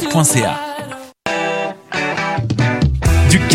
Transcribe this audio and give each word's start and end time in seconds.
Du 0.00 0.69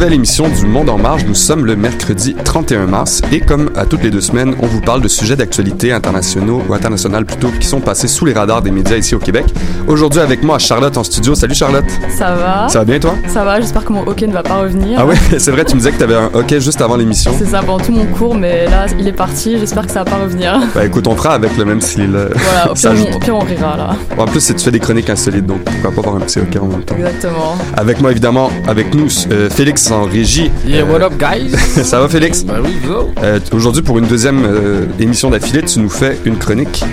nouvelle 0.00 0.14
émission 0.14 0.48
du 0.48 0.64
Monde 0.64 0.88
en 0.88 0.96
marche. 0.96 1.26
Nous 1.26 1.34
sommes 1.34 1.66
le 1.66 1.76
mercredi 1.76 2.34
31 2.34 2.86
mars 2.86 3.20
et 3.32 3.40
comme 3.40 3.70
à 3.76 3.84
toutes 3.84 4.02
les 4.02 4.08
deux 4.08 4.22
semaines, 4.22 4.54
on 4.60 4.66
vous 4.66 4.80
parle 4.80 5.02
de 5.02 5.08
sujets 5.08 5.36
d'actualité 5.36 5.92
internationaux 5.92 6.62
ou 6.66 6.72
internationales 6.72 7.26
plutôt 7.26 7.50
qui 7.50 7.66
sont 7.66 7.82
passés 7.82 8.08
sous 8.08 8.24
les 8.24 8.32
radars 8.32 8.62
des 8.62 8.70
médias 8.70 8.96
ici 8.96 9.14
au 9.14 9.18
Québec. 9.18 9.44
Aujourd'hui 9.86 10.20
avec 10.20 10.42
moi 10.44 10.58
Charlotte 10.58 10.96
en 10.96 11.04
studio. 11.04 11.34
Salut 11.34 11.54
Charlotte. 11.54 11.84
Ça 12.16 12.34
va? 12.34 12.68
Ça 12.68 12.80
va 12.80 12.84
bien 12.84 12.98
toi? 12.98 13.14
Ça 13.28 13.44
va, 13.44 13.60
j'espère 13.60 13.84
que 13.84 13.92
mon 13.92 14.06
hockey 14.06 14.26
ne 14.26 14.32
va 14.32 14.42
pas 14.42 14.56
revenir. 14.60 14.98
Ah 15.00 15.06
ouais, 15.06 15.14
c'est 15.38 15.50
vrai, 15.50 15.64
tu 15.64 15.74
me 15.74 15.78
disais 15.80 15.90
que 15.92 15.96
tu 15.98 16.04
avais 16.04 16.14
un 16.14 16.30
hockey 16.32 16.60
juste 16.60 16.80
avant 16.80 16.96
l'émission. 16.96 17.32
C'est 17.38 17.46
ça 17.46 17.60
pendant 17.60 17.82
tout 17.82 17.92
mon 17.92 18.06
cours, 18.06 18.34
mais 18.34 18.66
là, 18.66 18.86
il 18.98 19.08
est 19.08 19.12
parti, 19.12 19.58
j'espère 19.58 19.86
que 19.86 19.92
ça 19.92 20.04
va 20.04 20.10
pas 20.10 20.16
revenir. 20.18 20.60
Bah 20.74 20.84
écoute, 20.84 21.06
on 21.08 21.16
fera 21.16 21.34
avec 21.34 21.56
le 21.56 21.64
même 21.64 21.80
s'il 21.80 22.14
euh, 22.14 22.28
Voilà, 22.34 22.70
au 22.70 22.74
pire, 22.74 22.92
on, 23.12 23.16
au 23.16 23.18
pire, 23.18 23.36
on 23.36 23.40
rira 23.40 23.76
là. 23.76 23.90
En 24.16 24.24
plus, 24.26 24.40
c'est 24.40 24.54
tu 24.54 24.64
fais 24.64 24.70
des 24.70 24.78
chroniques 24.78 25.10
insolites, 25.10 25.46
donc 25.46 25.62
pourquoi 25.64 25.90
pas 25.90 26.00
avoir 26.08 26.16
un 26.16 26.20
petit 26.26 26.38
hockey 26.38 26.58
en 26.58 26.66
même 26.66 26.82
temps. 26.82 26.94
Exactement. 26.96 27.56
Avec 27.76 28.00
moi 28.00 28.10
évidemment, 28.12 28.50
avec 28.68 28.94
nous, 28.94 29.08
euh, 29.32 29.50
Félix 29.50 29.90
en 29.90 30.04
régie. 30.04 30.50
Yeah, 30.66 30.82
Euh, 30.84 30.92
what 30.92 31.02
up, 31.04 31.14
guys? 31.18 31.56
Ça 31.84 31.98
va 32.00 32.08
Félix? 32.08 32.44
Ben 32.44 32.56
oui. 32.62 32.76
Euh, 33.22 33.40
Aujourd'hui, 33.52 33.82
pour 33.82 33.98
une 33.98 34.06
deuxième 34.06 34.44
euh, 34.44 34.84
émission 35.00 35.30
d'affilée, 35.30 35.62
tu 35.62 35.80
nous 35.80 35.90
fais 35.90 36.18
une 36.24 36.36
chronique. 36.36 36.84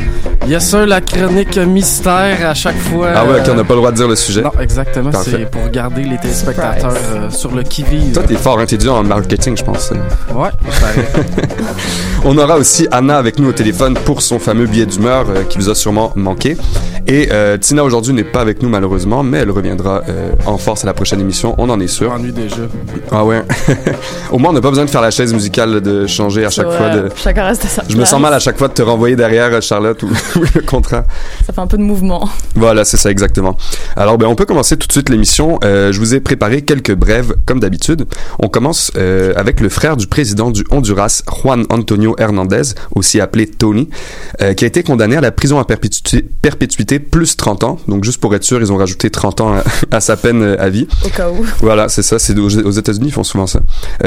Yes, 0.47 0.69
sir, 0.69 0.85
la 0.85 1.01
chronique 1.01 1.57
mystère 1.57 2.49
à 2.49 2.53
chaque 2.53 2.77
fois. 2.77 3.09
Ah 3.13 3.25
ouais, 3.25 3.41
ok, 3.41 3.49
euh, 3.49 3.51
on 3.51 3.55
n'a 3.55 3.63
pas 3.65 3.73
le 3.73 3.79
droit 3.79 3.91
de 3.91 3.97
dire 3.97 4.07
le 4.07 4.15
sujet. 4.15 4.41
Non, 4.41 4.51
exactement. 4.61 5.11
C'est 5.21 5.51
pour 5.51 5.67
garder 5.69 6.03
les 6.03 6.17
téléspectateurs 6.17 6.93
euh, 7.15 7.29
sur 7.29 7.53
le 7.53 7.63
qui-vive. 7.63 8.13
Toi, 8.13 8.23
t'es 8.25 8.35
fort, 8.35 8.57
hein, 8.57 8.65
t'es 8.65 8.77
dur 8.77 8.93
en 8.93 9.03
marketing, 9.03 9.57
je 9.57 9.63
pense. 9.65 9.91
Ouais, 10.33 10.49
pareil. 10.79 11.05
On 12.25 12.37
aura 12.37 12.57
aussi 12.57 12.87
Anna 12.91 13.17
avec 13.17 13.39
nous 13.39 13.49
au 13.49 13.53
téléphone 13.53 13.93
pour 13.93 14.21
son 14.21 14.39
fameux 14.39 14.65
billet 14.65 14.85
d'humeur 14.85 15.27
euh, 15.29 15.43
qui 15.43 15.57
vous 15.57 15.69
a 15.69 15.75
sûrement 15.75 16.11
manqué. 16.15 16.57
Et 17.05 17.29
euh, 17.31 17.57
Tina 17.57 17.83
aujourd'hui 17.83 18.13
n'est 18.13 18.25
pas 18.25 18.41
avec 18.41 18.61
nous 18.61 18.69
malheureusement, 18.69 19.23
mais 19.23 19.37
elle 19.37 19.51
reviendra 19.51 20.01
euh, 20.09 20.31
en 20.45 20.57
force 20.57 20.83
à 20.83 20.87
la 20.87 20.93
prochaine 20.93 21.21
émission, 21.21 21.55
on 21.57 21.69
en 21.69 21.79
est 21.79 21.87
sûr. 21.87 22.09
M'ennuie 22.09 22.33
déjà. 22.33 22.63
Ah 23.11 23.23
ouais. 23.23 23.43
Au 24.31 24.39
moins, 24.39 24.49
on 24.49 24.53
n'a 24.53 24.61
pas 24.61 24.69
besoin 24.69 24.83
de 24.83 24.89
faire 24.89 25.01
la 25.01 25.11
chaise 25.11 25.33
musicale 25.33 25.79
de 25.79 26.05
changer 26.05 26.43
à 26.43 26.49
chaque 26.49 26.67
Ouais, 26.67 26.77
fois. 26.77 26.89
De... 26.89 27.09
Chacun 27.15 27.45
reste 27.45 27.63
à 27.63 27.67
sa 27.69 27.83
Je 27.87 27.95
me 27.95 28.03
sens 28.03 28.19
mal 28.19 28.33
à 28.33 28.39
chaque 28.39 28.57
fois 28.57 28.67
de 28.67 28.73
te 28.73 28.81
renvoyer 28.81 29.15
derrière 29.15 29.61
Charlotte 29.61 30.03
ou, 30.03 30.09
le 30.55 30.61
contrat. 30.61 31.05
Ça 31.45 31.53
fait 31.53 31.61
un 31.61 31.67
peu 31.67 31.77
de 31.77 31.83
mouvement. 31.83 32.29
Voilà, 32.55 32.85
c'est 32.85 32.97
ça 32.97 33.11
exactement. 33.11 33.57
Alors, 33.95 34.17
ben, 34.17 34.27
on 34.27 34.35
peut 34.35 34.45
commencer 34.45 34.77
tout 34.77 34.87
de 34.87 34.91
suite 34.91 35.09
l'émission. 35.09 35.59
Euh, 35.63 35.91
je 35.91 35.99
vous 35.99 36.15
ai 36.15 36.19
préparé 36.19 36.61
quelques 36.61 36.93
brèves, 36.93 37.35
comme 37.45 37.59
d'habitude. 37.59 38.05
On 38.39 38.47
commence 38.47 38.91
euh, 38.97 39.33
avec 39.35 39.59
le 39.59 39.69
frère 39.69 39.97
du 39.97 40.07
président 40.07 40.51
du 40.51 40.63
Honduras, 40.71 41.23
Juan 41.41 41.65
Antonio 41.69 42.15
Hernandez, 42.17 42.73
aussi 42.95 43.19
appelé 43.19 43.47
Tony, 43.47 43.89
euh, 44.41 44.53
qui 44.53 44.63
a 44.65 44.67
été 44.67 44.83
condamné 44.83 45.15
à 45.15 45.21
la 45.21 45.31
prison 45.31 45.59
à 45.59 45.65
perpétuité, 45.65 46.25
perpétuité 46.41 46.99
plus 46.99 47.37
30 47.37 47.63
ans. 47.63 47.77
Donc, 47.87 48.03
juste 48.03 48.19
pour 48.19 48.33
être 48.35 48.43
sûr, 48.43 48.59
ils 48.59 48.71
ont 48.71 48.77
rajouté 48.77 49.09
30 49.09 49.41
ans 49.41 49.53
à, 49.53 49.63
à 49.95 49.99
sa 49.99 50.17
peine 50.17 50.43
à 50.59 50.69
vie. 50.69 50.87
Au 51.05 51.09
cas 51.09 51.29
où. 51.29 51.45
Voilà, 51.59 51.89
c'est 51.89 52.03
ça. 52.03 52.19
C'est 52.19 52.37
aux, 52.37 52.57
aux 52.57 52.71
États-Unis, 52.71 53.07
ils 53.07 53.13
font 53.13 53.23
souvent 53.23 53.47
ça. 53.47 53.61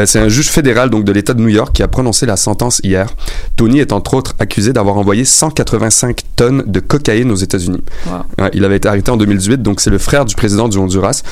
C'est 0.05 0.19
un 0.19 0.29
juge 0.29 0.51
fédéral 0.51 0.91
donc 0.91 1.05
de 1.05 1.13
l'État 1.13 1.35
de 1.35 1.41
New 1.41 1.49
York 1.49 1.75
qui 1.75 1.83
a 1.83 1.89
prononcé 1.89 2.27
la 2.27 2.37
sentence 2.37 2.81
hier. 2.83 3.09
Tony 3.57 3.81
est 3.81 3.93
entre 3.93 4.15
autres 4.15 4.35
accusé 4.39 4.73
d'avoir 4.73 4.97
envoyé 4.97 5.25
185 5.25 6.20
tonnes 6.23 6.65
de 6.67 6.81
cocaïne 6.81 7.31
aux 7.31 7.37
États-Unis. 7.37 7.83
Wow. 8.07 8.47
Il 8.53 8.65
avait 8.65 8.77
été 8.77 8.89
arrêté 8.89 9.11
en 9.11 9.17
2018, 9.17 9.63
donc 9.63 9.81
c'est 9.81 9.91
le 9.91 9.99
frère 9.99 10.25
du 10.25 10.35
président 10.35 10.69
du 10.69 10.79
Honduras. 10.79 11.23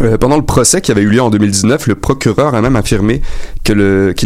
Euh, 0.00 0.18
pendant 0.18 0.36
le 0.36 0.42
procès 0.42 0.80
qui 0.80 0.90
avait 0.90 1.02
eu 1.02 1.08
lieu 1.08 1.22
en 1.22 1.30
2019, 1.30 1.86
le 1.86 1.94
procureur 1.94 2.54
a 2.54 2.60
même 2.60 2.74
affirmé 2.74 3.22
qu'il 3.62 3.80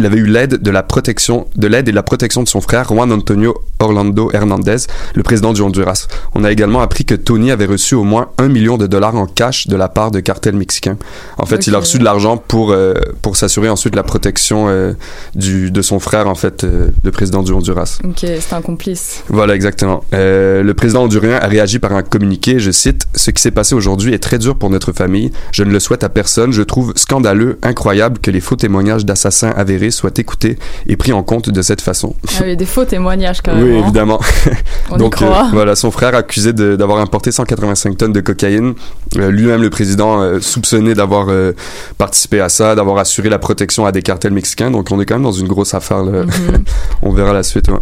avait 0.05 0.17
eu 0.17 0.25
l'aide 0.25 0.61
de 0.61 0.71
la 0.71 0.81
protection 0.81 1.47
de 1.55 1.67
l'aide 1.67 1.87
et 1.87 1.91
de 1.91 1.95
la 1.95 2.03
protection 2.03 2.41
de 2.41 2.47
son 2.47 2.59
frère 2.59 2.91
Juan 2.91 3.11
Antonio 3.11 3.55
Orlando 3.79 4.31
Hernandez, 4.33 4.77
le 5.13 5.23
président 5.23 5.53
du 5.53 5.61
Honduras. 5.61 6.07
On 6.33 6.43
a 6.43 6.51
également 6.51 6.81
appris 6.81 7.05
que 7.05 7.13
Tony 7.15 7.51
avait 7.51 7.67
reçu 7.67 7.95
au 7.95 8.03
moins 8.03 8.29
un 8.37 8.47
million 8.47 8.77
de 8.77 8.87
dollars 8.87 9.15
en 9.15 9.27
cash 9.27 9.67
de 9.67 9.75
la 9.75 9.89
part 9.89 10.11
de 10.11 10.19
cartels 10.19 10.55
mexicains. 10.55 10.97
En 11.37 11.45
fait, 11.45 11.67
il 11.67 11.75
a 11.75 11.79
reçu 11.79 11.99
de 11.99 12.03
l'argent 12.03 12.37
pour 12.37 12.71
euh, 12.71 12.93
pour 13.21 13.37
s'assurer 13.37 13.69
ensuite 13.69 13.95
la 13.95 14.03
protection 14.03 14.67
euh, 14.69 14.93
du 15.35 15.71
de 15.71 15.81
son 15.81 15.99
frère 15.99 16.27
en 16.27 16.35
fait, 16.35 16.65
le 17.03 17.11
président 17.11 17.43
du 17.43 17.51
Honduras. 17.51 17.99
Ok, 18.03 18.19
c'est 18.21 18.53
un 18.53 18.61
complice. 18.61 19.23
Voilà, 19.29 19.55
exactement. 19.55 20.03
Le 20.11 20.71
président 20.73 21.03
hondurien 21.03 21.37
a 21.37 21.47
réagi 21.47 21.79
par 21.79 21.93
un 21.93 22.01
communiqué, 22.01 22.59
je 22.59 22.71
cite, 22.71 23.07
Ce 23.13 23.31
qui 23.31 23.41
s'est 23.41 23.51
passé 23.51 23.75
aujourd'hui 23.75 24.13
est 24.13 24.19
très 24.19 24.39
dur 24.39 24.55
pour 24.55 24.69
notre 24.69 24.91
famille. 24.91 25.31
Je 25.58 25.58
ne 25.63 25.71
le 25.71 25.79
souhaite 25.79 26.03
à 26.03 26.09
personne. 26.09 26.51
Je 26.51 26.61
trouve 26.61 26.93
scandaleux, 26.95 27.57
incroyable 27.63 28.19
que 28.19 28.31
les 28.31 28.39
faux 28.41 28.55
témoignages 28.55 29.05
d'assassins 29.05 29.51
avérés 29.55 29.91
soient 29.91 30.11
écoutés 30.17 30.57
et 30.87 30.95
pris 30.95 31.11
en 31.13 31.23
compte 31.23 31.49
de 31.49 31.61
cette 31.61 31.81
façon. 31.81 32.15
Ah 32.37 32.41
oui, 32.45 32.55
des 32.57 32.65
faux 32.65 32.85
témoignages 32.85 33.41
quand 33.41 33.53
même. 33.55 33.63
Oui, 33.63 33.77
évidemment. 33.79 34.19
On 34.91 34.97
Donc 34.97 35.19
y 35.19 35.23
euh, 35.23 35.27
croit. 35.27 35.49
voilà, 35.51 35.75
son 35.75 35.91
frère 35.91 36.15
accusé 36.15 36.53
d'avoir 36.53 36.99
importé 36.99 37.31
185 37.31 37.97
tonnes 37.97 38.13
de 38.13 38.21
cocaïne. 38.21 38.73
Euh, 39.17 39.29
Lui-même, 39.31 39.61
le 39.61 39.69
président, 39.69 40.21
euh, 40.21 40.39
soupçonné 40.39 40.93
d'avoir 40.93 41.27
euh, 41.29 41.53
participé 41.97 42.39
à 42.41 42.49
ça, 42.49 42.75
d'avoir 42.75 42.97
assuré 42.97 43.29
la 43.29 43.39
protection 43.39 43.85
à 43.85 43.91
des 43.91 44.01
cartels 44.01 44.33
mexicains. 44.33 44.71
Donc 44.71 44.91
on 44.91 44.99
est 44.99 45.05
quand 45.05 45.15
même 45.15 45.23
dans 45.23 45.31
une 45.31 45.47
grosse 45.47 45.73
affaire. 45.73 46.03
Là. 46.03 46.23
Mhm. 46.23 46.63
on 47.01 47.11
verra 47.11 47.33
la 47.33 47.43
suite. 47.43 47.69
ouais. 47.69 47.77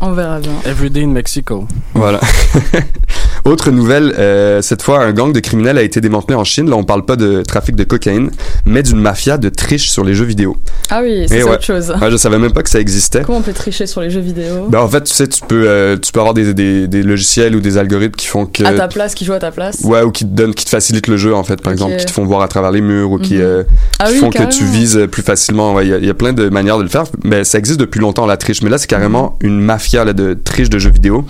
On 0.00 0.12
verra 0.12 0.38
bien. 0.38 0.52
Everyday 0.64 1.02
in 1.02 1.08
Mexico. 1.08 1.66
Voilà. 1.94 2.20
Autre 3.48 3.70
nouvelle, 3.70 4.14
euh, 4.18 4.60
cette 4.60 4.82
fois, 4.82 5.02
un 5.02 5.12
gang 5.14 5.32
de 5.32 5.40
criminels 5.40 5.78
a 5.78 5.82
été 5.82 6.02
démantelé 6.02 6.34
en 6.34 6.44
Chine. 6.44 6.68
Là, 6.68 6.76
on 6.76 6.84
parle 6.84 7.06
pas 7.06 7.16
de 7.16 7.42
trafic 7.42 7.74
de 7.76 7.84
cocaïne, 7.84 8.30
mais 8.66 8.82
d'une 8.82 9.00
mafia 9.00 9.38
de 9.38 9.48
triche 9.48 9.88
sur 9.90 10.04
les 10.04 10.12
jeux 10.12 10.26
vidéo. 10.26 10.58
Ah 10.90 11.00
oui, 11.02 11.24
c'est 11.28 11.42
ouais. 11.42 11.50
autre 11.52 11.64
chose. 11.64 11.90
Ouais, 11.98 12.10
je 12.10 12.18
savais 12.18 12.38
même 12.38 12.52
pas 12.52 12.62
que 12.62 12.68
ça 12.68 12.78
existait. 12.78 13.22
Comment 13.24 13.38
on 13.38 13.42
peut 13.42 13.54
tricher 13.54 13.86
sur 13.86 14.02
les 14.02 14.10
jeux 14.10 14.20
vidéo? 14.20 14.66
Ben, 14.68 14.80
en 14.80 14.88
fait, 14.88 15.04
tu 15.04 15.14
sais, 15.14 15.26
tu 15.26 15.40
peux, 15.48 15.64
euh, 15.66 15.96
tu 15.96 16.12
peux 16.12 16.20
avoir 16.20 16.34
des, 16.34 16.52
des, 16.52 16.88
des 16.88 17.02
logiciels 17.02 17.56
ou 17.56 17.60
des 17.60 17.78
algorithmes 17.78 18.16
qui 18.16 18.26
font 18.26 18.44
que. 18.44 18.64
À 18.64 18.72
ta 18.74 18.86
place, 18.86 19.14
qui 19.14 19.24
joue 19.24 19.32
à 19.32 19.38
ta 19.38 19.50
place? 19.50 19.80
Ouais, 19.82 20.02
ou 20.02 20.10
qui 20.10 20.24
te 20.26 20.30
donnent, 20.34 20.52
qui 20.54 20.66
te 20.66 20.70
facilitent 20.70 21.08
le 21.08 21.16
jeu, 21.16 21.34
en 21.34 21.42
fait, 21.42 21.62
par 21.62 21.72
exemple, 21.72 21.96
qui 21.96 22.04
te 22.04 22.10
font 22.10 22.26
voir 22.26 22.42
à 22.42 22.48
travers 22.48 22.70
les 22.70 22.82
murs 22.82 23.12
ou 23.12 23.18
qui, 23.18 23.36
Mhm. 23.36 23.40
euh, 23.40 23.62
Ah 23.98 24.08
qui 24.08 24.12
oui, 24.12 24.18
font 24.18 24.28
que 24.30 24.42
tu 24.54 24.64
vises 24.64 25.06
plus 25.10 25.22
facilement. 25.22 25.72
Ouais, 25.72 25.86
Il 25.86 25.90
y, 25.90 25.94
a- 25.94 25.98
il 25.98 26.04
y 26.04 26.10
a 26.10 26.14
plein 26.14 26.34
de 26.34 26.50
manières 26.50 26.76
de 26.76 26.82
le 26.82 26.90
faire, 26.90 27.04
mais 27.24 27.44
ça 27.44 27.56
existe 27.58 27.80
depuis 27.80 27.98
longtemps, 28.00 28.26
la 28.26 28.36
triche. 28.36 28.60
Mais 28.60 28.68
là, 28.68 28.76
c'est 28.76 28.86
carrément 28.88 29.38
Mhm. 29.42 29.48
une 29.48 29.60
mafia 29.62 30.04
là, 30.04 30.12
de 30.12 30.34
triche 30.34 30.68
de 30.68 30.78
jeux 30.78 30.90
vidéo. 30.90 31.24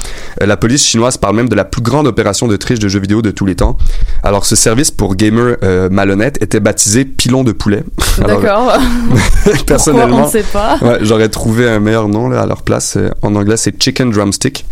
La 0.45 0.57
police 0.57 0.85
chinoise 0.85 1.17
parle 1.17 1.37
même 1.37 1.49
de 1.49 1.55
la 1.55 1.65
plus 1.65 1.81
grande 1.81 2.08
opération 2.09 2.49
de 2.49 2.57
triche 2.57 2.79
de 2.81 2.89
jeux 2.89 2.99
vidéo 3.01 3.23
de 3.23 3.31
tous 3.31 3.47
les 3.47 3.55
temps. 3.55 3.77
Alors, 4.23 4.45
ce 4.45 4.57
service 4.57 4.91
pour 4.91 5.15
gamers 5.15 5.57
euh, 5.63 5.89
malhonnêtes 5.91 6.43
était 6.43 6.61
baptisé 6.61 7.05
pilon 7.05 7.45
de 7.45 7.53
poulet. 7.53 7.85
D'accord. 8.19 8.73
Personnellement, 9.67 10.23
On 10.23 10.27
ne 10.27 10.31
sait 10.31 10.43
pas. 10.53 10.79
Ouais, 10.83 10.99
j'aurais 11.03 11.29
trouvé 11.29 11.69
un 11.69 11.79
meilleur 11.81 12.09
nom 12.09 12.29
là, 12.29 12.43
à 12.43 12.47
leur 12.47 12.63
place. 12.63 12.97
Euh, 12.97 13.11
En 13.23 13.35
anglais, 13.35 13.57
c'est 13.57 13.81
Chicken 13.83 14.11
Drumstick. 14.11 14.65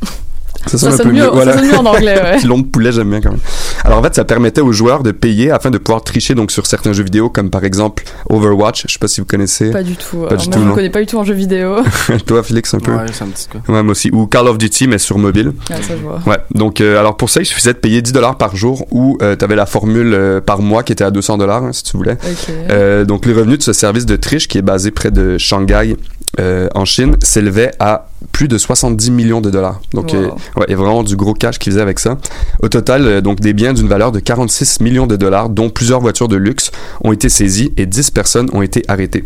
Ça 0.67 0.79
sonne 0.79 0.97
Ça 0.97 1.03
un 1.03 1.07
peu 1.07 1.13
mieux, 1.13 1.21
mieux. 1.21 1.27
ça 1.27 1.31
Voilà. 1.31 1.53
sonne 1.59 1.67
mieux 1.69 1.79
en 1.79 1.87
anglais, 1.87 2.21
ouais. 2.21 2.37
Pilon 2.41 2.59
de 2.59 2.65
poulet, 2.65 2.91
j'aime 2.91 3.09
bien 3.11 3.21
quand 3.21 3.31
même. 3.31 3.39
Alors 3.85 3.99
en 3.99 4.03
fait, 4.03 4.15
ça 4.15 4.25
permettait 4.25 4.61
aux 4.61 4.73
joueurs 4.73 5.03
de 5.03 5.13
payer 5.13 5.51
afin 5.51 5.71
de 5.71 5.79
pouvoir 5.79 6.03
tricher 6.03 6.35
donc 6.35 6.51
sur 6.51 6.67
certains 6.67 6.93
jeux 6.93 7.05
vidéo, 7.05 7.29
comme 7.31 7.51
par 7.51 7.65
exemple 7.65 8.05
Overwatch. 8.31 8.85
Je 8.89 8.93
sais 8.93 8.99
pas 8.99 9.09
si 9.09 9.21
vous 9.21 9.27
connaissez. 9.27 9.71
Pas 9.71 9.83
du 9.83 9.97
tout. 9.97 10.19
Pas 10.23 10.29
Alors, 10.29 10.43
du 10.43 10.49
moi, 10.49 10.57
tout, 10.57 10.63
je 10.65 10.69
ne 10.69 10.75
connais 10.75 10.91
pas 10.91 11.01
du 11.01 11.07
tout 11.07 11.19
en 11.19 11.25
jeu 11.25 11.35
vidéo. 11.35 11.77
Toi, 12.27 12.43
Félix, 12.43 12.75
un 12.75 12.79
peu. 12.81 12.93
Ouais, 12.95 13.07
c'est 13.13 13.25
un 13.25 13.29
petit. 13.29 13.49
Ouais, 13.69 13.83
moi 13.83 13.93
aussi. 13.93 14.11
Ou 14.13 14.27
Call 14.27 14.49
of 14.49 14.59
Duty, 14.59 14.89
mais 14.89 14.99
sur 14.99 15.19
mobile. 15.19 15.53
Ah, 15.71 15.75
ça, 15.77 15.95
je 15.97 16.03
vois. 16.03 16.21
Ouais. 16.27 16.39
Donc, 16.55 16.81
euh, 16.81 16.99
alors 16.99 17.17
pour 17.17 17.31
ça, 17.31 17.41
il 17.41 17.47
suffisait 17.47 17.73
de 17.75 17.79
payer 17.79 18.03
10 18.03 18.13
dollars 18.13 18.37
par 18.39 18.57
jour 18.57 18.87
ou 18.91 19.19
tu 19.21 19.45
avais 19.45 19.57
la 19.57 19.67
formule 19.67 20.13
euh, 20.15 20.41
par 20.41 20.61
mois 20.61 20.83
qui 20.83 20.93
était 20.93 21.05
à 21.05 21.11
200 21.11 21.39
dollars, 21.39 21.63
si 21.73 21.83
tu 21.85 21.97
voulais. 21.97 22.13
Ok. 22.15 22.55
Euh, 22.71 23.05
donc, 23.05 23.27
les 23.27 23.33
revenus 23.33 23.59
de 23.59 23.63
ce 23.63 23.73
service 23.73 24.07
de 24.07 24.17
triche 24.17 24.49
qui 24.49 24.59
est 24.59 24.63
basé 24.63 24.91
près 24.91 25.11
de 25.11 25.39
Shanghai 25.39 25.97
euh, 26.39 26.69
en 26.75 26.85
Chine 26.85 27.17
s'élevaient 27.23 27.73
à 27.79 28.09
plus 28.33 28.49
de 28.49 28.59
70 28.59 29.11
millions 29.11 29.41
de 29.41 29.51
dollars. 29.51 29.81
Donc, 29.95 30.13
Wow. 30.13 30.19
euh, 30.19 30.27
ouais, 30.57 30.65
il 30.69 30.71
y 30.73 30.75
a 30.75 30.77
vraiment 30.77 31.03
du 31.03 31.17
gros 31.17 31.33
cash 31.33 31.59
qu'ils 31.59 31.73
faisaient 31.73 31.83
avec 31.83 31.99
ça. 31.99 32.19
Au 32.63 32.69
total, 32.69 33.07
euh, 33.07 33.21
donc 33.23 33.41
des 33.41 33.55
biens 33.55 33.66
d'une 33.73 33.89
valeur 33.89 34.13
de 34.13 34.21
46 34.21 34.81
millions 34.81 35.07
de 35.07 35.17
dollars, 35.17 35.49
dont 35.49 35.71
plusieurs 35.71 36.01
voitures 36.01 36.29
de 36.29 36.37
luxe, 36.37 36.71
ont 37.05 37.13
été 37.13 37.29
saisies 37.29 37.73
et 37.77 37.87
10 37.87 38.11
personnes 38.11 38.49
ont 38.53 38.63
été 38.63 38.83
arrêtées. 38.89 39.25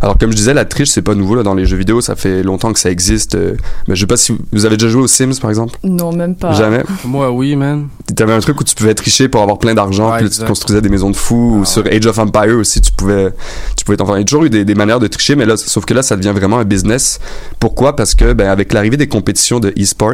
Alors, 0.00 0.18
comme 0.18 0.30
je 0.30 0.36
disais, 0.36 0.54
la 0.54 0.64
triche, 0.64 0.88
c'est 0.90 1.02
pas 1.02 1.14
nouveau 1.14 1.34
là, 1.34 1.42
dans 1.42 1.54
les 1.54 1.66
jeux 1.66 1.76
vidéo. 1.76 2.00
Ça 2.00 2.16
fait 2.16 2.42
longtemps 2.42 2.72
que 2.72 2.78
ça 2.80 2.90
existe. 2.90 3.34
euh, 3.34 3.54
mais 3.88 3.94
je 3.96 4.00
sais 4.00 4.06
pas 4.06 4.16
si 4.16 4.32
vous, 4.32 4.38
vous 4.52 4.64
avez 4.66 4.76
déjà 4.76 4.88
joué 4.90 5.02
aux 5.02 5.06
Sims, 5.06 5.34
par 5.40 5.50
exemple? 5.50 5.78
Non, 5.84 6.12
même 6.12 6.34
pas. 6.34 6.52
Jamais? 6.52 6.82
Moi, 7.04 7.30
oui, 7.30 7.56
man. 7.56 7.88
T'avais 8.16 8.32
un 8.32 8.40
truc 8.40 8.60
où 8.60 8.64
tu 8.64 8.74
pouvais 8.74 8.94
tricher 8.94 9.28
pour 9.28 9.42
avoir 9.42 9.58
plein 9.58 9.74
d'argent, 9.74 10.10
Ouais, 10.10 10.16
puis 10.18 10.24
là, 10.24 10.30
tu 10.30 10.44
construisais 10.44 10.80
des 10.80 10.88
maisons 10.88 11.10
de 11.10 11.16
fous. 11.16 11.56
ou 11.58 11.60
Ah 11.62 11.66
sur 11.66 11.86
Age 11.86 12.06
of 12.06 12.18
Empire 12.18 12.56
aussi, 12.58 12.80
tu 12.80 12.92
pouvais, 12.92 13.32
tu 13.76 13.84
pouvais 13.84 13.96
t'en 13.96 14.06
faire. 14.06 14.16
Il 14.16 14.20
y 14.20 14.22
a 14.22 14.24
toujours 14.24 14.44
eu 14.44 14.50
des, 14.50 14.64
des 14.64 14.74
manières 14.74 15.00
de 15.00 15.06
tricher, 15.06 15.36
mais 15.36 15.46
là, 15.46 15.56
sauf 15.56 15.84
que 15.84 15.94
là, 15.94 16.02
ça 16.02 16.16
devient 16.16 16.32
vraiment 16.34 16.58
un 16.58 16.64
business. 16.64 17.18
Pourquoi? 17.58 17.96
Parce 17.96 18.14
que, 18.14 18.32
ben, 18.32 18.48
avec 18.48 18.72
l'arrivée 18.72 18.96
des 18.96 19.08
compétitions 19.08 19.60
de 19.60 19.72
e-sport, 19.78 20.12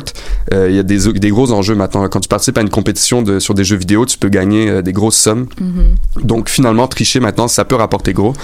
euh, 0.53 0.69
il 0.71 0.77
y 0.77 0.79
a 0.79 0.83
des, 0.83 1.13
des 1.13 1.31
gros 1.31 1.51
enjeux 1.53 1.75
maintenant. 1.75 2.07
Quand 2.09 2.21
tu 2.21 2.29
participes 2.29 2.59
à 2.59 2.61
une 2.61 2.71
compétition 2.71 3.23
de, 3.23 3.39
sur 3.39 3.55
des 3.55 3.65
jeux 3.69 3.76
vidéo, 3.76 4.05
tu 4.06 4.19
peux 4.19 4.29
gagner 4.29 4.69
euh, 4.69 4.82
des 4.82 4.93
grosses 4.93 5.17
sommes. 5.17 5.47
Mhm. 5.61 6.25
Donc, 6.25 6.49
finalement, 6.49 6.87
tricher 6.88 7.20
maintenant, 7.20 7.49
ça 7.49 7.65
peut 7.65 7.76
rapporter 7.76 8.12
gros, 8.12 8.35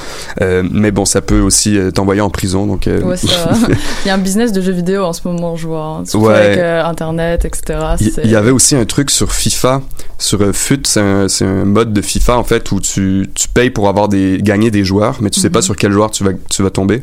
Euh, 0.40 0.62
mais 0.70 0.90
bon, 0.90 1.04
ça 1.04 1.20
peut 1.20 1.40
aussi 1.40 1.76
euh, 1.78 1.90
t'envoyer 1.90 2.20
en 2.20 2.30
prison. 2.30 2.66
Donc, 2.66 2.86
Ouais, 2.86 3.16
ça. 3.16 3.50
Il 4.04 4.08
y 4.08 4.10
a 4.10 4.14
un 4.14 4.18
business 4.18 4.52
de 4.52 4.60
jeux 4.60 4.72
vidéo 4.72 5.02
en 5.04 5.12
ce 5.12 5.26
moment, 5.26 5.56
je 5.56 5.66
vois. 5.66 5.98
hein. 6.00 6.04
Surtout 6.04 6.26
Ouais. 6.26 6.34
avec 6.34 6.58
Internet, 6.86 7.44
etc. 7.44 7.78
Il 8.24 8.30
y 8.30 8.36
avait 8.36 8.50
aussi 8.50 8.76
un 8.76 8.84
truc 8.84 9.10
sur 9.10 9.32
FIFA, 9.32 9.82
sur 10.18 10.54
FUT, 10.54 10.82
c'est 10.86 11.00
un, 11.00 11.64
mode 11.64 11.92
de 11.92 12.02
FIFA 12.02 12.38
en 12.38 12.44
fait 12.44 12.70
où 12.72 12.80
tu, 12.80 13.28
tu 13.34 13.48
payes 13.48 13.70
pour 13.70 13.88
avoir 13.88 14.08
des 14.08 14.38
gagner 14.40 14.70
des 14.70 14.84
joueurs, 14.84 15.18
mais 15.20 15.30
tu 15.30 15.40
sais 15.40 15.48
Mhm. 15.48 15.52
pas 15.52 15.62
sur 15.62 15.76
quel 15.76 15.92
joueur 15.92 16.10
tu 16.10 16.24
vas 16.24 16.30
tu 16.50 16.62
vas 16.62 16.70
tomber. 16.70 17.02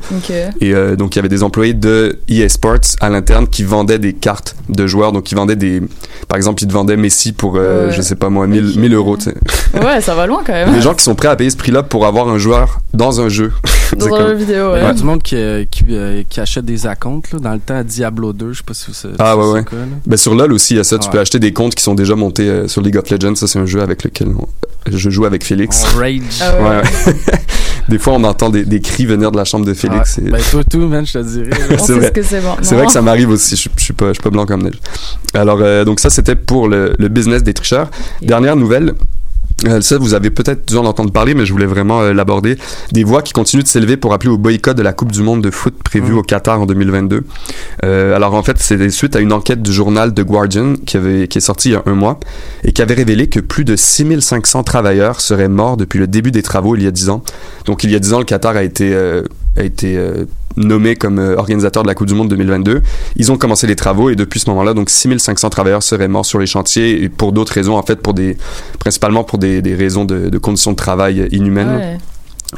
Et 0.61 0.73
donc 0.97 1.15
il 1.15 1.17
y 1.17 1.19
avait 1.19 1.29
des 1.29 1.43
employés 1.43 1.73
de 1.73 2.19
EA 2.29 2.47
Sports 2.49 2.95
à 3.01 3.09
l'interne 3.09 3.47
qui 3.47 3.63
vendaient 3.63 3.99
des 3.99 4.13
cartes 4.13 4.55
de 4.69 4.87
joueurs, 4.87 5.11
donc 5.11 5.31
ils 5.31 5.35
vendaient 5.35 5.55
des, 5.55 5.81
par 6.27 6.37
exemple 6.37 6.63
ils 6.63 6.67
te 6.67 6.73
vendaient 6.73 6.97
Messi 6.97 7.31
pour 7.33 7.55
je 7.57 8.01
sais 8.01 8.10
pas 8.15 8.29
moi 8.29 8.47
1000 8.47 8.69
Ok. 8.71 8.75
1000 8.75 8.93
euros. 8.93 9.17
tu 9.17 9.25
sais. 9.25 9.35
Ouais, 9.79 10.01
ça 10.01 10.15
va 10.15 10.25
loin 10.27 10.41
quand 10.45 10.53
même. 10.53 10.73
Des 10.73 10.81
gens 10.81 10.93
qui 10.93 11.03
sont 11.03 11.15
prêts 11.15 11.27
à 11.29 11.35
payer 11.35 11.49
ce 11.49 11.57
prix-là 11.57 11.83
pour 11.83 12.05
avoir 12.05 12.27
un 12.29 12.37
joueur 12.37 12.79
dans 12.93 13.21
un 13.21 13.29
jeu. 13.29 13.51
Dans 13.95 14.05
c'est 14.07 14.13
un 14.13 14.17
comme- 14.17 14.27
jeu 14.27 14.33
vidéo, 14.35 14.69
Il 14.71 14.73
ouais. 14.73 14.81
y 14.83 14.85
a 14.85 14.93
du 14.93 15.03
monde 15.03 15.21
qui, 15.23 15.35
euh, 15.35 15.65
qui, 15.69 15.85
euh, 15.91 16.23
qui 16.29 16.39
achète 16.39 16.65
des 16.65 16.87
accounts 16.87 17.21
là, 17.33 17.39
dans 17.39 17.53
le 17.53 17.59
temps 17.59 17.75
à 17.77 17.83
Diablo 17.83 18.33
2. 18.33 18.53
Je 18.53 18.57
sais 18.59 18.63
pas 18.65 18.73
si 18.73 18.87
vous 18.87 18.93
savez. 18.93 19.15
Ah, 19.19 19.35
ouais, 19.37 19.43
c'est 19.43 19.51
ouais. 19.51 19.63
quoi, 19.63 19.77
là. 19.79 19.85
Ben 20.05 20.17
sur 20.17 20.35
LoL 20.35 20.51
aussi, 20.53 20.73
il 20.73 20.77
y 20.77 20.79
a 20.79 20.83
ça. 20.83 20.97
Tu 20.97 21.05
Ouais. 21.07 21.11
peux 21.13 21.19
acheter 21.19 21.39
des 21.39 21.53
comptes 21.53 21.75
qui 21.75 21.83
sont 21.83 21.95
déjà 21.95 22.15
montés 22.15 22.47
euh, 22.49 22.67
sur 22.67 22.81
League 22.81 22.97
of 22.97 23.09
Legends. 23.09 23.35
Ça, 23.35 23.47
c'est 23.47 23.59
un 23.59 23.65
jeu 23.65 23.81
avec 23.81 24.03
lequel 24.03 24.29
on- 24.29 24.47
je 24.91 25.09
joue 25.09 25.25
avec 25.25 25.43
Félix. 25.45 25.83
On 25.95 25.99
rage. 25.99 26.21
Ah. 26.41 26.55
Ouais, 26.61 26.69
ouais. 26.81 27.13
des 27.91 27.99
fois, 27.99 28.13
on 28.13 28.23
entend 28.23 28.49
des, 28.49 28.65
des 28.65 28.79
cris 28.81 29.05
venir 29.05 29.31
de 29.31 29.37
la 29.37 29.45
chambre 29.45 29.65
de 29.65 29.73
Félix. 29.75 30.17
Ouais. 30.17 30.23
et- 30.27 30.31
Ben, 30.31 30.41
toi, 30.49 30.63
tout, 30.63 30.79
man, 30.87 31.05
je 31.05 31.13
te 31.13 31.19
dirais. 31.19 31.49
c'est 31.69 31.77
sait 31.79 31.93
vrai. 31.93 32.07
ce 32.07 32.11
que 32.11 32.23
c'est 32.23 32.41
bon. 32.41 32.55
C'est 32.61 32.75
vrai 32.75 32.85
que 32.87 32.91
ça 32.91 33.01
m'arrive 33.01 33.29
aussi. 33.29 33.55
Je, 33.55 33.69
je 33.77 33.83
suis 33.83 33.93
pas, 33.93 34.07
je 34.07 34.13
suis 34.13 34.23
pas 34.23 34.29
blanc 34.31 34.45
comme 34.45 34.63
neige. 34.63 34.79
Alors, 35.33 35.59
euh, 35.61 35.83
donc 35.85 35.99
ça, 35.99 36.09
c'était 36.09 36.35
pour 36.35 36.67
le, 36.67 36.93
le 36.97 37.07
business 37.07 37.43
des 37.43 37.53
tricheurs. 37.53 37.89
Dernière 38.21 38.55
nouvelle. 38.55 38.93
Euh, 39.67 39.81
ça, 39.81 39.97
vous 39.97 40.13
avez 40.13 40.29
peut-être 40.29 40.67
dû 40.67 40.77
en 40.77 40.85
entendre 40.85 41.11
parler, 41.11 41.33
mais 41.33 41.45
je 41.45 41.53
voulais 41.53 41.65
vraiment 41.65 42.01
euh, 42.01 42.13
l'aborder. 42.13 42.57
Des 42.91 43.03
voix 43.03 43.21
qui 43.21 43.33
continuent 43.33 43.63
de 43.63 43.67
s'élever 43.67 43.97
pour 43.97 44.13
appeler 44.13 44.31
au 44.31 44.37
boycott 44.37 44.75
de 44.75 44.81
la 44.81 44.93
Coupe 44.93 45.11
du 45.11 45.21
Monde 45.21 45.41
de 45.43 45.51
foot 45.51 45.75
prévue 45.83 46.13
Mm. 46.13 46.17
au 46.17 46.23
Qatar 46.23 46.61
en 46.61 46.65
2022. 46.65 47.23
Euh, 47.83 48.15
alors, 48.15 48.33
en 48.33 48.43
fait, 48.43 48.57
c'est 48.59 48.89
suite 48.89 49.15
à 49.15 49.19
une 49.19 49.33
enquête 49.33 49.61
du 49.61 49.71
journal 49.71 50.13
The 50.13 50.21
Guardian 50.21 50.73
qui, 50.85 50.97
avait, 50.97 51.27
qui 51.27 51.37
est 51.37 51.41
sortie 51.41 51.69
il 51.69 51.73
y 51.73 51.75
a 51.75 51.83
un 51.85 51.93
mois 51.93 52.19
et 52.63 52.71
qui 52.71 52.81
avait 52.81 52.93
révélé 52.93 53.27
que 53.27 53.39
plus 53.39 53.63
de 53.65 53.75
6500 53.75 54.63
travailleurs 54.63 55.21
seraient 55.21 55.47
morts 55.47 55.77
depuis 55.77 55.99
le 55.99 56.07
début 56.07 56.31
des 56.31 56.41
travaux 56.41 56.75
il 56.75 56.83
y 56.83 56.87
a 56.87 56.91
10 56.91 57.09
ans. 57.09 57.23
Donc, 57.65 57.83
il 57.83 57.91
y 57.91 57.95
a 57.95 57.99
10 57.99 58.13
ans, 58.13 58.19
le 58.19 58.25
Qatar 58.25 58.55
a 58.55 58.63
été, 58.63 58.93
euh, 58.93 59.23
a 59.57 59.63
été 59.63 59.97
euh, 59.97 60.25
nommé 60.55 60.95
comme 60.95 61.19
euh, 61.19 61.35
organisateur 61.35 61.83
de 61.83 61.87
la 61.87 61.95
Coupe 61.95 62.07
du 62.07 62.13
Monde 62.13 62.29
2022. 62.29 62.81
Ils 63.17 63.31
ont 63.31 63.37
commencé 63.37 63.67
les 63.67 63.75
travaux 63.75 64.09
et 64.09 64.15
depuis 64.15 64.39
ce 64.39 64.49
moment-là, 64.49 64.73
donc 64.73 64.89
6500 64.89 65.49
travailleurs 65.49 65.83
seraient 65.83 66.07
morts 66.07 66.25
sur 66.25 66.39
les 66.39 66.45
chantiers 66.45 67.03
et 67.03 67.09
pour 67.09 67.31
d'autres 67.31 67.53
raisons, 67.53 67.77
en 67.77 67.83
fait, 67.83 67.97
pour 67.97 68.13
des, 68.13 68.37
principalement 68.79 69.23
pour 69.23 69.37
des, 69.37 69.61
des 69.61 69.75
raisons 69.75 70.05
de, 70.05 70.29
de 70.29 70.37
conditions 70.37 70.71
de 70.71 70.77
travail 70.77 71.27
inhumaines. 71.31 71.75
Ouais, 71.75 71.97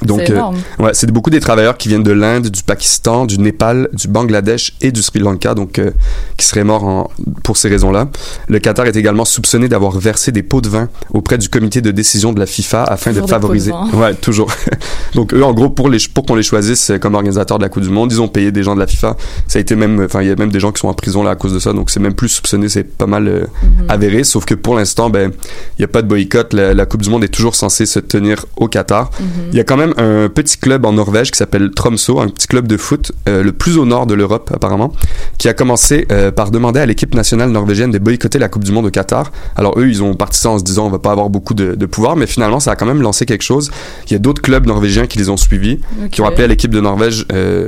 Donc, 0.02 0.30
euh. 0.30 0.42
Ouais, 0.80 0.92
c'est 0.94 1.10
beaucoup 1.12 1.30
des 1.30 1.40
travailleurs 1.40 1.78
qui 1.78 1.88
viennent 1.88 2.04
de 2.04 2.12
l'Inde, 2.12 2.48
du 2.50 2.64
Pakistan, 2.64 3.26
du 3.26 3.38
Népal, 3.38 3.90
du 3.94 4.08
Bangladesh 4.08 4.74
et 4.82 4.92
du 4.92 5.04
Sri 5.04 5.20
Lanka, 5.20 5.54
donc 5.54 5.78
euh, 5.80 5.92
qui 6.38 6.46
seraient 6.46 6.64
morts 6.64 6.84
en- 6.84 7.10
pour 7.44 7.58
ces 7.58 7.70
raisons-là. 7.70 8.10
Le 8.48 8.60
Qatar 8.60 8.88
est 8.88 8.96
également 8.96 9.26
soupçonné 9.26 9.68
d'avoir 9.70 9.98
versé 10.00 10.32
des 10.32 10.42
pots 10.44 10.62
de 10.62 10.70
vin 10.70 10.90
auprès 11.14 11.38
du 11.38 11.48
comité 11.50 11.82
de 11.82 11.92
décision 11.92 12.34
de 12.34 12.40
la 12.40 12.46
FIFA 12.48 12.84
afin 12.86 13.12
Toujours 13.12 13.26
de 13.28 13.32
favoriser. 13.32 13.72
ouais, 13.94 14.14
toujours. 14.16 14.52
donc 15.14 15.34
eux, 15.34 15.44
en 15.44 15.54
gros, 15.54 15.70
pour 15.70 15.90
les 15.90 16.00
pour 16.14 16.26
qu'on 16.26 16.36
les 16.36 16.44
choisisse 16.44 16.92
comme 17.00 17.14
organisateur 17.16 17.58
de 17.60 17.64
la 17.64 17.70
Coupe 17.70 17.84
du 17.84 17.90
Monde, 17.90 18.12
ils 18.12 18.22
ont 18.22 18.28
payé 18.28 18.52
des 18.52 18.64
gens 18.64 18.74
de 18.76 18.80
la 18.80 18.88
FIFA. 18.88 19.16
Ça 19.48 19.60
a 19.60 19.62
été 19.62 19.76
même, 19.76 20.02
enfin, 20.06 20.22
il 20.22 20.28
y 20.28 20.32
a 20.32 20.36
même 20.36 20.52
des 20.52 20.60
gens 20.60 20.72
qui 20.72 20.80
sont 20.82 20.88
en 20.88 20.94
prison 20.94 21.24
là 21.24 21.32
à 21.32 21.36
cause 21.36 21.54
de 21.54 21.60
ça, 21.60 21.72
donc 21.74 21.90
c'est 21.92 22.00
même 22.00 22.14
plus 22.16 22.30
soupçonné, 22.30 22.68
c'est 22.70 22.84
pas 22.84 23.06
mal 23.08 23.28
euh, 23.28 23.46
Mhm. 23.64 23.90
avéré. 23.90 24.24
Sauf 24.24 24.46
que 24.46 24.56
pour 24.56 24.76
l'instant, 24.76 25.10
ben, 25.10 25.32
il 25.78 25.82
y 25.82 25.86
a 25.86 25.88
pas 25.88 26.02
de 26.02 26.08
boycott. 26.08 26.54
La, 26.54 26.74
la 26.74 26.86
Coupe 26.86 27.02
du 27.04 27.10
Monde 27.10 27.24
est 27.24 27.28
toujours 27.30 27.56
censée 27.56 27.86
se 27.86 28.00
tenir 28.00 28.46
au 28.58 28.68
Qatar. 28.68 29.10
Mhm. 29.20 29.26
Il 29.52 29.58
y 29.58 29.60
a 29.60 29.64
quand 29.64 29.78
même 29.78 29.83
un 29.98 30.30
petit 30.30 30.58
club 30.58 30.86
en 30.86 30.94
Norvège 30.94 31.32
qui 31.32 31.38
s'appelle 31.38 31.72
Tromsø, 31.72 32.20
un 32.20 32.28
petit 32.28 32.48
club 32.48 32.68
de 32.68 32.78
foot, 32.78 33.12
euh, 33.28 33.44
le 33.44 33.52
plus 33.52 33.78
au 33.78 33.86
nord 33.86 34.06
de 34.08 34.14
l'Europe 34.14 34.52
apparemment, 34.54 34.92
qui 35.38 35.48
a 35.50 35.54
commencé 35.54 36.08
euh, 36.12 36.32
par 36.32 36.52
demander 36.52 36.80
à 36.80 36.86
l'équipe 36.86 37.14
nationale 37.16 37.50
norvégienne 37.50 37.92
de 37.92 38.00
boycotter 38.00 38.40
la 38.40 38.50
Coupe 38.50 38.64
du 38.64 38.72
Monde 38.72 38.86
au 38.86 38.92
Qatar. 38.92 39.32
Alors 39.56 39.78
eux, 39.80 39.88
ils 39.88 40.04
ont 40.04 40.16
parti 40.16 40.40
ça 40.40 40.50
en 40.50 40.60
se 40.60 40.64
disant 40.64 40.86
on 40.86 40.90
va 40.90 41.00
pas 41.00 41.12
avoir 41.12 41.30
beaucoup 41.30 41.54
de, 41.54 41.76
de 41.76 41.86
pouvoir, 41.86 42.16
mais 42.16 42.28
finalement 42.28 42.60
ça 42.60 42.72
a 42.72 42.76
quand 42.76 42.86
même 42.86 43.02
lancé 43.02 43.26
quelque 43.26 43.44
chose. 43.44 43.72
Il 44.08 44.14
y 44.14 44.16
a 44.16 44.20
d'autres 44.20 44.42
clubs 44.42 44.66
norvégiens 44.66 45.08
qui 45.08 45.18
les 45.18 45.30
ont 45.30 45.38
suivis, 45.38 45.80
qui 46.12 46.22
ont 46.22 46.26
appelé 46.26 46.44
à 46.44 46.48
l'équipe 46.48 46.72
de 46.72 46.82
Norvège. 46.82 47.26
euh, 47.34 47.68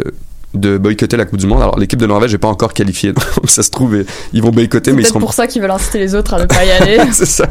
de 0.53 0.77
boycotter 0.77 1.17
la 1.17 1.25
Coupe 1.25 1.39
du 1.39 1.47
Monde. 1.47 1.61
Alors 1.61 1.77
l'équipe 1.77 1.99
de 1.99 2.05
Norvège 2.07 2.31
n'est 2.31 2.37
pas 2.37 2.47
encore 2.47 2.73
qualifiée, 2.73 3.11
donc 3.13 3.49
ça 3.49 3.61
se 3.61 3.69
trouve 3.69 4.05
ils 4.33 4.41
vont 4.41 4.51
boycotter, 4.51 4.91
C'est 4.91 4.95
mais 4.95 5.03
ils 5.03 5.07
seront 5.07 5.19
pour 5.19 5.33
ça 5.33 5.47
qu'ils 5.47 5.61
veulent 5.61 5.71
inciter 5.71 5.99
les 5.99 6.15
autres 6.15 6.33
à 6.33 6.39
ne 6.39 6.45
pas 6.55 6.63
y 6.63 6.71
aller. 6.71 6.97
c'est 7.11 7.25
ça. 7.25 7.47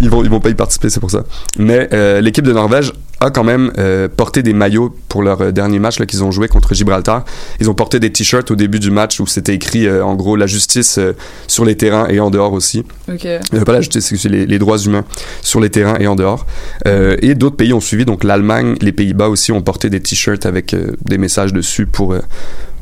Ils 0.00 0.10
vont, 0.10 0.24
ils 0.24 0.30
vont 0.30 0.40
pas 0.40 0.50
y 0.50 0.54
participer, 0.54 0.90
c'est 0.90 0.98
pour 1.00 1.10
ça. 1.10 1.22
Mais 1.56 1.88
euh, 1.92 2.20
l'équipe 2.20 2.44
de 2.44 2.52
Norvège 2.52 2.92
a 3.20 3.30
quand 3.30 3.44
même 3.44 3.72
euh, 3.78 4.08
porté 4.08 4.42
des 4.42 4.52
maillots 4.52 4.94
pour 5.08 5.22
leur 5.22 5.40
euh, 5.40 5.50
dernier 5.50 5.78
match 5.78 5.98
là, 5.98 6.06
qu'ils 6.06 6.24
ont 6.24 6.30
joué 6.30 6.48
contre 6.48 6.74
Gibraltar. 6.74 7.24
Ils 7.60 7.68
ont 7.68 7.74
porté 7.74 8.00
des 8.00 8.12
t-shirts 8.12 8.50
au 8.50 8.56
début 8.56 8.78
du 8.78 8.90
match 8.90 9.20
où 9.20 9.26
c'était 9.26 9.54
écrit 9.54 9.86
euh, 9.86 10.04
en 10.04 10.14
gros 10.14 10.36
la 10.36 10.46
justice 10.46 11.00
sur 11.46 11.64
les 11.64 11.76
terrains 11.76 12.08
et 12.08 12.20
en 12.20 12.30
dehors 12.30 12.52
aussi. 12.52 12.84
Ok. 13.08 13.26
Euh, 13.26 13.40
pas 13.64 13.72
la 13.72 13.80
justice, 13.80 14.14
c'est 14.16 14.28
les, 14.28 14.46
les 14.46 14.58
droits 14.58 14.78
humains 14.78 15.04
sur 15.42 15.60
les 15.60 15.70
terrains 15.70 15.98
et 15.98 16.06
en 16.06 16.16
dehors. 16.16 16.46
Et 16.86 17.34
d'autres 17.34 17.56
pays 17.56 17.72
ont 17.72 17.80
suivi, 17.80 18.04
donc 18.04 18.24
l'Allemagne, 18.24 18.76
les 18.80 18.92
Pays-Bas 18.92 19.28
aussi 19.28 19.52
ont 19.52 19.62
porté 19.62 19.90
des 19.90 20.00
t-shirts 20.00 20.46
avec 20.46 20.74
des 21.04 21.18
messages 21.18 21.52
dessus 21.52 21.86
pour 21.86 22.14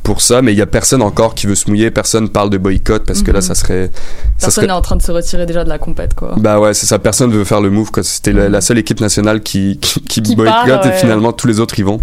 pour 0.07 0.21
ça, 0.23 0.41
mais 0.41 0.53
il 0.53 0.57
y 0.59 0.63
a 0.63 0.67
personne 0.67 1.03
encore 1.03 1.35
qui 1.35 1.49
veut 1.49 1.57
se 1.57 1.69
mouiller, 1.69 1.91
personne 1.91 2.29
parle 2.29 2.49
de 2.49 2.59
boycott 2.59 3.05
parce 3.05 3.23
que 3.23 3.33
là 3.33 3.41
Mhm. 3.41 3.43
ça 3.43 3.55
serait 3.57 3.91
ça 3.93 4.47
Personne 4.47 4.51
serait 4.53 4.67
n'est 4.69 4.73
en 4.73 4.81
train 4.81 4.95
de 4.95 5.03
se 5.03 5.11
retirer 5.11 5.47
déjà 5.47 5.65
de 5.65 5.69
la 5.69 5.79
compète, 5.79 6.15
quoi. 6.15 6.37
bah 6.39 6.61
ouais, 6.61 6.75
c'est 6.75 6.87
ça. 6.87 7.01
Personne 7.01 7.33
veut 7.33 7.43
faire 7.45 7.61
le 7.61 7.71
move. 7.71 7.91
quoi. 7.91 8.05
C'était 8.05 8.33
la, 8.33 8.49
la 8.49 8.61
seule 8.61 8.79
équipe 8.79 9.01
nationale 9.01 9.43
qui, 9.43 9.79
qui, 9.81 10.01
qui 10.03 10.23
Qui 10.23 10.37
boycotte 10.37 10.65
part, 10.83 10.87
et 10.87 10.93
finalement 10.93 11.33
tous 11.33 11.49
les 11.49 11.59
autres 11.59 11.77
y 11.79 11.83
vont. 11.83 12.01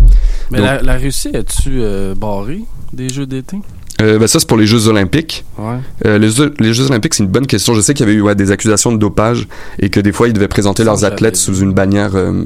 Mais 0.51 0.57
Donc- 0.57 0.67
la, 0.67 0.81
la 0.81 0.95
Russie, 0.97 1.29
as-tu 1.33 1.81
euh, 1.81 2.13
barré 2.13 2.59
des 2.91 3.07
jeux 3.07 3.25
d'été? 3.25 3.57
Euh, 4.01 4.19
ben 4.19 4.27
ça, 4.27 4.39
c'est 4.39 4.47
pour 4.49 4.57
les 4.57 4.65
Jeux 4.67 4.87
Olympiques. 4.87 5.45
Ouais. 5.57 5.75
Euh, 6.05 6.17
les, 6.17 6.29
Jeux- 6.29 6.53
les 6.59 6.73
Jeux 6.73 6.87
Olympiques, 6.89 7.13
c'est 7.13 7.23
une 7.23 7.29
bonne 7.29 7.45
question. 7.47 7.73
Je 7.73 7.79
sais 7.79 7.93
qu'il 7.93 8.05
y 8.05 8.09
avait 8.09 8.17
eu 8.17 8.21
ouais, 8.21 8.35
des 8.35 8.51
accusations 8.51 8.91
de 8.91 8.97
dopage 8.97 9.47
et 9.79 9.89
que 9.89 9.99
des 10.01 10.11
fois, 10.11 10.27
ils 10.27 10.33
devaient 10.33 10.47
présenter 10.49 10.83
Ça, 10.83 10.87
leurs 10.89 11.05
athlètes 11.05 11.37
sous 11.37 11.59
une 11.59 11.71
bannière 11.73 12.15
euh, 12.15 12.43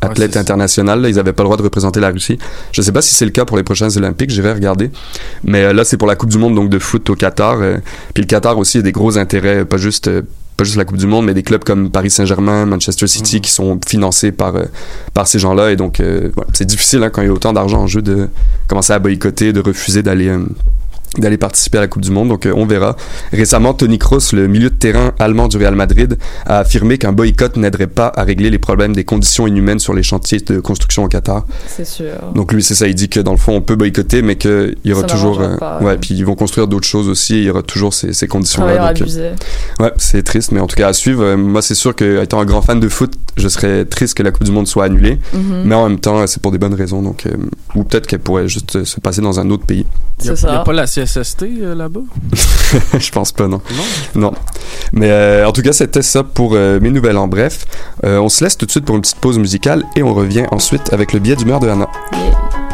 athlète 0.00 0.30
c'est 0.32 0.34
ça. 0.34 0.40
internationale. 0.40 1.00
là. 1.02 1.08
Ils 1.08 1.16
n'avaient 1.16 1.32
pas 1.32 1.42
le 1.42 1.46
droit 1.48 1.56
de 1.56 1.62
représenter 1.62 2.00
la 2.00 2.10
Russie. 2.10 2.38
Je 2.72 2.82
sais 2.82 2.92
pas 2.92 3.02
si 3.02 3.14
c'est 3.14 3.24
le 3.24 3.30
cas 3.30 3.44
pour 3.44 3.56
les 3.56 3.62
prochains 3.62 3.94
Olympiques. 3.96 4.30
J'irai 4.30 4.52
regarder. 4.52 4.90
Mais 5.44 5.64
euh, 5.64 5.72
là, 5.72 5.84
c'est 5.84 5.96
pour 5.96 6.08
la 6.08 6.16
Coupe 6.16 6.30
du 6.30 6.38
Monde 6.38 6.54
donc 6.54 6.70
de 6.70 6.78
foot 6.78 7.08
au 7.10 7.14
Qatar. 7.14 7.58
euh, 7.60 7.76
puis 8.14 8.22
le 8.22 8.26
Qatar 8.26 8.56
aussi 8.58 8.78
a 8.78 8.82
des 8.82 8.92
gros 8.92 9.18
intérêts, 9.18 9.64
pas 9.64 9.76
juste 9.76 10.08
euh, 10.08 10.22
pas 10.56 10.64
juste 10.64 10.76
la 10.76 10.84
Coupe 10.84 10.98
du 10.98 11.06
Monde, 11.06 11.24
mais 11.24 11.32
des 11.32 11.42
clubs 11.42 11.64
comme 11.64 11.90
Paris 11.90 12.10
Saint-Germain, 12.10 12.66
Manchester 12.66 13.06
City, 13.06 13.36
Mhm. 13.36 13.40
qui 13.42 13.50
sont 13.50 13.80
financés 13.86 14.30
par 14.30 14.56
euh, 14.56 14.64
par 15.14 15.26
ces 15.26 15.38
gens-là. 15.38 15.70
Et 15.72 15.76
donc, 15.76 16.00
euh, 16.00 16.28
c'est 16.52 16.66
difficile 16.66 17.02
hein, 17.02 17.08
quand 17.10 17.22
il 17.22 17.28
y 17.28 17.30
a 17.30 17.32
autant 17.32 17.52
d'argent 17.54 17.80
en 17.82 17.86
jeu 17.86 18.02
de 18.02 18.28
commencer 18.68 18.92
à 18.92 18.98
boycotter, 18.98 19.52
de 19.54 19.60
refuser 19.60 20.02
d'aller 20.02 20.28
euh, 20.28 20.38
d'aller 21.18 21.36
participer 21.38 21.78
à 21.78 21.80
la 21.82 21.88
Coupe 21.88 22.02
du 22.02 22.10
Monde. 22.10 22.28
Donc, 22.28 22.46
euh, 22.46 22.52
on 22.56 22.66
verra. 22.66 22.96
Récemment, 23.32 23.74
Tony 23.74 23.98
Kroos, 23.98 24.32
le 24.32 24.46
milieu 24.46 24.70
de 24.70 24.74
terrain 24.74 25.12
allemand 25.18 25.48
du 25.48 25.56
Real 25.56 25.74
Madrid, 25.74 26.18
a 26.46 26.58
affirmé 26.58 26.98
qu'un 26.98 27.12
boycott 27.12 27.56
n'aiderait 27.56 27.86
pas 27.88 28.12
à 28.14 28.22
régler 28.22 28.50
les 28.50 28.58
problèmes 28.58 28.94
des 28.94 29.04
conditions 29.04 29.46
inhumaines 29.46 29.80
sur 29.80 29.92
les 29.94 30.02
chantiers 30.04 30.40
de 30.40 30.60
construction 30.60 31.04
au 31.04 31.08
Qatar. 31.08 31.46
C'est 31.66 31.84
sûr. 31.86 32.12
Donc, 32.34 32.52
lui, 32.52 32.62
c'est 32.62 32.74
ça. 32.74 32.86
Il 32.86 32.94
dit 32.94 33.08
que 33.08 33.20
dans 33.20 33.32
le 33.32 33.38
fond, 33.38 33.54
on 33.54 33.60
peut 33.60 33.76
boycotter, 33.76 34.22
mais 34.22 34.36
qu'il 34.36 34.76
y 34.84 34.92
aura 34.92 35.02
Ça 35.02 35.08
toujours. 35.08 35.40
euh, 35.40 35.56
pas, 35.56 35.78
ouais, 35.80 35.86
ouais. 35.86 35.98
puis 35.98 36.14
ils 36.14 36.24
vont 36.24 36.34
construire 36.36 36.68
d'autres 36.68 36.86
choses 36.86 37.08
aussi. 37.08 37.34
et 37.34 37.38
Il 37.38 37.44
y 37.44 37.50
aura 37.50 37.62
toujours 37.62 37.92
ces, 37.92 38.12
ces 38.12 38.28
conditions-là. 38.28 38.92
Euh. 39.00 39.34
Ouais, 39.80 39.92
c'est 39.96 40.22
triste, 40.22 40.52
mais 40.52 40.60
en 40.60 40.66
tout 40.66 40.76
cas 40.76 40.88
à 40.88 40.92
suivre. 40.92 41.22
Euh, 41.24 41.36
moi, 41.36 41.62
c'est 41.62 41.74
sûr 41.74 41.94
que 41.96 42.22
étant 42.22 42.40
un 42.40 42.44
grand 42.44 42.62
fan 42.62 42.78
de 42.80 42.88
foot, 42.88 43.12
je 43.36 43.48
serais 43.48 43.84
triste 43.84 44.14
que 44.16 44.22
la 44.22 44.30
Coupe 44.30 44.44
du 44.44 44.52
Monde 44.52 44.66
soit 44.68 44.84
annulée. 44.84 45.18
Mhm. 45.32 45.62
Mais 45.64 45.74
en 45.74 45.88
même 45.88 45.98
temps, 45.98 46.26
c'est 46.26 46.40
pour 46.42 46.52
des 46.52 46.58
bonnes 46.58 46.74
raisons. 46.74 47.02
Donc, 47.02 47.26
euh, 47.26 47.30
ou 47.74 47.84
peut-être 47.84 48.06
qu'elle 48.06 48.20
pourrait 48.20 48.48
juste 48.48 48.84
se 48.84 49.00
passer 49.00 49.20
dans 49.20 49.40
un 49.40 49.50
autre 49.50 49.64
pays. 49.66 49.86
Il 50.20 50.26
y 50.26 50.30
a, 50.30 50.36
C'est 50.36 50.46
y 50.46 50.50
a 50.50 50.52
ça. 50.54 50.58
pas 50.64 50.72
la 50.72 50.86
CSST 51.04 51.42
euh, 51.42 51.74
là-bas? 51.74 52.00
je 52.98 53.10
pense 53.10 53.32
pas, 53.32 53.48
non. 53.48 53.60
Non? 54.14 54.20
Non. 54.20 54.32
Mais 54.92 55.10
euh, 55.10 55.46
en 55.46 55.52
tout 55.52 55.62
cas, 55.62 55.72
c'était 55.72 56.02
ça 56.02 56.24
pour 56.24 56.54
euh, 56.54 56.80
mes 56.80 56.90
nouvelles 56.90 57.16
en 57.16 57.28
bref. 57.28 57.66
Euh, 58.04 58.18
on 58.18 58.28
se 58.28 58.44
laisse 58.44 58.56
tout 58.56 58.66
de 58.66 58.70
suite 58.70 58.84
pour 58.84 58.96
une 58.96 59.02
petite 59.02 59.20
pause 59.20 59.38
musicale 59.38 59.84
et 59.96 60.02
on 60.02 60.14
revient 60.14 60.46
ensuite 60.50 60.92
avec 60.92 61.12
le 61.12 61.20
billet 61.20 61.36
d'humeur 61.36 61.60
de 61.60 61.68
Anna. 61.68 61.88
Yeah. 62.12 62.69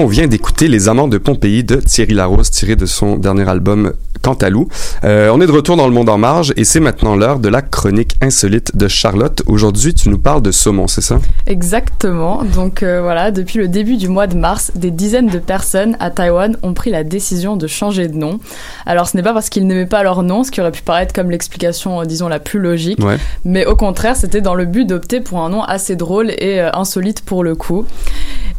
On 0.00 0.06
vient 0.06 0.26
d'écouter 0.26 0.68
Les 0.68 0.88
Amants 0.88 1.08
de 1.08 1.18
Pompéi 1.18 1.62
de 1.62 1.76
Thierry 1.76 2.14
Larose, 2.14 2.50
tiré 2.50 2.74
de 2.74 2.86
son 2.86 3.16
dernier 3.16 3.46
album 3.46 3.92
Cantalou. 4.22 4.68
Euh, 5.04 5.30
on 5.32 5.40
est 5.40 5.46
de 5.46 5.52
retour 5.52 5.76
dans 5.76 5.86
le 5.86 5.92
monde 5.94 6.08
en 6.08 6.18
marge 6.18 6.52
et 6.56 6.64
c'est 6.64 6.80
maintenant 6.80 7.16
l'heure 7.16 7.38
de 7.38 7.48
la 7.48 7.62
chronique 7.62 8.16
insolite 8.20 8.76
de 8.76 8.88
Charlotte. 8.88 9.42
Aujourd'hui, 9.46 9.94
tu 9.94 10.08
nous 10.08 10.18
parles 10.18 10.42
de 10.42 10.50
saumon, 10.50 10.86
c'est 10.88 11.00
ça? 11.00 11.18
Exactement. 11.46 12.42
Donc 12.44 12.82
euh, 12.82 13.00
voilà, 13.02 13.30
depuis 13.30 13.58
le 13.58 13.68
début 13.68 13.96
du 13.96 14.08
mois 14.08 14.26
de 14.26 14.36
mars, 14.36 14.72
des 14.74 14.90
dizaines 14.90 15.28
de 15.28 15.38
personnes 15.38 15.96
à 16.00 16.10
Taïwan 16.10 16.56
ont 16.62 16.74
pris 16.74 16.90
la 16.90 17.04
décision 17.04 17.56
de 17.56 17.66
changer 17.66 18.08
de 18.08 18.16
nom. 18.16 18.40
Alors 18.86 19.08
ce 19.08 19.16
n'est 19.16 19.22
pas 19.22 19.32
parce 19.32 19.48
qu'ils 19.48 19.66
n'aimaient 19.66 19.86
pas 19.86 20.02
leur 20.02 20.22
nom, 20.22 20.42
ce 20.44 20.50
qui 20.50 20.60
aurait 20.60 20.72
pu 20.72 20.82
paraître 20.82 21.12
comme 21.14 21.30
l'explication, 21.30 22.00
euh, 22.00 22.04
disons, 22.04 22.28
la 22.28 22.38
plus 22.40 22.58
logique, 22.60 22.98
Ouais. 23.04 23.18
mais 23.44 23.66
au 23.66 23.76
contraire, 23.76 24.16
c'était 24.16 24.40
dans 24.40 24.54
le 24.54 24.64
but 24.64 24.84
d'opter 24.86 25.20
pour 25.20 25.38
un 25.40 25.48
nom 25.48 25.62
assez 25.62 25.96
drôle 25.96 26.30
et 26.30 26.60
euh, 26.60 26.70
insolite 26.74 27.22
pour 27.22 27.44
le 27.44 27.54
coup. 27.54 27.84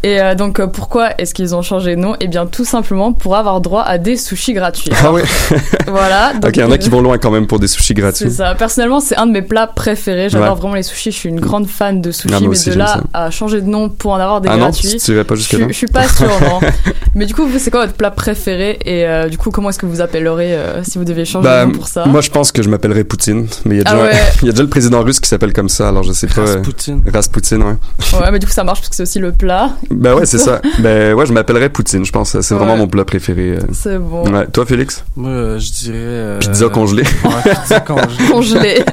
Et 0.04 0.18
donc 0.36 0.60
pourquoi 0.72 1.10
est-ce 1.20 1.36
qu'ils 1.36 1.54
ont 1.54 1.62
changé 1.62 1.96
de 1.96 2.02
nom? 2.02 2.16
Eh 2.20 2.28
bien 2.28 2.48
tout 2.48 2.66
simplement 2.66 3.14
pour 3.14 3.36
avoir 3.36 3.62
droit 3.62 3.84
à 3.84 4.00
des 4.00 4.18
sushis 4.18 4.54
gratuits. 4.54 4.92
Ah 5.04 5.12
ouais? 5.12 5.22
Voilà. 5.88 6.34
ok, 6.44 6.52
il 6.56 6.60
y 6.60 6.64
en 6.64 6.72
a 6.72 6.78
qui 6.78 6.90
vont 6.90 7.02
loin 7.02 7.18
quand 7.18 7.32
même 7.32 7.48
pour 7.48 7.60
des 7.60 7.68
sushis 7.68 7.88
C'est 7.88 7.94
gratuits. 7.96 8.32
ça. 8.32 8.56
Personnellement, 8.56 9.00
c'est 9.00 9.18
un 9.18 9.26
de 9.28 9.32
mes 9.32 9.42
plats 9.42 9.68
préférés. 9.68 10.30
J'adore 10.30 10.54
Ouais. 10.54 10.60
vraiment 10.60 10.76
les 10.76 10.84
sushis. 10.84 11.12
Je 11.12 11.18
suis 11.18 11.30
une 11.30 11.40
grande 11.40 11.68
fan 11.68 12.02
de 12.02 12.12
sushis, 12.12 12.34
Ah, 12.36 12.40
mais 12.42 12.48
aussi, 12.48 12.70
de 12.70 12.76
là 12.76 12.88
ça. 12.88 13.04
à 13.14 13.30
changer 13.32 13.62
de 13.62 13.68
nom 13.68 13.90
pour 13.90 14.12
en 14.12 14.16
avoir 14.20 14.42
des 14.42 14.50
Ah 14.50 14.54
non, 14.58 14.66
gratuits. 14.70 14.98
tu 15.04 15.24
pas 15.24 15.36
je, 15.36 15.40
jusque 15.40 15.68
je 15.68 15.74
suis 15.74 15.88
pas 15.88 16.08
sûre, 16.08 16.30
non. 16.42 16.60
mais 17.16 17.26
du 17.26 17.34
coup, 17.34 17.46
vous, 17.46 17.60
c'est 17.60 17.72
quoi 17.72 17.82
votre 17.82 17.94
plat 17.98 18.12
préféré 18.12 18.80
Et 18.86 19.06
euh, 19.06 19.28
du 19.30 19.38
coup, 19.38 19.52
comment 19.52 19.70
est-ce 19.70 19.80
que 19.80 19.86
vous 19.86 20.02
appellerez 20.02 20.54
euh, 20.56 20.84
si 20.84 20.98
vous 20.98 21.04
deviez 21.06 21.26
changer 21.26 21.44
Bah, 21.48 21.62
de 21.66 21.72
nom 21.72 21.78
pour 21.78 21.88
ça? 21.88 22.06
Moi, 22.06 22.22
je 22.22 22.30
pense 22.30 22.52
que 22.52 22.62
je 22.64 22.70
m'appellerais 22.70 23.04
Poutine, 23.04 23.48
mais 23.66 23.76
il 23.76 23.78
y 23.80 23.82
a 23.82 23.84
Ah 23.88 23.92
déjà, 23.94 24.04
ouais. 24.06 24.12
y 24.44 24.50
a 24.50 24.52
déjà 24.52 24.64
le 24.64 24.70
président 24.70 25.02
russe 25.04 25.20
qui 25.20 25.30
s'appelle 25.30 25.54
comme 25.54 25.70
ça, 25.70 25.90
alors 25.90 26.04
je 26.04 26.14
sais 26.14 26.28
pas. 26.28 26.42
Rasputin. 26.42 27.00
Rasputin, 27.14 27.62
ouais. 27.62 28.20
Ouais, 28.20 28.32
mais 28.32 28.40
du 28.40 28.46
coup, 28.48 28.54
ça 28.54 28.64
marche 28.64 28.80
parce 28.80 28.90
que 28.90 28.96
c'est 28.96 29.04
aussi 29.04 29.20
le 29.20 29.32
plat. 29.32 29.72
Ben 29.90 30.14
ouais, 30.16 30.26
c'est 30.26 30.38
ça. 30.40 30.62
Ben 30.80 31.14
ouais, 31.14 31.26
je 31.26 31.34
m'appellerais 31.34 31.70
Poutine, 31.70 32.06
je 32.06 32.12
pense. 32.12 32.40
C'est 32.40 32.54
vraiment 32.56 32.74
Ouais. 32.74 32.80
mon 32.80 32.88
plat 32.88 33.04
préféré. 33.06 33.58
euh. 33.58 33.60
C'est 33.74 33.98
bon. 33.98 34.30
Ouais. 34.32 34.48
Toi, 34.48 34.66
Félix? 34.66 35.04
Moi, 35.16 35.32
euh, 35.42 35.60
je 35.60 35.72
dirais. 35.72 35.98
euh, 35.98 36.40
Pizza 36.40 36.70
congelée. 36.70 37.04
Ouais, 37.26 37.54
pizza 37.56 37.80
congelée. 37.80 38.28
Congelé. 38.30 38.86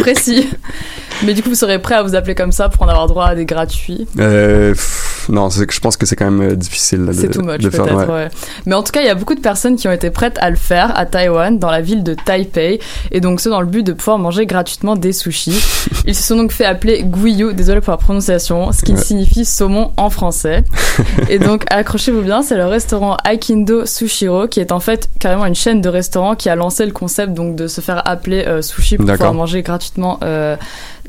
Précis. 0.00 0.48
Mais 1.24 1.34
du 1.34 1.42
coup, 1.42 1.50
vous 1.50 1.54
serez 1.54 1.78
prêt 1.80 1.96
à 1.96 2.02
vous 2.02 2.14
appeler 2.14 2.34
comme 2.34 2.52
ça 2.52 2.68
pour 2.70 2.82
en 2.82 2.88
avoir 2.88 3.06
droit 3.06 3.26
à 3.26 3.34
des 3.34 3.44
gratuits? 3.44 4.06
Euh, 4.18 4.70
pff, 4.72 5.19
non, 5.30 5.48
je 5.50 5.80
pense 5.80 5.96
que 5.96 6.06
c'est 6.06 6.16
quand 6.16 6.30
même 6.30 6.50
euh, 6.52 6.56
difficile 6.56 7.08
C'est 7.12 7.28
too 7.30 7.42
much 7.42 7.62
peut-être, 7.62 7.94
ouais. 7.94 8.06
ouais. 8.06 8.28
Mais 8.66 8.74
en 8.74 8.82
tout 8.82 8.92
cas, 8.92 9.00
il 9.00 9.06
y 9.06 9.10
a 9.10 9.14
beaucoup 9.14 9.34
de 9.34 9.40
personnes 9.40 9.76
qui 9.76 9.88
ont 9.88 9.92
été 9.92 10.10
prêtes 10.10 10.38
à 10.40 10.50
le 10.50 10.56
faire 10.56 10.96
à 10.98 11.06
Taïwan, 11.06 11.58
dans 11.58 11.70
la 11.70 11.80
ville 11.80 12.02
de 12.02 12.14
Taipei, 12.14 12.80
et 13.10 13.20
donc 13.20 13.40
ce 13.40 13.48
dans 13.48 13.60
le 13.60 13.66
but 13.66 13.82
de 13.84 13.92
pouvoir 13.92 14.18
manger 14.18 14.46
gratuitement 14.46 14.96
des 14.96 15.12
sushis. 15.12 15.62
Ils 16.06 16.14
se 16.14 16.22
sont 16.22 16.36
donc 16.36 16.52
fait 16.52 16.64
appeler 16.64 17.02
guiyu, 17.04 17.54
désolé 17.54 17.80
pour 17.80 17.92
la 17.92 17.96
prononciation, 17.96 18.72
ce 18.72 18.82
qui 18.82 18.92
Ouais. 18.92 19.00
signifie 19.00 19.44
saumon 19.44 19.92
en 19.96 20.10
français. 20.10 20.64
et 21.28 21.38
donc 21.38 21.64
accrochez-vous 21.70 22.22
bien, 22.22 22.42
c'est 22.42 22.56
le 22.56 22.66
restaurant 22.66 23.16
Aikindo 23.24 23.86
Sushiro, 23.86 24.48
qui 24.48 24.60
est 24.60 24.72
en 24.72 24.80
fait 24.80 25.08
carrément 25.20 25.46
une 25.46 25.54
chaîne 25.54 25.80
de 25.80 25.88
restaurants 25.88 26.34
qui 26.34 26.48
a 26.48 26.56
lancé 26.56 26.84
le 26.84 26.92
concept 26.92 27.34
donc 27.34 27.54
de 27.56 27.66
se 27.68 27.80
faire 27.80 28.02
appeler 28.08 28.44
euh, 28.46 28.62
sushi 28.62 28.96
pour 28.96 29.06
pouvoir 29.06 29.34
manger 29.34 29.62
gratuitement 29.62 30.18
euh, 30.22 30.56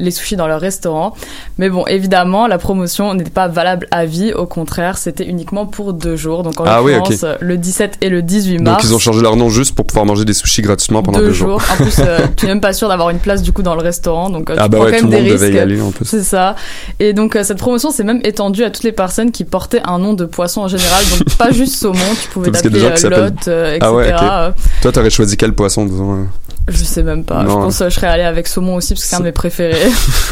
les 0.02 0.12
sushis 0.12 0.36
dans 0.36 0.48
leur 0.48 0.60
restaurant. 0.60 1.14
Mais 1.58 1.70
bon, 1.70 1.86
évidemment, 1.88 2.48
la 2.48 2.58
promotion 2.58 3.14
n'était 3.14 3.30
pas 3.30 3.48
valable 3.48 3.88
à 3.92 4.06
vie. 4.06 4.34
Au 4.34 4.46
contraire, 4.46 4.98
c'était 4.98 5.26
uniquement 5.26 5.66
pour 5.66 5.94
deux 5.94 6.16
jours. 6.16 6.44
Donc 6.44 6.60
en 6.60 6.66
Ah 6.66 6.82
oui, 6.84 6.94
l'occurrence, 6.94 7.26
le 7.40 7.58
17 7.58 7.98
et 8.02 8.10
le 8.10 8.22
18 8.22 8.60
mars. 8.60 8.82
Donc 8.84 8.90
ils 8.92 8.96
ont 8.96 9.00
changé 9.00 9.22
leur 9.22 9.36
nom 9.36 9.50
juste 9.50 9.76
pour 9.76 9.86
pouvoir 9.86 10.06
manger 10.06 10.26
des 10.26 10.34
sushis 10.34 10.62
gratuitement 10.62 11.04
pendant 11.04 11.20
deux, 11.20 11.28
deux, 11.28 11.34
jours. 11.34 11.62
En 11.72 11.76
plus, 11.76 11.96
euh, 12.00 12.20
tu 12.36 12.46
n'es 12.46 12.52
même 12.52 12.62
pas 12.62 12.74
sûr 12.74 12.90
d'avoir 12.90 13.10
une 13.12 13.20
place 13.20 13.42
du 13.44 13.54
coup 13.54 13.62
dans 13.62 13.76
le 13.76 13.82
restaurant. 13.82 14.30
Donc 14.30 14.50
euh, 14.50 14.56
Ah 14.58 14.64
tu 14.66 14.70
bah 14.70 14.78
prends 14.78 14.86
ouais, 14.88 14.92
quand 14.94 14.98
tout 15.00 15.08
même 15.08 15.20
le 15.20 15.24
des 15.26 15.30
monde 15.32 15.40
devait 15.40 15.48
y 15.48 15.52
risques. 15.52 15.62
aller 15.62 15.82
en 15.82 15.92
plus. 15.92 16.06
C'est 16.06 16.24
ça. 16.24 16.56
Et 17.00 17.14
donc 17.14 17.36
euh, 17.36 17.44
cette 17.44 17.60
promotion 17.60 17.92
s'est 17.92 18.04
même 18.04 18.22
étendue 18.24 18.64
à 18.64 18.72
toutes 18.72 18.84
les 18.84 18.92
personnes 18.92 19.32
qui 19.32 19.44
portaient 19.46 19.82
un 19.86 20.00
nom 20.00 20.14
de 20.14 20.26
poisson 20.26 20.62
en 20.62 20.68
général. 20.68 21.04
Donc 21.12 21.36
pas 21.38 21.52
juste 21.52 21.76
saumon, 21.76 22.00
tu 22.22 22.28
pouvais 22.30 22.52
t'appeler 22.52 22.70
des 22.72 22.80
gens 22.80 22.88
qui 22.88 22.94
euh, 22.94 22.96
s'appellent- 22.98 23.20
lot, 23.26 23.48
euh, 23.48 23.76
etc. 23.76 23.80
Ah 23.84 23.94
ouais. 23.94 24.12
Euh, 24.12 24.52
Toi, 24.82 24.92
t'aurais 24.92 25.10
choisi 25.10 25.38
quel 25.38 25.54
poisson, 25.54 25.86
disons 25.86 26.14
euh 26.14 26.24
Je 26.67 26.84
sais 26.84 27.04
même 27.04 27.24
pas. 27.24 27.43
Non. 27.43 27.50
Je 27.50 27.56
pense 27.56 27.80
que 27.80 27.89
je 27.89 27.95
serais 27.95 28.08
allée 28.08 28.24
avec 28.24 28.47
saumon 28.47 28.76
aussi 28.76 28.93
parce 28.93 29.04
que 29.04 29.10
c'est 29.10 29.15
un 29.15 29.19
de 29.19 29.26
mes 29.26 29.32
préférés. 29.32 29.89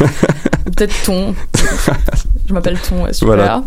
Peut-être 0.76 0.94
thon. 1.04 1.34
Je 2.50 2.54
m'appelle 2.54 2.78
Thon, 2.80 3.04
ouais, 3.04 3.12
super. 3.12 3.36
Voilà. 3.36 3.62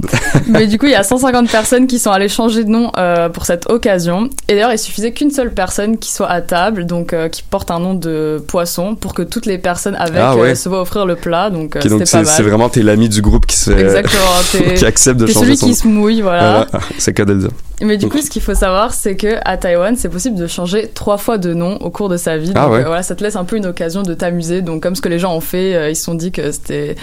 Mais 0.47 0.67
du 0.67 0.77
coup, 0.77 0.87
il 0.87 0.91
y 0.91 0.95
a 0.95 1.03
150 1.03 1.49
personnes 1.49 1.87
qui 1.87 1.99
sont 1.99 2.11
allées 2.11 2.27
changer 2.27 2.65
de 2.65 2.69
nom 2.69 2.91
euh, 2.97 3.29
pour 3.29 3.45
cette 3.45 3.69
occasion. 3.69 4.29
Et 4.49 4.55
d'ailleurs, 4.55 4.73
il 4.73 4.77
suffisait 4.77 5.13
qu'une 5.13 5.31
seule 5.31 5.53
personne 5.53 5.97
qui 5.97 6.11
soit 6.11 6.27
à 6.27 6.41
table, 6.41 6.85
donc 6.85 7.13
euh, 7.13 7.29
qui 7.29 7.43
porte 7.43 7.71
un 7.71 7.79
nom 7.79 7.93
de 7.93 8.43
poisson, 8.45 8.95
pour 8.95 9.13
que 9.13 9.21
toutes 9.21 9.45
les 9.45 9.57
personnes 9.57 9.95
avec 9.95 10.17
Ah 10.19 10.35
ouais. 10.35 10.49
euh, 10.51 10.55
se 10.55 10.67
voient 10.67 10.81
offrir 10.81 11.05
le 11.05 11.15
plat. 11.15 11.49
Donc, 11.49 11.77
c'est 11.81 12.41
vraiment 12.41 12.67
t'es 12.67 12.81
l'ami 12.81 13.07
du 13.07 13.21
groupe 13.21 13.45
qui 13.45 13.55
se 13.55 13.71
qui 14.75 14.85
accepte 14.85 15.19
de 15.19 15.27
changer 15.27 15.39
celui 15.39 15.57
son 15.57 15.67
qui 15.67 15.75
se 15.75 15.87
mouille, 15.87 16.21
voilà. 16.21 16.67
Voilà. 16.69 16.85
C'est 16.97 17.13
cas 17.13 17.23
de 17.23 17.33
le 17.33 17.39
dire. 17.39 17.51
Mais 17.83 17.97
du 17.97 18.07
coup, 18.09 18.21
ce 18.21 18.29
qu'il 18.29 18.41
faut 18.41 18.53
savoir, 18.55 18.93
c'est 18.93 19.15
que 19.15 19.37
à 19.45 19.57
Taïwan, 19.57 19.95
c'est 19.95 20.09
possible 20.09 20.37
de 20.37 20.47
changer 20.47 20.87
trois 20.87 21.17
fois 21.17 21.37
de 21.37 21.53
nom 21.53 21.77
au 21.77 21.89
cours 21.89 22.09
de 22.09 22.17
sa 22.17 22.37
vie. 22.37 22.51
Ah 22.55 22.63
donc 22.63 22.73
ouais. 22.73 22.79
euh, 22.79 22.85
voilà, 22.85 23.03
ça 23.03 23.15
te 23.15 23.23
laisse 23.23 23.35
un 23.35 23.45
peu 23.45 23.57
une 23.57 23.65
occasion 23.65 24.03
de 24.03 24.13
t'amuser. 24.13 24.61
Donc 24.61 24.81
comme 24.81 24.95
ce 24.95 25.01
que 25.01 25.09
les 25.09 25.19
gens 25.19 25.35
ont 25.35 25.41
fait, 25.41 25.75
euh, 25.75 25.89
ils 25.89 25.95
se 25.95 26.03
sont 26.03 26.15
dit 26.15 26.31
que 26.31 26.51
c'était 26.51 26.95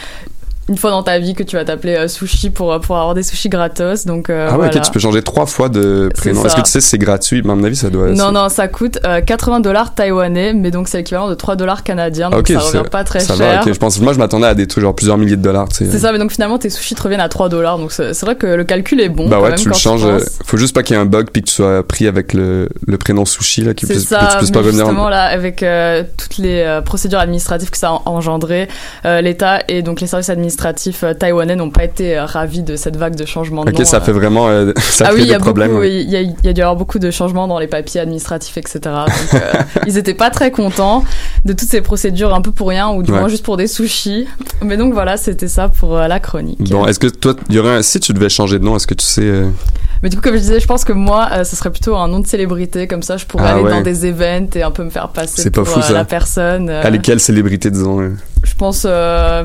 une 0.71 0.79
fois 0.79 0.91
dans 0.91 1.03
ta 1.03 1.19
vie 1.19 1.35
que 1.35 1.43
tu 1.43 1.57
vas 1.57 1.65
t'appeler 1.65 1.97
euh, 1.97 2.09
sushi 2.09 2.49
pour, 2.51 2.73
euh, 2.73 2.79
pour 2.79 2.97
avoir 2.97 3.15
des 3.15 3.25
sushis 3.25 3.49
gratos. 3.49 4.07
Donc 4.07 4.31
euh, 4.31 4.47
ah 4.49 4.53
ouais, 4.53 4.57
voilà. 4.59 4.77
ok, 4.77 4.83
tu 4.83 4.91
peux 4.93 5.01
changer 5.01 5.21
trois 5.23 5.45
fois 5.45 5.69
de 5.69 6.09
prénom. 6.17 6.45
Est-ce 6.45 6.55
que 6.57 6.61
tu 6.63 6.71
sais 6.71 6.81
c'est 6.81 6.97
gratuit? 6.97 7.41
À 7.45 7.49
mon 7.55 7.65
avis, 7.65 7.75
ça 7.77 7.91
doit. 7.91 8.11
Non, 8.11 8.31
non, 8.31 8.49
ça 8.49 8.69
coûte 8.69 9.01
euh, 9.05 9.21
80 9.21 9.61
dollars 9.61 9.95
taïwanais, 9.95 10.53
mais 10.55 10.71
donc 10.71 10.87
c'est 10.89 10.99
l'équivalent 10.99 11.29
de 11.29 11.35
3 11.35 11.57
dollars 11.57 11.83
canadiens, 11.83 12.31
donc 12.31 12.41
Ok, 12.41 12.49
ça 12.53 12.61
revient 12.61 12.89
pas 12.89 13.03
très 13.03 13.19
ça 13.21 13.35
cher. 13.37 13.65
va. 13.65 13.73
Je 13.73 13.77
pense, 13.79 14.01
moi, 14.01 14.13
je 14.13 14.19
m'attendais 14.19 14.47
à 14.47 14.55
des 14.55 14.69
trucs 14.69 14.85
genre 14.85 14.95
plusieurs 14.95 15.19
milliers 15.19 15.37
de 15.37 15.43
dollars, 15.43 15.69
tu. 15.69 15.91
C'est 15.91 15.99
ça, 15.99 16.13
mais 16.13 16.19
donc 16.19 16.31
finalement 16.31 16.59
tes 16.59 16.71
sushis 16.71 16.95
te 16.95 17.03
reviennent 17.03 17.21
à 17.21 17.29
3 17.29 17.49
dollars, 17.49 17.79
donc 17.79 17.91
c'est 17.91 18.19
vrai 18.21 18.37
que 18.37 18.47
le 18.47 18.63
calcul 18.63 19.01
est 19.01 19.09
bon. 19.09 19.29
bah 19.29 19.37
quand 19.39 19.43
ouais, 19.43 19.49
même, 19.51 19.59
tu 19.59 19.69
le 19.69 19.75
changes. 19.75 20.03
penses. 20.05 20.39
faut 20.47 20.57
juste 20.57 20.75
pas 20.75 20.85
qu'il 20.85 20.95
y 20.95 20.99
ait 20.99 21.03
un 21.03 21.07
bug 21.07 21.31
puis 21.33 21.43
que 21.43 21.49
tu 21.49 21.55
sois 21.55 21.83
pris 21.83 22.07
avec 22.07 22.33
le, 22.33 22.69
le 22.87 22.97
prénom 22.97 23.25
sushi 23.25 23.63
là, 23.65 23.75
qui 23.75 23.87
puisse, 23.87 24.09
que 24.09 24.15
tu 24.31 24.37
puisses 24.39 24.51
pas 24.53 24.61
revenir. 24.61 24.85
justement 24.87 25.09
là, 25.09 25.25
avec 25.25 25.65
euh, 25.65 26.05
toutes 26.17 26.39
les 26.39 26.61
euh, 26.61 26.81
procédures 26.81 27.19
administratives 27.19 27.71
que 27.71 27.79
ça 27.79 27.89
a 27.89 28.03
engendré, 28.07 28.69
euh, 29.05 29.21
l'État 29.21 29.59
et 29.67 29.83
donc 29.83 30.01
les 30.01 30.07
services 30.07 30.29
administratifs 30.31 30.60
euh, 30.67 31.15
taïwanais 31.15 31.57
n'ont 31.57 31.71
pas 31.71 31.85
été 31.85 32.17
euh, 32.17 32.25
ravis 32.25 32.63
de 32.63 32.77
cette 32.77 32.97
vague 32.97 33.17
de 33.17 33.25
changement 33.25 33.65
de 33.65 33.71
Ok, 33.71 33.79
nom. 33.79 33.85
ça 33.85 33.99
euh. 33.99 34.01
fait 34.01 34.13
vraiment. 34.13 34.49
ça 34.79 35.07
ah 35.09 35.11
oui, 35.15 35.23
il 35.23 35.29
y 35.29 35.35
a 35.35 35.39
ouais. 35.39 36.03
y 36.05 36.17
a, 36.17 36.21
il 36.21 36.35
y 36.45 36.49
a 36.49 36.53
dû 36.53 36.59
y 36.59 36.63
avoir 36.63 36.77
beaucoup 36.77 36.99
de 36.99 37.11
changements 37.11 37.49
dans 37.49 37.59
les 37.59 37.67
papiers 37.67 38.01
administratifs, 38.01 38.57
etc. 38.57 38.81
Donc, 38.85 39.43
ils 39.87 39.99
étaient 39.99 40.15
pas 40.15 40.31
très 40.31 40.51
contents 40.51 41.05
de 41.45 41.53
toutes 41.53 41.69
ces 41.69 41.81
procédures 41.81 42.35
un 42.35 42.41
peu 42.43 42.53
pour 42.53 42.69
rien 42.69 42.91
ou 42.91 43.03
du 43.03 43.11
Ouais. 43.11 43.19
moins 43.19 43.29
juste 43.29 43.45
pour 43.45 43.57
des 43.57 43.67
sushis. 43.67 44.27
Mais 44.63 44.77
donc 44.77 44.93
voilà, 44.93 45.17
c'était 45.17 45.49
ça 45.49 45.69
pour 45.69 45.97
la 45.97 46.21
chronique. 46.21 46.63
Bon, 46.71 46.87
est-ce 46.87 47.01
que 47.01 47.09
toi, 47.09 47.35
il 47.49 47.57
y 47.57 47.59
aurait 47.59 47.77
un, 47.77 47.83
si 47.83 47.99
tu 47.99 48.13
devais 48.13 48.29
changer 48.29 48.59
de 48.59 48.65
nom, 48.65 48.77
est-ce 48.77 48.87
que 48.87 48.95
tu 48.95 49.05
sais 49.05 49.29
Mais 50.03 50.09
du 50.09 50.17
coup, 50.17 50.23
comme 50.23 50.35
je 50.35 50.39
disais, 50.41 50.61
je 50.61 50.67
pense 50.67 50.85
que 50.85 50.93
moi, 50.95 51.29
euh, 51.33 51.45
ce 51.45 51.57
serait 51.57 51.71
plutôt 51.71 51.95
un 51.97 52.09
nom 52.09 52.21
de 52.21 52.27
célébrité, 52.27 52.87
comme 52.87 53.03
ça, 53.03 53.17
je 53.19 53.27
pourrais 53.27 53.45
Ah 53.47 53.53
aller 53.55 53.63
ouais. 53.65 53.71
dans 53.71 53.83
des 53.83 54.07
events 54.07 54.49
et 54.55 54.63
un 54.63 54.71
peu 54.71 54.83
me 54.83 54.91
faire 54.91 55.09
passer 55.11 55.51
pour 55.51 55.69
fou, 55.69 55.81
euh, 55.81 55.83
ça. 55.83 55.93
la 55.93 56.05
personne. 56.07 56.71
euh, 56.71 56.83
Allez, 56.85 56.99
quelle 57.01 57.21
célébrité, 57.21 57.71
disons 57.71 58.01
Je 58.43 58.55
pense, 58.57 58.85
euh, 58.89 59.45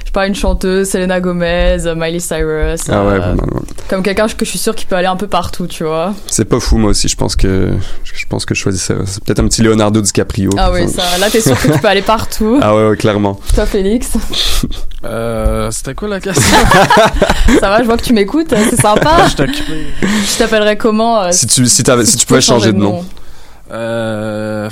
je 0.00 0.04
sais 0.06 0.12
pas, 0.12 0.26
une 0.26 0.34
chanteuse, 0.34 0.90
Selena 0.90 1.18
Gomez, 1.20 1.78
euh, 1.86 1.94
Miley 1.96 2.20
Cyrus. 2.20 2.82
Ah 2.90 3.04
ouais, 3.06 3.12
euh, 3.14 3.18
pas 3.20 3.26
mal, 3.34 3.46
ouais. 3.54 3.60
Comme 3.88 4.02
quelqu'un 4.02 4.26
que 4.26 4.44
je 4.44 4.50
suis 4.50 4.58
sûre 4.58 4.74
qui 4.74 4.84
peut 4.84 4.96
aller 4.96 5.06
un 5.06 5.16
peu 5.16 5.28
partout, 5.28 5.66
tu 5.66 5.84
vois. 5.84 6.12
C'est 6.26 6.44
pas 6.44 6.60
fou, 6.60 6.76
moi 6.76 6.90
aussi. 6.90 7.08
Je 7.08 7.16
pense 7.16 7.34
que 7.36 7.70
je 8.04 8.26
pense 8.28 8.44
que 8.44 8.54
je 8.54 8.60
choisisserais. 8.60 8.98
C'est 9.06 9.24
peut-être 9.24 9.38
un 9.40 9.46
petit 9.48 9.62
Leonardo 9.62 10.00
DiCaprio. 10.02 10.50
Ah 10.58 10.70
oui, 10.72 10.88
ça, 10.90 11.02
là, 11.18 11.30
t'es 11.30 11.40
sûr 11.40 11.58
que 11.58 11.72
tu 11.72 11.78
peux 11.78 11.88
aller 11.88 12.02
partout. 12.02 12.58
Ah 12.62 12.74
ouais, 12.76 12.88
ouais, 12.90 12.96
clairement. 12.96 13.40
Toi, 13.54 13.64
Félix, 13.64 14.12
Euh, 15.06 15.70
C'était 15.70 15.94
quoi 15.94 16.08
la 16.08 16.20
question? 16.20 16.42
ça 17.60 17.68
va, 17.70 17.80
je 17.80 17.84
vois 17.86 17.96
que 17.96 18.02
tu 18.02 18.12
m'écoutes, 18.12 18.52
c'est 18.70 18.80
sympa. 18.80 19.26
Je 19.36 20.38
t'appellerais 20.38 20.76
comment 20.76 21.22
euh, 21.22 21.30
Si 21.32 21.46
tu 21.46 21.66
si, 21.66 21.82
t'avais- 21.82 22.04
si 22.04 22.16
tu 22.16 22.26
pouvais 22.26 22.40
changer 22.40 22.72
de 22.72 22.78
nom. 22.78 23.04
Euh. 23.72 24.70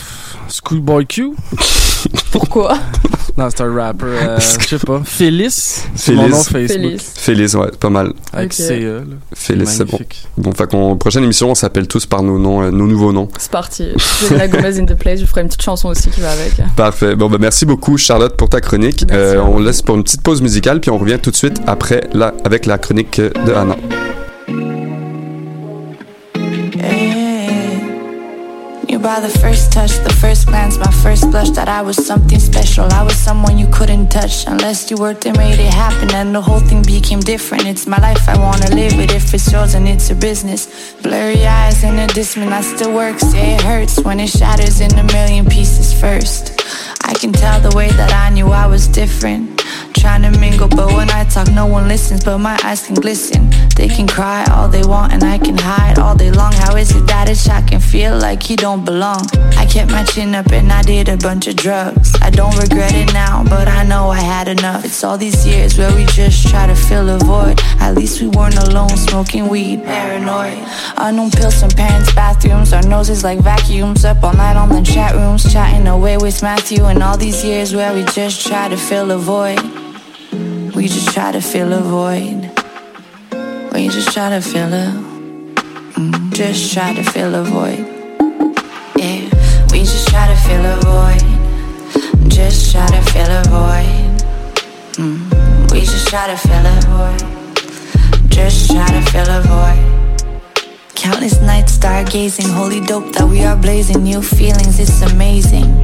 Schoolboy 0.49 1.07
Q? 1.07 1.33
Pourquoi? 2.33 2.77
Non, 3.37 3.49
c'est 3.51 3.63
un 3.65 3.75
rapper. 3.75 4.05
Euh, 4.07 4.39
je 4.39 4.65
sais 4.69 4.79
pas. 4.79 5.03
Félix? 5.05 5.83
C'est 5.97 6.13
mon 6.13 6.23
Félix. 6.23 6.37
nom 6.37 6.45
Facebook. 6.45 6.81
Félix. 6.83 7.13
Félix, 7.17 7.55
ouais, 7.55 7.71
pas 7.81 7.91
mal. 7.91 8.13
Avec 8.33 8.53
Ok. 8.53 8.53
CE, 8.53 8.99
là. 8.99 9.01
Félix, 9.35 9.73
c'est 9.73 9.85
bon. 9.87 9.99
Bon, 10.39 10.53
fait 10.53 10.71
qu'on 10.71 10.97
prochaine 10.97 11.25
émission, 11.25 11.51
on 11.51 11.57
s'appelle 11.57 11.89
tous 11.89 12.07
par 12.07 12.23
nos 12.23 12.39
noms, 12.39 12.63
euh, 12.63 12.71
nos 12.71 12.87
nouveaux 12.87 13.13
noms. 13.13 13.27
C'est 13.37 13.51
parti. 13.51 13.89
Selena 13.99 14.47
Gomez 14.47 14.79
in 14.79 14.85
the 14.85 14.95
place, 14.95 15.19
je 15.19 15.27
ferai 15.27 15.41
une 15.41 15.49
petite 15.49 15.63
chanson 15.63 15.89
aussi 15.89 16.11
qui 16.11 16.21
va 16.21 16.31
avec. 16.31 16.53
Parfait. 16.77 17.17
Bon, 17.17 17.29
ben 17.29 17.39
merci 17.41 17.67
beaucoup, 17.67 17.99
Charlotte, 17.99 18.37
pour 18.37 18.49
ta 18.49 18.61
chronique. 18.61 19.05
Merci 19.09 19.37
Euh, 19.37 19.43
on 19.43 19.59
laisse 19.59 19.83
pour 19.83 19.97
une 19.97 20.05
petite 20.05 20.23
pause 20.23 20.41
musicale, 20.41 20.81
puis 20.81 20.93
on 20.93 20.99
revient 20.99 21.19
tout 21.21 21.33
de 21.33 21.37
suite 21.37 21.61
après 21.67 22.05
la, 22.13 22.33
avec 22.45 22.67
la 22.67 22.79
chronique 22.79 23.21
de 23.21 23.53
Anna. 23.53 23.75
By 29.05 29.21
the 29.21 29.29
first 29.29 29.71
touch, 29.71 29.93
the 29.99 30.13
first 30.19 30.47
glance, 30.47 30.79
my 30.79 30.91
first 31.03 31.31
blush 31.31 31.51
that 31.51 31.69
I 31.69 31.83
was 31.83 31.95
something 31.95 32.39
special. 32.39 32.91
I 32.91 33.03
was 33.03 33.15
someone 33.15 33.59
you 33.59 33.67
couldn't 33.67 34.09
touch 34.09 34.47
unless 34.47 34.91
you 34.91 34.97
worked 34.97 35.27
and 35.27 35.37
made 35.37 35.61
it 35.61 35.75
happen. 35.75 36.09
And 36.15 36.35
the 36.35 36.41
whole 36.41 36.61
thing 36.61 36.83
became 36.83 37.21
different. 37.21 37.67
It's 37.67 37.87
my 37.87 37.99
life, 37.99 38.27
I 38.27 38.39
wanna 38.39 38.75
live 38.75 38.99
it. 38.99 39.13
If 39.13 39.35
it's 39.35 39.53
yours 39.53 39.75
and 39.75 39.87
it's 39.87 40.09
a 40.09 40.15
business. 40.15 40.95
Blurry 41.03 41.47
eyes 41.47 41.85
in 41.85 41.99
a 41.99 42.07
distant, 42.07 42.51
I 42.51 42.63
still 42.63 42.95
work. 42.95 43.19
Say 43.21 43.57
it 43.57 43.61
hurts 43.61 44.01
when 44.01 44.21
it 44.21 44.31
shatters 44.31 44.81
in 44.81 44.93
a 44.99 45.05
million 45.13 45.45
pieces 45.45 45.93
first. 45.93 46.59
I 47.05 47.13
can 47.13 47.31
tell 47.33 47.61
the 47.61 47.77
way 47.77 47.91
that 47.91 48.11
I 48.11 48.31
knew 48.31 48.49
I 48.49 48.67
was 48.67 48.89
different. 48.89 49.63
trying 49.95 50.23
to 50.23 50.39
mingle, 50.39 50.69
but 50.69 50.89
when 50.93 51.11
I 51.11 51.25
talk, 51.25 51.51
no 51.53 51.67
one 51.67 51.89
listens. 51.89 52.25
But 52.25 52.39
my 52.39 52.59
eyes 52.65 52.87
can 52.87 52.95
glisten. 52.95 53.51
They 53.75 53.89
can 53.89 54.07
cry 54.07 54.45
all 54.53 54.69
they 54.69 54.85
want, 54.85 55.13
and 55.13 55.25
I 55.25 55.39
can 55.39 55.59
hide 55.59 55.99
all 55.99 56.15
day 56.15 56.31
long. 56.31 56.53
How 56.53 56.77
is 56.77 56.95
it 56.95 57.07
that 57.09 57.29
a 57.29 57.35
shot 57.35 57.67
can 57.67 57.81
feel 57.81 58.17
like 58.17 58.43
he 58.43 58.55
don't 58.55 58.85
belong? 58.85 59.27
I 59.57 59.67
kept 59.67 59.91
my 59.91 60.05
chin 60.05 60.35
up 60.35 60.53
and 60.53 60.71
I 60.73 60.83
did 60.83 61.09
a 61.09 61.17
bunch 61.17 61.49
of 61.49 61.57
drugs. 61.57 62.15
I 62.23 62.31
don't 62.31 62.57
regret 62.57 62.95
it 62.95 63.13
now, 63.13 63.43
but 63.43 63.67
I 63.67 63.83
know 63.83 64.11
I 64.11 64.21
had 64.21 64.49
enough. 64.49 64.85
It's 64.85 65.03
all 65.03 65.19
these 65.19 65.45
years 65.47 65.77
where 65.77 65.93
we 65.95 66.05
just 66.07 66.49
try 66.49 66.67
to 66.67 66.75
fill 66.75 67.09
a 67.09 67.19
void. 67.19 67.61
At 67.81 67.95
least 67.95 68.21
we 68.21 68.29
weren't 68.29 68.57
alone, 68.57 68.97
smoking 68.97 69.49
weed, 69.49 69.83
paranoid. 69.85 70.59
Unknown 70.97 71.31
pills 71.33 71.61
from 71.61 71.71
parents' 71.71 72.15
bathrooms, 72.15 72.73
our 72.73 72.83
noses 72.83 73.25
like 73.25 73.41
vacuums. 73.41 74.05
Up 74.05 74.23
all 74.23 74.35
night 74.35 74.57
on 74.57 74.69
the 74.69 74.83
chat 74.83 75.15
rooms, 75.15 75.53
chatting 75.53 75.87
away 75.89 76.17
with 76.17 76.43
Matthew. 76.43 76.85
And 76.85 77.03
all 77.03 77.17
these 77.17 77.45
years 77.45 77.75
where 77.75 77.93
we 77.93 78.05
just 78.13 78.47
try 78.47 78.69
to 78.69 78.77
fill 78.77 79.11
a 79.11 79.19
void. 79.19 79.61
We 80.75 80.87
just 80.87 81.13
try 81.13 81.33
to 81.33 81.41
fill 81.41 81.73
a 81.73 81.81
void. 81.81 82.64
We 83.75 83.89
just 83.89 84.13
try 84.13 84.31
to 84.31 84.41
fill 84.41 84.73
a. 84.73 84.87
mm, 85.97 86.33
just 86.33 86.73
try 86.73 86.95
to 86.95 87.03
fill 87.03 87.35
a 87.35 87.43
void. 87.43 87.85
Yeah, 88.97 89.29
we 89.73 89.81
just 89.81 90.07
try 90.07 90.29
to 90.29 90.37
fill 90.47 90.65
a 90.65 90.77
void. 90.87 92.31
Just 92.31 92.71
try 92.71 92.87
to 92.87 93.03
fill 93.11 93.33
a 93.33 93.43
void. 93.51 94.15
Mm, 94.95 95.73
we 95.73 95.81
just 95.81 96.07
try 96.07 96.29
to 96.29 96.37
fill 96.37 96.65
a 96.65 96.77
void. 96.87 98.31
Just 98.31 98.71
try 98.71 98.87
to 98.87 99.03
fill 99.11 99.29
a 99.29 99.43
void. 99.43 100.25
Countless 100.95 101.41
nights 101.41 101.77
stargazing, 101.77 102.55
holy 102.55 102.81
dope 102.81 103.13
that 103.15 103.29
we 103.29 103.43
are 103.43 103.57
blazing. 103.57 104.05
New 104.05 104.23
feelings, 104.23 104.79
it's 104.79 105.03
amazing. 105.03 105.83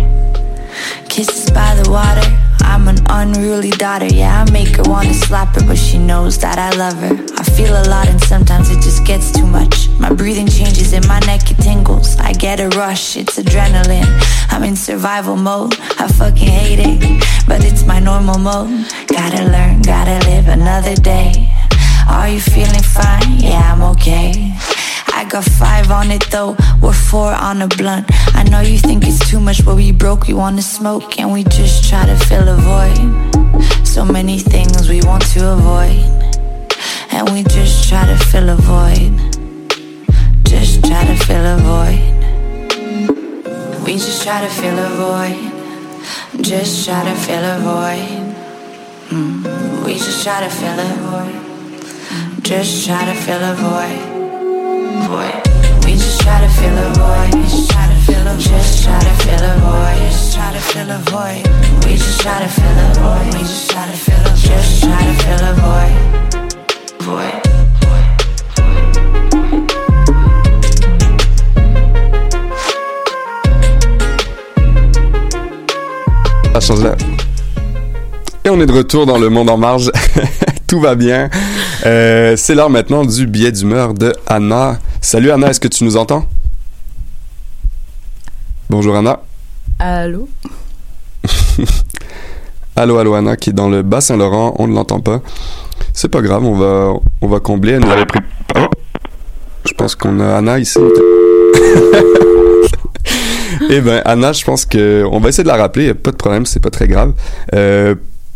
Kisses 1.09 1.50
by 1.50 1.74
the 1.74 1.90
water. 1.90 2.49
I'm 2.62 2.88
an 2.88 2.99
unruly 3.09 3.70
daughter, 3.70 4.07
yeah. 4.07 4.44
I 4.44 4.51
make 4.51 4.77
her 4.77 4.83
wanna 4.85 5.14
slap 5.14 5.55
her, 5.55 5.64
but 5.66 5.79
she 5.79 5.99
knows 5.99 6.38
that 6.38 6.59
I 6.59 6.70
love 6.77 6.96
her. 6.99 7.16
I 7.37 7.44
feel 7.44 7.73
a 7.73 7.85
lot, 7.88 8.09
and 8.09 8.20
sometimes 8.20 8.70
it 8.70 8.81
just 8.83 9.05
gets 9.05 9.31
too 9.33 9.46
much. 9.46 9.88
My 9.99 10.12
breathing 10.12 10.49
changes, 10.49 10.92
and 10.92 11.07
my 11.07 11.20
neck 11.20 11.51
it 11.51 11.59
tingles. 11.59 12.16
I 12.18 12.33
get 12.33 12.61
a 12.61 12.68
rush, 12.70 13.16
it's 13.16 13.38
adrenaline. 13.38 14.09
I'm 14.51 14.64
in 14.64 14.77
survival 14.77 15.37
mode. 15.37 15.75
I 15.99 16.09
fucking 16.09 16.49
hate 16.49 16.81
it, 16.81 17.01
but 17.46 17.64
it's 17.64 17.85
my 17.85 18.01
normal 18.01 18.38
mode. 18.38 18.87
Gotta 19.07 19.44
learn, 19.44 19.83
gotta 19.83 20.18
live 20.27 20.49
another 20.49 20.96
day. 20.96 21.49
Are 22.09 22.29
you 22.29 22.40
feeling 22.40 22.83
fine? 22.83 23.38
Yeah, 23.38 23.73
I'm 23.73 23.83
okay. 23.94 24.53
Got 25.31 25.45
five 25.45 25.93
on 25.93 26.11
it 26.11 26.29
though, 26.33 26.57
we're 26.83 26.93
four 26.93 27.33
on 27.33 27.62
a 27.62 27.69
blunt. 27.69 28.11
I 28.35 28.43
know 28.43 28.62
you 28.62 28.79
think 28.79 29.05
it's 29.07 29.31
too 29.31 29.38
much, 29.38 29.64
but 29.64 29.77
we 29.77 29.93
broke, 29.93 30.27
we 30.27 30.35
wanna 30.35 30.61
smoke, 30.61 31.21
and 31.21 31.33
we 31.33 31.45
just 31.45 31.88
try 31.88 32.05
to 32.05 32.16
fill 32.16 32.49
a 32.49 32.57
void. 32.57 33.87
So 33.87 34.05
many 34.05 34.40
things 34.40 34.88
we 34.88 35.01
want 35.03 35.23
to 35.35 35.53
avoid, 35.53 36.03
and 37.12 37.31
we 37.31 37.45
just 37.45 37.88
try 37.88 38.05
to 38.07 38.16
fill 38.16 38.49
a 38.49 38.57
void. 38.57 39.12
Just 40.47 40.85
try 40.85 41.05
to 41.05 41.14
fill 41.25 41.47
a 41.47 41.59
void. 41.59 42.01
We 43.85 43.93
just 43.93 44.25
try 44.25 44.40
to 44.40 44.49
fill 44.49 44.79
a 44.81 44.88
void. 44.99 46.43
Just 46.43 46.85
try 46.85 47.05
to 47.05 47.14
fill 47.14 47.45
a 47.45 47.59
void. 47.61 48.35
Mm. 49.11 49.85
We 49.87 49.95
just 49.95 50.25
try 50.25 50.40
to 50.40 50.51
fill 50.51 50.81
a 50.81 50.88
void. 51.07 52.43
Just 52.43 52.85
try 52.85 53.05
to 53.05 53.14
fill 53.14 53.45
a 53.45 53.55
void 53.55 54.10
là. 76.78 76.94
Et 78.44 78.50
on 78.50 78.60
est 78.60 78.66
de 78.66 78.72
retour 78.72 79.06
dans 79.06 79.18
le 79.18 79.28
monde 79.28 79.50
en 79.50 79.56
marge. 79.56 79.90
Tout 80.66 80.80
va 80.80 80.94
bien. 80.94 81.28
Euh, 81.84 82.34
c'est 82.36 82.54
l'heure 82.54 82.70
maintenant 82.70 83.04
du 83.04 83.26
billet 83.26 83.50
d'humeur 83.50 83.94
de 83.94 84.12
Anna. 84.26 84.78
Salut 85.11 85.33
Anna, 85.33 85.49
est-ce 85.51 85.59
que 85.59 85.66
tu 85.66 85.83
nous 85.83 85.96
entends? 85.96 86.25
Bonjour 88.68 88.94
Anna. 88.94 89.18
Allô? 89.81 90.29
Allô, 92.77 92.96
allô 92.96 93.14
Anna 93.14 93.37
qui 93.37 93.51
est 93.51 93.53
dans 93.53 93.68
le 93.68 93.83
bas 93.83 94.01
Saint-Laurent, 94.01 94.55
on 94.61 94.68
ne 94.68 94.73
l'entend 94.73 95.01
pas. 95.01 95.20
C'est 95.92 96.11
pas 96.11 96.23
grave, 96.23 96.44
on 96.44 96.55
va, 96.55 96.92
on 97.23 97.27
va 97.27 97.40
combler. 97.40 97.73
Elle 97.73 97.81
nous 97.81 97.90
avait 97.90 98.07
pris. 98.07 98.20
Oh! 98.55 98.68
Je 99.66 99.75
pense 99.75 99.96
qu'on 99.96 100.20
a 100.20 100.37
Anna 100.37 100.61
ici. 100.61 100.79
Eh 103.68 103.81
ben 103.81 104.03
Anna, 104.05 104.33
je 104.33 104.44
pense 104.44 104.64
que 104.64 105.05
on 105.11 105.18
va 105.18 105.29
essayer 105.29 105.44
de 105.44 105.49
la 105.49 105.57
rappeler. 105.57 105.92
Pas 105.92 106.12
de 106.12 106.16
problème, 106.16 106.46
c'est 106.46 106.61
pas 106.61 106.70
très 106.70 106.88
grave. 106.88 107.14
Euh, 107.55 107.94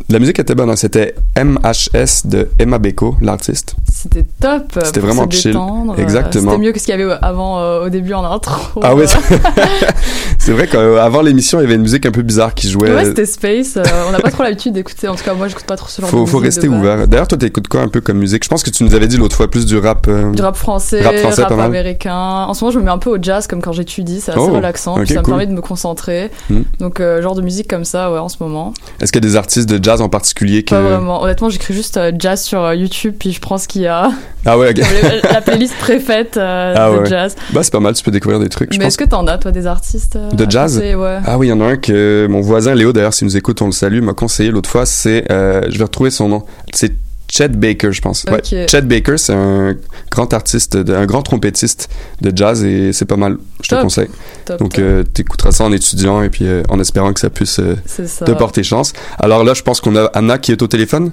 la 0.08 0.18
musique 0.18 0.38
était 0.38 0.54
bonne, 0.54 0.70
hein. 0.70 0.76
c'était 0.76 1.14
MHS 1.36 2.26
de 2.26 2.48
Emma 2.58 2.78
Beko, 2.78 3.16
l'artiste. 3.20 3.76
C'était 3.92 4.24
top. 4.40 4.78
C'était 4.84 5.00
vraiment 5.00 5.30
se 5.30 5.36
chill. 5.36 5.52
détendre. 5.52 5.98
Exactement. 5.98 6.52
C'était 6.52 6.62
mieux 6.62 6.72
que 6.72 6.78
ce 6.80 6.84
qu'il 6.86 6.98
y 6.98 7.00
avait 7.02 7.12
avant, 7.22 7.58
euh, 7.60 7.86
au 7.86 7.88
début 7.88 8.12
en 8.12 8.24
intro. 8.24 8.80
Ah 8.82 8.94
ouais, 8.94 9.04
Euh, 9.04 9.36
c'est- 10.38 10.52
vrai 10.52 10.66
qu'avant 10.66 11.22
l'émission, 11.22 11.58
il 11.60 11.62
y 11.62 11.66
avait 11.66 11.74
une 11.76 11.82
musique 11.82 12.06
un 12.06 12.10
peu 12.10 12.22
bizarre 12.22 12.54
qui 12.54 12.68
jouait. 12.70 12.92
Ouais, 12.94 13.04
c'était 13.04 13.26
Space. 13.26 13.76
euh, 13.76 13.82
on 14.08 14.12
n'a 14.12 14.20
pas 14.20 14.30
trop 14.30 14.42
l'habitude 14.42 14.72
d'écouter. 14.74 15.08
En 15.08 15.14
tout 15.14 15.24
cas, 15.24 15.34
moi, 15.34 15.48
j'écoute 15.48 15.64
pas 15.66 15.76
trop 15.76 15.88
ce 15.88 16.00
genre 16.02 16.10
de 16.10 16.10
faut, 16.10 16.20
musique. 16.22 16.32
faut 16.32 16.40
de 16.40 16.44
rester 16.44 16.68
ouvert. 16.68 17.08
D'ailleurs, 17.08 17.28
toi, 17.28 17.38
t'écoutes 17.38 17.68
quoi 17.68 17.80
un 17.82 17.88
peu 17.88 18.00
comme 18.00 18.18
musique? 18.18 18.44
Je 18.44 18.48
pense 18.48 18.62
que 18.62 18.70
tu 18.70 18.84
nous 18.84 18.94
avais 18.94 19.06
dit 19.06 19.16
l'autre 19.16 19.36
fois 19.36 19.48
plus 19.50 19.66
du 19.66 19.78
rap. 19.78 20.06
euh, 20.08 20.32
Du 20.32 20.42
rap 20.42 20.56
français, 20.56 21.02
Rap 21.02 21.14
rap, 21.14 21.32
français, 21.32 21.42
mal. 21.54 21.60
américain. 21.66 22.14
En 22.48 22.54
ce 22.54 22.64
moment, 22.64 22.72
je 22.72 22.78
me 22.80 22.84
mets 22.84 22.90
un 22.90 22.98
peu 22.98 23.10
au 23.10 23.18
jazz 23.22 23.46
comme 23.46 23.62
quand 23.62 23.72
j'étudie. 23.72 24.20
C'est 24.20 24.32
assez 24.32 24.40
Oh, 24.40 24.52
relaxant. 24.52 24.94
ok, 24.96 25.04
puis 25.04 25.14
ça 25.14 25.22
cool. 25.22 25.34
me 25.34 25.38
permet 25.38 25.46
de 25.46 25.56
me 25.56 25.60
concentrer. 25.62 26.30
Hmm. 26.50 26.62
Donc, 26.80 27.00
euh, 27.00 27.22
genre 27.22 27.34
de 27.34 27.42
musique 27.42 27.68
comme 27.68 27.84
ça, 27.84 28.12
ouais, 28.12 28.18
en 28.18 28.28
ce 28.28 28.36
moment. 28.40 28.74
Est-ce 29.00 29.12
qu'il 29.12 29.22
y 29.22 29.26
a 29.26 29.28
des 29.28 29.36
artistes 29.36 29.68
de 29.68 29.78
jazz 29.84 30.00
en 30.00 30.08
particulier 30.08 30.62
que 30.64 30.70
Pas 30.70 30.80
vraiment. 30.80 31.22
Honnêtement, 31.22 31.48
j'écris 31.50 31.74
juste 31.74 31.96
euh, 31.96 32.10
jazz 32.18 32.42
sur 32.42 32.60
euh, 32.62 32.74
YouTube, 32.74 33.14
puis 33.18 33.32
je 33.32 33.40
prends 33.40 33.58
ce 33.58 33.68
qu'il 33.68 33.82
y 33.82 33.86
a. 33.86 34.10
Ah 34.46 34.58
ouais, 34.58 34.74
la 35.32 35.40
playlist 35.40 35.74
préfaite 35.78 36.36
euh, 36.36 36.74
Ah 36.76 36.90
de 36.90 36.98
ouais. 36.98 37.06
jazz. 37.06 37.34
Bah, 37.52 37.62
c'est 37.62 37.72
pas 37.72 37.80
mal, 37.80 37.94
tu 37.94 38.02
peux 38.02 38.10
découvrir 38.10 38.40
des 38.40 38.48
trucs. 38.48 38.76
Mais 38.78 38.86
est-ce 38.86 38.98
que 38.98 39.04
t'en 39.04 39.26
as, 39.26 39.38
toi, 39.38 39.52
des 39.52 39.66
artistes 39.66 40.16
euh, 40.16 40.30
De 40.30 40.50
jazz? 40.50 40.74
conseiller 40.74 40.94
Ouais. 40.94 41.18
Ah 41.26 41.38
oui, 41.38 41.46
il 41.46 41.50
y 41.50 41.52
en 41.52 41.60
a 41.60 41.64
un 41.66 41.76
que 41.76 42.26
mon 42.28 42.40
voisin 42.40 42.74
Léo, 42.74 42.92
d'ailleurs, 42.92 43.14
s'il 43.14 43.26
nous 43.26 43.36
écoute, 43.36 43.62
on 43.62 43.66
le 43.66 43.72
salue, 43.72 44.00
m'a 44.02 44.12
conseillé 44.14 44.50
l'autre 44.50 44.68
fois. 44.70 44.86
C'est, 44.86 45.30
euh, 45.30 45.62
je 45.68 45.78
vais 45.78 45.84
retrouver 45.84 46.10
son 46.10 46.28
nom. 46.28 46.42
C'est 46.72 46.92
Chet 47.36 47.48
Baker, 47.48 47.90
je 47.90 48.00
pense. 48.00 48.24
Ouais. 48.30 48.34
Ok. 48.34 48.68
Chet 48.70 48.82
Baker, 48.82 49.16
c'est 49.18 49.32
un 49.34 49.74
grand 50.10 50.32
artiste, 50.32 50.76
de- 50.76 50.94
un 50.94 51.04
grand 51.06 51.22
trompettiste 51.22 51.88
de 52.20 52.30
jazz 52.36 52.62
et 52.64 52.92
c'est 52.92 53.06
pas 53.06 53.16
mal. 53.16 53.38
Je 53.62 53.70
te 53.74 53.80
conseille. 53.82 54.08
Top, 54.44 54.60
Donc, 54.60 54.78
euh, 54.78 55.02
t'écouteras 55.02 55.50
ça 55.50 55.64
en 55.64 55.72
étudiant 55.72 56.22
et 56.22 56.30
puis 56.30 56.46
euh, 56.46 56.62
en 56.68 56.78
espérant 56.78 57.12
que 57.12 57.18
ça 57.18 57.30
puisse 57.30 57.58
euh, 57.58 57.76
ça. 57.86 58.24
te 58.24 58.30
porter 58.32 58.62
chance. 58.62 58.92
Alors 59.18 59.42
là, 59.42 59.52
je 59.54 59.62
pense 59.62 59.80
qu'on 59.80 59.96
a 59.96 60.04
Anna 60.14 60.38
qui 60.38 60.52
est 60.52 60.62
au 60.62 60.68
téléphone. 60.68 61.10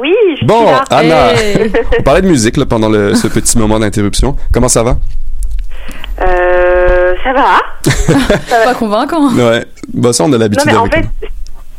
Oui, 0.00 0.12
je 0.40 0.44
Bon, 0.46 0.56
suis 0.58 0.66
là. 0.66 0.84
Anna, 0.90 1.32
Hey. 1.34 1.70
on 2.00 2.02
parlait 2.02 2.22
de 2.22 2.28
musique 2.28 2.56
là, 2.56 2.66
pendant 2.66 2.88
le- 2.88 3.14
ce 3.14 3.28
petit 3.28 3.58
moment 3.58 3.78
d'interruption. 3.78 4.34
Comment 4.52 4.68
ça 4.68 4.82
va? 4.82 4.98
Euh, 6.20 7.14
ça 7.22 7.32
va. 7.32 7.58
Pas 8.64 8.74
convaincant. 8.74 9.32
Ouais. 9.34 9.64
Bah 9.94 10.12
ça, 10.12 10.24
on 10.24 10.26
a 10.26 10.30
Non, 10.30 10.38
l'habitude 10.38 10.66
mais 10.66 10.74
en 10.76 10.84
avec 10.84 10.94
fait, 10.94 11.02
nous. 11.02 11.28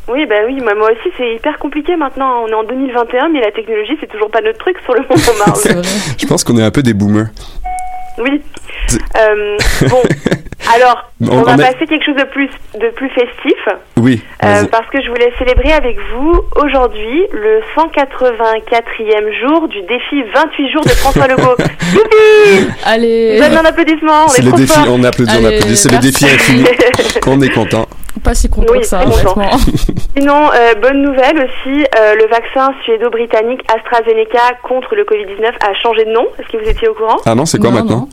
Oui, 0.09 0.25
bah 0.25 0.35
oui, 0.45 0.59
moi, 0.61 0.73
moi 0.75 0.91
aussi, 0.91 1.13
c'est 1.17 1.35
hyper 1.35 1.57
compliqué 1.59 1.95
maintenant. 1.95 2.43
On 2.43 2.47
est 2.47 2.53
en 2.53 2.63
2021, 2.63 3.29
mais 3.29 3.41
la 3.41 3.51
technologie, 3.51 3.97
c'est 3.99 4.07
toujours 4.07 4.31
pas 4.31 4.41
notre 4.41 4.59
truc 4.59 4.77
sur 4.83 4.93
le 4.93 5.01
vrai. 5.03 5.15
Je 6.17 6.25
pense 6.25 6.43
qu'on 6.43 6.57
est 6.57 6.63
un 6.63 6.71
peu 6.71 6.81
des 6.81 6.93
boomers. 6.93 7.27
Oui. 8.17 8.41
Euh, 9.17 9.57
bon, 9.87 10.01
alors, 10.75 11.09
On- 11.21 11.29
on, 11.39 11.41
va 11.43 11.51
on 11.53 11.57
est- 11.59 11.63
passer 11.73 11.85
quelque 11.87 12.05
chose 12.05 12.15
de 12.15 12.23
plus, 12.25 12.49
de 12.79 12.89
plus 12.95 13.09
festif, 13.09 13.57
Oui, 13.97 14.21
euh, 14.43 14.63
parce 14.71 14.87
que 14.89 15.01
je 15.01 15.09
voulais 15.09 15.31
célébrer 15.37 15.71
avec 15.73 15.97
vous 16.13 16.41
aujourd'hui 16.63 17.25
le 17.31 17.61
184e 17.75 19.31
jour 19.41 19.67
du 19.67 19.81
défi 19.83 20.23
28 20.33 20.71
jours 20.71 20.83
de 20.83 20.89
François 20.89 21.27
Legault. 21.27 21.55
Youpi 21.93 22.69
Allez, 22.85 23.39
Donne 23.39 23.57
un 23.57 23.65
applaudissement, 23.65 24.25
on 24.25 24.27
C'est 24.29 24.41
est, 24.41 24.45
le 24.45 24.51
trop 24.51 24.59
défi, 24.59 24.73
forts. 24.73 24.85
on 24.93 25.03
applaudit, 25.03 25.33
on 25.41 25.45
applaudit. 25.45 25.77
C'est 25.77 25.91
le 25.91 25.97
défi 25.99 26.25
infini. 26.25 26.63
on 27.27 27.41
est 27.41 27.49
content. 27.53 27.85
pas 28.23 28.33
si 28.33 28.49
content 28.49 28.73
Oui, 28.73 28.79
que 28.81 28.85
ça, 28.85 28.99
très 28.99 29.23
content. 29.23 29.41
honnêtement. 29.41 29.59
Sinon, 30.17 30.49
euh, 30.53 30.73
bonne 30.81 31.01
nouvelle 31.01 31.37
aussi, 31.37 31.85
euh, 31.99 32.15
le 32.15 32.27
vaccin 32.27 32.73
suédo-britannique 32.83 33.61
AstraZeneca 33.73 34.39
contre 34.63 34.95
le 34.95 35.03
Covid-19 35.03 35.51
a 35.61 35.73
changé 35.81 36.05
de 36.05 36.11
nom. 36.11 36.27
Est-ce 36.39 36.47
que 36.51 36.63
vous 36.63 36.69
étiez 36.69 36.87
au 36.89 36.93
courant? 36.93 37.17
Ah 37.25 37.35
non, 37.35 37.45
c'est 37.45 37.57
quoi 37.59 37.69
Non, 37.69 37.77
maintenant? 37.77 37.95
non. 38.01 38.09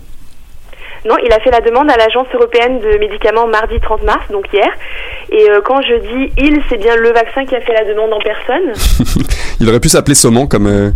Non, 1.06 1.14
il 1.24 1.32
a 1.32 1.38
fait 1.38 1.50
la 1.50 1.60
demande 1.60 1.88
à 1.90 1.96
l'Agence 1.96 2.26
européenne 2.34 2.80
de 2.80 2.98
médicaments 2.98 3.46
mardi 3.46 3.78
30 3.80 4.02
mars, 4.02 4.24
donc 4.30 4.46
hier. 4.52 4.68
Et 5.30 5.50
euh, 5.50 5.60
quand 5.64 5.80
je 5.82 5.94
dis 5.94 6.32
il, 6.38 6.60
c'est 6.68 6.78
bien 6.78 6.96
le 6.96 7.12
vaccin 7.12 7.44
qui 7.44 7.54
a 7.54 7.60
fait 7.60 7.72
la 7.72 7.84
demande 7.84 8.12
en 8.12 8.18
personne. 8.18 8.72
Il 9.60 9.68
aurait 9.68 9.80
pu 9.80 9.88
s'appeler 9.88 10.14
saumon 10.14 10.46
comme, 10.46 10.66
euh, 10.66 10.90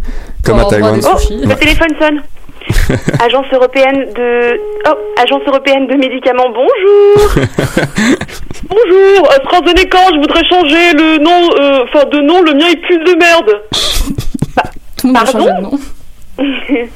comme 0.44 0.58
à 0.58 0.62
avoir 0.62 0.80
droit 0.80 0.90
Taïwan. 0.90 1.00
Oh, 1.04 1.48
le 1.48 1.54
téléphone 1.54 1.94
sonne. 1.98 2.22
Agence 3.24 3.46
européenne 3.52 4.12
de 4.14 4.60
oh, 4.88 4.94
Agence 5.16 5.42
européenne 5.46 5.86
de 5.86 5.94
médicaments. 5.94 6.50
Bonjour. 6.50 7.44
Bonjour, 8.68 9.30
AstraZeneca, 9.30 9.98
je 10.12 10.20
voudrais 10.20 10.44
changer 10.44 10.92
le 10.92 11.18
nom, 11.18 11.50
euh, 11.58 11.84
enfin 11.84 12.04
de 12.06 12.20
nom, 12.20 12.42
le 12.42 12.54
mien 12.54 12.66
est 12.70 12.82
plus 12.82 12.98
de 12.98 13.16
merde. 13.16 13.62
Tout 14.96 15.06
le 15.06 15.12
monde 15.12 15.16
a 15.16 15.24
Pardon 15.24 15.38
changé 15.38 15.56
de 15.56 15.62
nom. 15.62 15.78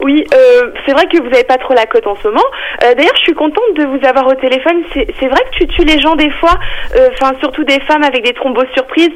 Oui, 0.00 0.24
euh, 0.34 0.70
c'est 0.84 0.92
vrai 0.92 1.06
que 1.06 1.18
vous 1.18 1.28
n'avez 1.28 1.44
pas 1.44 1.58
trop 1.58 1.74
la 1.74 1.86
cote 1.86 2.06
en 2.06 2.16
ce 2.16 2.26
moment. 2.26 2.44
Euh, 2.82 2.94
D'ailleurs, 2.94 3.14
je 3.16 3.22
suis 3.22 3.34
contente 3.34 3.74
de 3.76 3.84
vous 3.84 4.04
avoir 4.06 4.26
au 4.26 4.34
téléphone. 4.34 4.82
C'est 4.92 5.28
vrai 5.28 5.40
que 5.50 5.58
tu 5.58 5.66
tues 5.68 5.84
les 5.84 6.00
gens 6.00 6.16
des 6.16 6.30
fois, 6.32 6.58
euh, 6.96 7.08
enfin 7.12 7.32
surtout 7.40 7.62
des 7.64 7.78
femmes 7.80 8.02
avec 8.02 8.24
des 8.24 8.32
thromboses 8.32 8.70
surprises. 8.74 9.12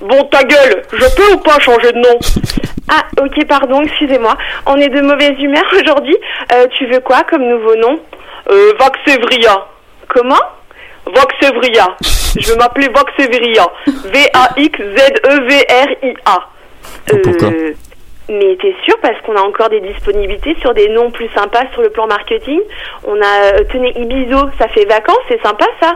Bon, 0.00 0.22
ta 0.24 0.42
gueule, 0.44 0.82
je 0.92 1.16
peux 1.16 1.32
ou 1.34 1.38
pas 1.38 1.58
changer 1.60 1.92
de 1.92 1.98
nom? 1.98 2.18
Ah, 2.90 3.04
ok, 3.22 3.44
pardon, 3.46 3.82
excusez-moi. 3.82 4.34
On 4.64 4.76
est 4.76 4.88
de 4.88 5.02
mauvaise 5.02 5.38
humeur 5.38 5.64
aujourd'hui. 5.78 6.16
Euh, 6.54 6.66
tu 6.78 6.86
veux 6.86 7.00
quoi 7.00 7.22
comme 7.28 7.46
nouveau 7.46 7.76
nom? 7.76 8.00
Euh, 8.50 8.72
Vaxevria. 8.80 9.66
Comment? 10.08 10.40
Vaxevria. 11.04 11.86
Je 12.40 12.50
vais 12.50 12.56
m'appeler 12.56 12.88
Vaxevria. 12.88 13.66
V-A-X-Z-E-V-R-I-A. 15.30 16.38
Pourquoi? 17.22 17.48
Euh, 17.48 17.74
Mais 18.30 18.58
t'es 18.60 18.74
sûr 18.84 18.94
parce 19.00 19.18
qu'on 19.22 19.36
a 19.36 19.40
encore 19.40 19.70
des 19.70 19.80
disponibilités 19.80 20.54
sur 20.60 20.74
des 20.74 20.88
noms 20.88 21.10
plus 21.10 21.30
sympas 21.34 21.64
sur 21.72 21.80
le 21.80 21.90
plan 21.90 22.06
marketing. 22.06 22.60
On 23.04 23.16
a 23.20 23.54
euh, 23.54 23.64
tenez 23.72 23.98
Ibizo, 23.98 24.50
ça 24.58 24.68
fait 24.68 24.84
vacances, 24.84 25.24
c'est 25.28 25.42
sympa 25.42 25.64
ça. 25.80 25.94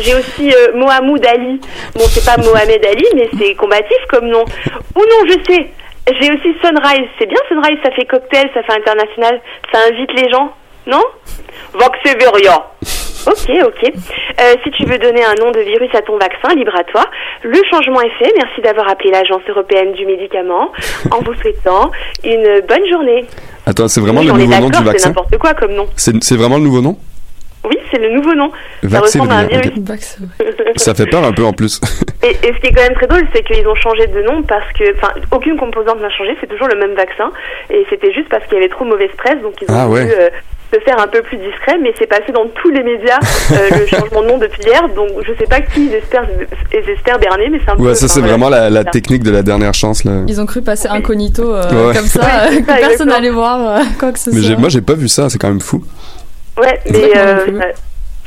J'ai 0.00 0.14
aussi 0.14 0.50
euh, 0.50 0.72
Mohamed 0.74 1.26
Ali. 1.26 1.60
Bon, 1.94 2.04
c'est 2.08 2.24
pas 2.24 2.40
Mohamed 2.42 2.84
Ali, 2.86 3.04
mais 3.14 3.28
c'est 3.38 3.54
combatif 3.54 3.98
comme 4.08 4.28
nom. 4.28 4.44
Ou 4.96 5.00
non, 5.00 5.26
je 5.26 5.52
sais. 5.52 5.70
J'ai 6.20 6.32
aussi 6.32 6.56
Sunrise. 6.62 7.08
C'est 7.18 7.26
bien 7.26 7.38
Sunrise, 7.48 7.78
ça 7.82 7.90
fait 7.90 8.06
cocktail, 8.06 8.48
ça 8.54 8.62
fait 8.62 8.72
international, 8.72 9.40
ça 9.72 9.80
invite 9.90 10.12
les 10.14 10.30
gens, 10.30 10.52
non? 10.86 11.02
Vaxeveria. 11.74 12.66
Ok, 13.26 13.50
ok. 13.66 13.92
Euh, 14.40 14.54
si 14.62 14.70
tu 14.72 14.84
veux 14.84 14.98
donner 14.98 15.24
un 15.24 15.34
nom 15.42 15.50
de 15.50 15.60
virus 15.60 15.88
à 15.94 16.02
ton 16.02 16.18
vaccin, 16.18 16.54
libre 16.54 16.74
à 16.76 16.84
toi. 16.84 17.04
Le 17.42 17.58
changement 17.70 18.00
est 18.02 18.10
fait. 18.18 18.30
Merci 18.36 18.60
d'avoir 18.60 18.88
appelé 18.90 19.10
l'Agence 19.10 19.42
européenne 19.48 19.92
du 19.92 20.04
médicament 20.06 20.72
en 21.10 21.20
vous 21.20 21.34
souhaitant 21.34 21.90
une 22.24 22.60
bonne 22.68 22.86
journée. 22.90 23.24
Attends, 23.66 23.88
c'est 23.88 24.00
vraiment 24.00 24.20
Oui, 24.20 24.26
le 24.26 24.32
nouveau 24.32 24.46
nom 24.60 24.66
du 24.66 24.70
d'accord, 24.70 24.80
C'est 24.82 24.84
vaccin 24.92 25.08
n'importe 25.08 25.38
quoi 25.38 25.54
comme 25.54 25.72
nom. 25.72 25.88
C'est 25.96 26.36
vraiment 26.36 26.56
le 26.58 26.64
nouveau 26.64 26.80
nom 26.82 26.98
Oui, 27.64 27.78
c'est 27.90 27.98
le 27.98 28.10
nouveau 28.10 28.34
nom. 28.34 28.50
Ça 28.82 28.88
Vaxevria, 28.88 29.00
ressemble 29.00 29.32
à 29.32 29.36
un 29.38 29.46
virus. 29.46 30.18
Ça 30.76 30.94
fait 30.94 31.06
peur 31.06 31.24
un 31.24 31.32
peu 31.32 31.44
en 31.44 31.52
plus. 31.52 31.80
Et, 32.22 32.30
et 32.30 32.52
ce 32.52 32.58
qui 32.60 32.66
est 32.66 32.72
quand 32.72 32.82
même 32.82 32.94
très 32.94 33.06
drôle, 33.06 33.26
c'est 33.34 33.42
qu'ils 33.42 33.66
ont 33.66 33.74
changé 33.76 34.06
de 34.06 34.22
nom 34.22 34.42
parce 34.42 34.70
que, 34.72 34.94
enfin, 34.96 35.12
aucune 35.32 35.56
composante 35.56 36.00
n'a 36.00 36.10
changé, 36.10 36.36
c'est 36.40 36.46
toujours 36.48 36.68
le 36.68 36.76
même 36.76 36.94
vaccin. 36.94 37.30
Et 37.70 37.86
c'était 37.90 38.12
juste 38.12 38.28
parce 38.28 38.44
qu'il 38.44 38.54
y 38.54 38.58
avait 38.58 38.68
trop 38.68 38.84
mauvaise 38.84 39.10
presse, 39.16 39.40
donc 39.42 39.54
ils 39.62 39.70
ont 39.70 39.74
Ah 39.78 39.88
ouais. 39.88 40.06
euh, 40.10 40.28
se 40.74 40.80
faire 40.80 40.98
un 41.00 41.06
peu 41.06 41.22
plus 41.22 41.36
discret, 41.36 41.78
mais 41.82 41.94
c'est 41.98 42.06
passé 42.06 42.32
dans 42.32 42.46
tous 42.48 42.70
les 42.70 42.82
médias 42.82 43.18
euh, 43.52 43.78
le 43.80 43.86
changement 43.98 44.22
de 44.22 44.26
nom 44.28 44.38
depuis 44.38 44.62
hier. 44.62 44.88
Donc 44.90 45.08
je 45.26 45.32
sais 45.38 45.46
pas 45.46 45.60
qui 45.60 45.86
ils 45.86 45.94
espèrent, 45.94 46.26
ils 46.72 46.90
espèrent 46.90 47.18
berner, 47.18 47.48
mais 47.50 47.60
c'est 47.64 47.70
un 47.70 47.76
peu. 47.76 47.94
Ça 47.94 48.08
c'est 48.08 48.20
vraiment 48.20 48.48
la, 48.48 48.84
technique 48.84 49.22
de 49.22 49.30
la 49.30 49.42
dernière 49.42 49.74
chance 49.74 50.04
là. 50.04 50.12
Ils 50.26 50.40
ont 50.40 50.46
cru 50.46 50.62
passer 50.62 50.88
incognito 50.88 51.54
euh, 51.54 51.88
Ouais. 51.88 51.94
comme 51.96 52.06
ça, 52.06 52.20
Ouais, 52.20 52.56
euh, 52.58 52.60
que 52.60 52.66
ça, 52.66 52.76
personne 52.78 53.08
n'allait 53.08 53.30
voir 53.30 53.78
euh, 53.78 53.82
quoi 53.98 54.12
que 54.12 54.18
ce 54.18 54.30
Mais 54.30 54.40
soit. 54.40 54.56
moi 54.56 54.68
j'ai 54.68 54.80
pas 54.82 54.94
vu 54.94 55.08
ça, 55.08 55.28
c'est 55.28 55.38
quand 55.38 55.48
même 55.48 55.60
fou. 55.60 55.82
Ouais, 56.60 56.80
mais 56.90 57.10
ça, 57.12 57.36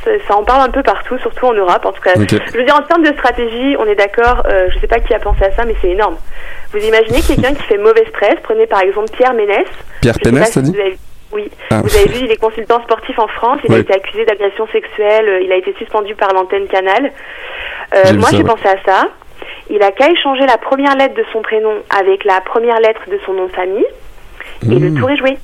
ça- 0.04 0.12
ça 0.28 0.36
en 0.38 0.44
parle 0.44 0.62
un 0.68 0.72
peu 0.72 0.84
partout, 0.84 1.18
surtout 1.20 1.46
en 1.48 1.54
Europe. 1.54 1.84
En 1.86 1.92
tout 1.92 2.02
cas, 2.02 2.12
je 2.16 2.58
veux 2.58 2.64
dire 2.66 2.76
en 2.76 2.82
termes 2.84 3.04
de 3.04 3.12
stratégie, 3.14 3.76
on 3.80 3.86
est 3.86 3.96
d'accord. 3.96 4.44
Euh, 4.48 4.68
je 4.74 4.80
sais 4.80 4.88
pas 4.88 5.00
qui 5.00 5.14
a 5.14 5.20
pensé 5.20 5.44
à 5.44 5.52
ça, 5.56 5.66
mais 5.66 5.76
c'est 5.82 5.90
énorme. 5.90 6.16
Vous 6.74 6.80
imaginez 6.80 7.22
quelqu'un 7.22 7.54
qui 7.54 7.64
fait 7.64 7.78
mauvaise 7.78 8.08
presse 8.14 8.36
Prenez 8.44 8.68
par 8.68 8.82
exemple 8.82 9.10
Pierre 9.16 9.34
Ménès. 9.34 9.66
Pierre 10.02 10.18
Pénès, 10.22 10.48
si 10.48 10.54
t'as 10.56 10.62
dit 10.62 10.80
avez- 10.80 10.98
Oui. 11.32 11.50
Ah. 11.72 11.82
Vous 11.84 11.96
avez 11.96 12.08
vu, 12.08 12.26
il 12.26 12.32
est 12.32 12.38
consultant 12.38 12.82
sportif 12.84 13.18
en 13.20 13.28
France. 13.28 13.60
Il 13.66 13.74
a 13.74 13.80
été 13.80 13.94
accusé 13.94 14.26
d'agression 14.26 14.66
sexuelle. 14.72 15.28
euh, 15.28 15.42
Il 15.44 15.52
a 15.52 15.58
été 15.58 15.74
suspendu 15.78 16.16
par 16.16 16.34
l'antenne 16.34 16.68
Canal. 16.68 17.12
Euh, 17.96 18.14
moi, 18.16 18.30
j'ai 18.32 18.38
ouais. 18.38 18.44
pensé 18.44 18.68
à 18.68 18.76
ça. 18.86 19.08
Il 19.70 19.82
a 19.84 19.92
qu'à 19.92 20.10
échanger 20.10 20.46
la 20.46 20.58
première 20.58 20.96
lettre 20.96 21.16
de 21.16 21.26
son 21.34 21.42
prénom 21.42 21.74
avec 22.00 22.24
la 22.24 22.40
première 22.42 22.80
lettre 22.80 23.02
de 23.12 23.20
son 23.26 23.34
nom 23.34 23.48
de 23.48 23.52
famille. 23.52 23.86
Et 24.64 24.80
le 24.80 24.90
Mmh. 24.92 25.00
tour 25.00 25.10
est 25.10 25.18
joué. 25.18 25.38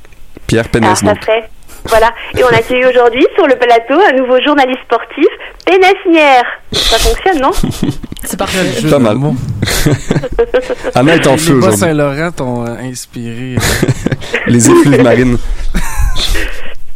Pierre 0.48 0.62
Alors 0.62 0.72
Pénès, 0.72 1.00
ça 1.00 1.16
ferait. 1.16 1.50
Voilà. 1.86 2.12
Et 2.38 2.44
on 2.44 2.48
accueille 2.48 2.86
aujourd'hui 2.86 3.26
sur 3.36 3.46
le 3.46 3.56
plateau 3.56 4.00
un 4.10 4.14
nouveau 4.14 4.42
journaliste 4.42 4.80
sportif, 4.86 5.28
Pénessière. 5.66 6.44
Ça 6.72 6.98
fonctionne, 6.98 7.42
non 7.42 7.52
C'est 8.24 8.40
parfait. 8.40 8.64
Jeu 8.82 8.90
Pas 8.90 9.00
mal. 9.00 9.18
mots. 9.18 9.36
Anna 10.96 11.16
est 11.16 11.28
en 11.28 11.38
feu 11.38 11.60
Les. 11.60 11.72
Saint-Laurent 11.76 12.32
t'ont 12.32 12.64
inspiré. 12.66 13.56
euh, 13.58 14.38
Les 14.48 14.70
effluves 14.70 15.04
marines. 15.04 15.38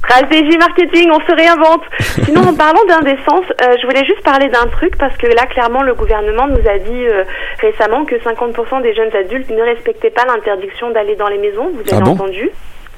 Stratégie 0.08 0.58
marketing, 0.58 1.10
on 1.12 1.20
se 1.20 1.36
réinvente. 1.36 1.82
Sinon, 2.26 2.42
en 2.42 2.54
parlant 2.56 2.84
d'indécence, 2.88 3.44
euh, 3.62 3.76
je 3.82 3.86
voulais 3.88 4.06
juste 4.06 4.24
parler 4.24 4.48
d'un 4.48 4.68
truc 4.68 4.98
parce 4.98 5.16
que 5.18 5.28
là, 5.28 5.46
clairement, 5.48 5.84
le 5.84 5.94
gouvernement 5.96 6.48
nous 6.48 6.66
a 6.68 6.78
dit 6.80 7.06
euh, 7.08 7.24
récemment 7.60 8.06
que 8.06 8.16
50% 8.16 8.82
des 8.84 8.96
jeunes 8.96 9.14
adultes 9.16 9.50
ne 9.50 9.62
respectaient 9.62 10.10
pas 10.10 10.24
l'interdiction 10.26 10.92
d'aller 10.92 11.16
dans 11.16 11.28
les 11.28 11.38
maisons. 11.38 11.72
Vous 11.74 11.82
avez 11.82 11.98
Ah 11.98 12.00
bon? 12.06 12.12
entendu? 12.12 12.50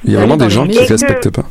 Il 0.05 0.13
y 0.13 0.15
a 0.15 0.19
vraiment 0.19 0.37
des 0.37 0.49
gens 0.49 0.67
qui 0.67 0.77
que- 0.85 0.93
respectent 0.93 1.31
pas. 1.35 1.43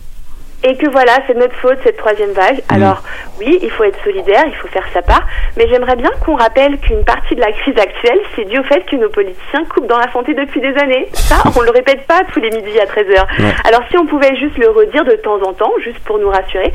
Et 0.64 0.76
que 0.76 0.90
voilà, 0.90 1.12
c'est 1.28 1.36
notre 1.36 1.54
faute, 1.56 1.78
cette 1.84 1.96
troisième 1.98 2.32
vague. 2.32 2.60
Alors, 2.68 3.02
oui, 3.38 3.60
il 3.62 3.70
faut 3.70 3.84
être 3.84 3.98
solidaire, 4.02 4.42
il 4.48 4.54
faut 4.56 4.66
faire 4.68 4.84
sa 4.92 5.02
part, 5.02 5.24
mais 5.56 5.68
j'aimerais 5.68 5.94
bien 5.94 6.10
qu'on 6.24 6.34
rappelle 6.34 6.78
qu'une 6.78 7.04
partie 7.04 7.36
de 7.36 7.40
la 7.40 7.52
crise 7.52 7.78
actuelle, 7.78 8.18
c'est 8.34 8.44
dû 8.44 8.58
au 8.58 8.64
fait 8.64 8.84
que 8.84 8.96
nos 8.96 9.08
politiciens 9.08 9.64
coupent 9.72 9.86
dans 9.86 9.98
la 9.98 10.10
santé 10.12 10.34
depuis 10.34 10.60
des 10.60 10.76
années. 10.76 11.06
Ça, 11.12 11.36
on 11.56 11.60
le 11.62 11.70
répète 11.70 12.04
pas 12.08 12.22
tous 12.32 12.40
les 12.40 12.50
midis 12.50 12.78
à 12.80 12.86
13h. 12.86 13.08
Ouais. 13.38 13.54
Alors, 13.68 13.82
si 13.88 13.96
on 13.98 14.06
pouvait 14.06 14.34
juste 14.34 14.58
le 14.58 14.68
redire 14.70 15.04
de 15.04 15.12
temps 15.12 15.40
en 15.46 15.52
temps, 15.52 15.72
juste 15.84 16.00
pour 16.00 16.18
nous 16.18 16.28
rassurer. 16.28 16.72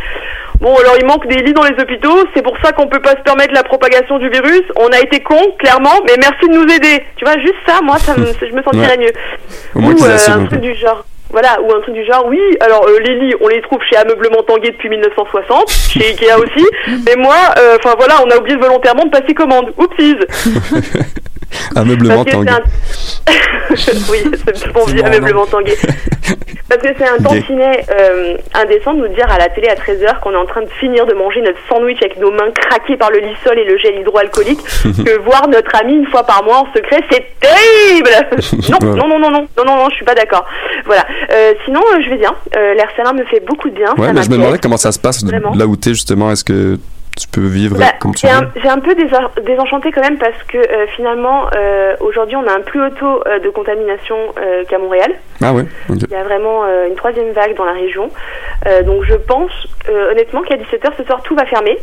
Bon, 0.61 0.73
alors 0.77 0.95
il 0.97 1.05
manque 1.05 1.27
des 1.27 1.35
lits 1.43 1.51
dans 1.53 1.63
les 1.65 1.77
hôpitaux, 1.81 2.23
c'est 2.33 2.41
pour 2.41 2.57
ça 2.63 2.71
qu'on 2.71 2.87
peut 2.87 3.01
pas 3.01 3.11
se 3.17 3.21
permettre 3.23 3.53
la 3.53 3.63
propagation 3.63 4.17
du 4.17 4.29
virus. 4.29 4.63
On 4.77 4.87
a 4.87 4.99
été 5.01 5.19
cons, 5.19 5.51
clairement, 5.59 5.99
mais 6.07 6.13
merci 6.21 6.47
de 6.47 6.53
nous 6.53 6.73
aider. 6.73 7.03
Tu 7.17 7.25
vois, 7.25 7.37
juste 7.39 7.55
ça, 7.67 7.81
moi, 7.83 7.97
ça 7.97 8.15
me, 8.15 8.27
je 8.41 8.55
me 8.55 8.63
sentirais 8.63 8.97
Ouais. 8.97 8.97
mieux. 8.97 9.13
Au 9.75 9.79
moins 9.79 9.93
Ou 9.93 10.05
euh, 10.05 10.17
un 10.29 10.45
truc 10.45 10.61
du 10.61 10.73
genre. 10.75 11.03
Voilà, 11.33 11.59
ou 11.63 11.73
un 11.73 11.81
truc 11.81 11.95
du 11.95 12.05
genre, 12.05 12.27
oui, 12.27 12.39
alors 12.59 12.87
euh, 12.87 12.99
les 12.99 13.15
lits, 13.15 13.33
on 13.41 13.47
les 13.47 13.59
trouve 13.63 13.79
chez 13.89 13.97
Ameublement 13.97 14.43
Tanguay 14.43 14.69
depuis 14.69 14.87
1960, 14.87 15.67
chez 15.89 16.11
Ikea 16.11 16.37
aussi, 16.37 16.65
mais 17.07 17.15
moi, 17.17 17.35
euh, 17.57 17.77
enfin 17.83 17.95
voilà, 17.97 18.23
on 18.23 18.29
a 18.29 18.37
oublié 18.37 18.55
volontairement 18.55 19.05
de 19.05 19.09
passer 19.09 19.33
commande. 19.33 19.73
Oupsies 19.77 20.17
Ameublement 21.75 22.23
c'est 22.27 22.35
un- 22.35 22.43
oui, 24.11 24.19
c'est 24.45 24.71
bon 24.71 24.85
vieux 24.85 25.03
Ameublement 25.03 25.45
Tanguay. 25.45 25.75
Parce 26.69 26.81
que 26.81 26.89
c'est 26.97 27.07
un 27.07 27.17
tantinet 27.17 27.85
euh, 27.91 28.37
indécent 28.53 28.93
de 28.93 28.99
nous 29.07 29.13
dire 29.13 29.29
à 29.29 29.37
la 29.37 29.49
télé 29.49 29.67
à 29.67 29.75
13h 29.75 30.19
qu'on 30.21 30.31
est 30.33 30.37
en 30.37 30.45
train 30.45 30.61
de 30.61 30.69
finir 30.79 31.05
de 31.05 31.13
manger 31.13 31.41
notre 31.41 31.59
sandwich 31.69 31.97
avec 32.01 32.17
nos 32.19 32.31
mains 32.31 32.51
craquées 32.55 32.97
par 32.97 33.11
le 33.11 33.19
lissol 33.19 33.57
et 33.59 33.65
le 33.65 33.77
gel 33.77 33.99
hydroalcoolique, 33.99 34.59
que 34.83 35.19
voir 35.21 35.47
notre 35.47 35.75
ami 35.79 35.93
une 35.95 36.07
fois 36.07 36.23
par 36.23 36.43
mois 36.43 36.57
en 36.57 36.67
secret, 36.75 37.01
c'est 37.11 37.25
terrible 37.39 38.09
non, 38.69 38.77
Ouais. 38.89 38.97
non, 38.97 39.07
non, 39.07 39.19
non, 39.19 39.29
non, 39.31 39.47
non, 39.57 39.65
non, 39.65 39.75
non, 39.77 39.89
je 39.89 39.95
suis 39.95 40.05
pas 40.05 40.15
d'accord. 40.15 40.45
Voilà. 40.85 41.05
Euh, 41.31 41.53
sinon, 41.65 41.81
euh, 41.93 42.01
je 42.03 42.09
vais 42.09 42.17
bien. 42.17 42.33
Euh, 42.57 42.73
L'air 42.73 42.89
salin 42.97 43.13
me 43.13 43.23
fait 43.25 43.39
beaucoup 43.45 43.69
de 43.69 43.75
bien. 43.75 43.93
Ouais, 43.97 44.07
ça 44.07 44.13
mais 44.13 44.23
je 44.23 44.29
me 44.29 44.37
demandais 44.37 44.57
comment 44.59 44.77
ça 44.77 44.91
se 44.91 44.99
passe 44.99 45.23
Vraiment. 45.23 45.53
là 45.55 45.65
où 45.67 45.75
t'es 45.75 45.91
justement. 45.91 46.31
Est-ce 46.31 46.43
que 46.43 46.77
tu 47.17 47.27
peux 47.27 47.45
vivre 47.45 47.77
Bah, 47.77 47.93
comme 47.99 48.13
tu 48.15 48.25
veux 48.25 48.31
un, 48.31 48.49
j'ai 48.55 48.69
un 48.69 48.79
peu 48.79 48.95
désenchanté 48.95 49.91
quand 49.91 50.01
même 50.01 50.17
parce 50.17 50.41
que 50.47 50.57
euh, 50.57 50.87
finalement 50.95 51.47
euh, 51.55 51.95
aujourd'hui 51.99 52.35
on 52.35 52.47
a 52.47 52.53
un 52.53 52.61
plus 52.61 52.81
haut 52.83 52.89
taux 52.89 53.23
euh, 53.27 53.39
de 53.39 53.49
contamination 53.49 54.15
qu'à 54.67 54.77
Montréal. 54.77 55.13
Ah 55.41 55.53
ouais. 55.53 55.65
Il 55.89 56.09
y 56.09 56.15
a 56.15 56.23
vraiment 56.23 56.65
une 56.87 56.95
troisième 56.95 57.31
vague 57.31 57.55
dans 57.55 57.65
la 57.65 57.73
région. 57.73 58.09
Donc 58.85 59.03
je 59.03 59.15
pense 59.15 59.51
honnêtement 60.11 60.41
qu'à 60.41 60.55
17h 60.55 60.91
ce 60.97 61.03
soir 61.03 61.21
tout 61.23 61.35
va 61.35 61.45
fermer. 61.45 61.77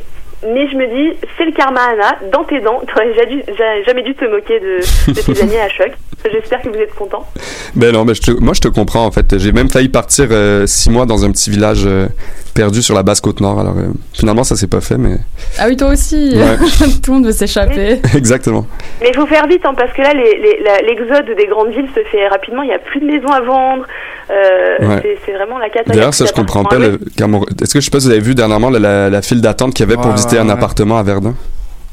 Mais 0.47 0.69
je 0.69 0.77
me 0.77 0.87
dis, 0.87 1.19
c'est 1.37 1.45
le 1.45 1.53
karma 1.53 1.83
Anna, 1.83 2.17
dans 2.33 2.45
tes 2.45 2.61
dents, 2.61 2.81
t'aurais 2.87 3.13
jamais 3.87 4.03
dû 4.03 4.15
te 4.15 4.25
moquer 4.25 4.59
de, 4.59 4.79
de 5.13 5.21
tes 5.21 5.43
amis 5.43 5.59
à 5.59 5.69
choc. 5.69 5.93
J'espère 6.31 6.61
que 6.63 6.69
vous 6.69 6.75
êtes 6.75 6.95
contents. 6.95 7.27
Ben 7.75 7.93
non, 7.93 8.05
ben 8.05 8.15
je 8.15 8.21
te- 8.21 8.31
moi 8.41 8.53
je 8.55 8.61
te 8.61 8.69
comprends 8.69 9.07
en 9.07 9.11
fait. 9.11 9.39
J'ai 9.39 9.53
même 9.53 9.71
failli 9.71 9.89
partir 9.89 10.27
euh, 10.31 10.67
six 10.67 10.91
mois 10.91 11.07
dans 11.07 11.25
un 11.25 11.31
petit 11.31 11.51
village 11.51 11.85
euh, 11.87 12.09
perdu 12.55 12.83
sur 12.83 12.95
la 12.95 13.03
basse 13.03 13.21
côte 13.21 13.41
nord. 13.41 13.59
Alors 13.59 13.75
euh, 13.79 13.89
finalement 14.13 14.45
ça 14.45 14.55
s'est 14.57 14.67
pas 14.67 14.81
fait, 14.83 14.99
mais 14.99 15.17
Ah 15.59 15.65
oui, 15.69 15.77
toi 15.77 15.89
aussi. 15.89 16.33
Ouais. 16.35 16.57
Tout 17.03 17.11
le 17.11 17.13
monde 17.15 17.27
veut 17.27 17.33
s'échapper. 17.33 18.01
exactement. 18.15 18.67
Mais 19.01 19.09
il 19.11 19.15
faut 19.17 19.27
faire 19.27 19.47
vite, 19.47 19.65
hein, 19.65 19.73
parce 19.77 19.93
que 19.93 20.03
là, 20.03 20.13
les- 20.13 20.39
les- 20.41 20.63
la- 20.63 20.83
l'exode 20.83 21.35
des 21.37 21.47
grandes 21.47 21.71
villes 21.71 21.89
se 21.95 22.01
fait 22.11 22.29
rapidement. 22.29 22.63
Il 22.63 22.69
n'y 22.69 22.75
a 22.75 22.79
plus 22.79 23.01
de 23.01 23.07
maisons 23.07 23.29
à 23.33 23.41
vendre. 23.41 23.85
Euh, 24.31 24.87
Ouais. 24.87 25.19
c'est- 25.25 25.33
vraiment 25.33 25.59
la 25.59 25.69
catastrophe. 25.71 25.97
D'ailleurs 25.97 26.15
ça 26.15 26.27
je 26.27 26.33
comprends 26.33 26.65
pas. 26.65 26.77
Est-ce 26.77 27.73
que 27.75 27.81
je 27.81 27.85
sais 27.87 27.91
pas 27.91 28.01
si 28.01 28.07
vous 28.07 28.13
avez 28.13 28.21
vu 28.21 28.35
dernièrement 28.35 28.69
la, 28.71 28.79
la- 28.79 29.11
la 29.11 29.23
file 29.23 29.41
d'attente 29.41 29.75
qu'il 29.75 29.87
y 29.87 29.89
avait 29.89 29.97
pour 29.97 30.07
Ouais, 30.11 30.15
visiter 30.15 30.37
ouais, 30.37 30.43
un 30.43 30.47
ouais. 30.47 30.53
appartement 30.53 30.99
à 30.99 31.03
Verdun? 31.03 31.35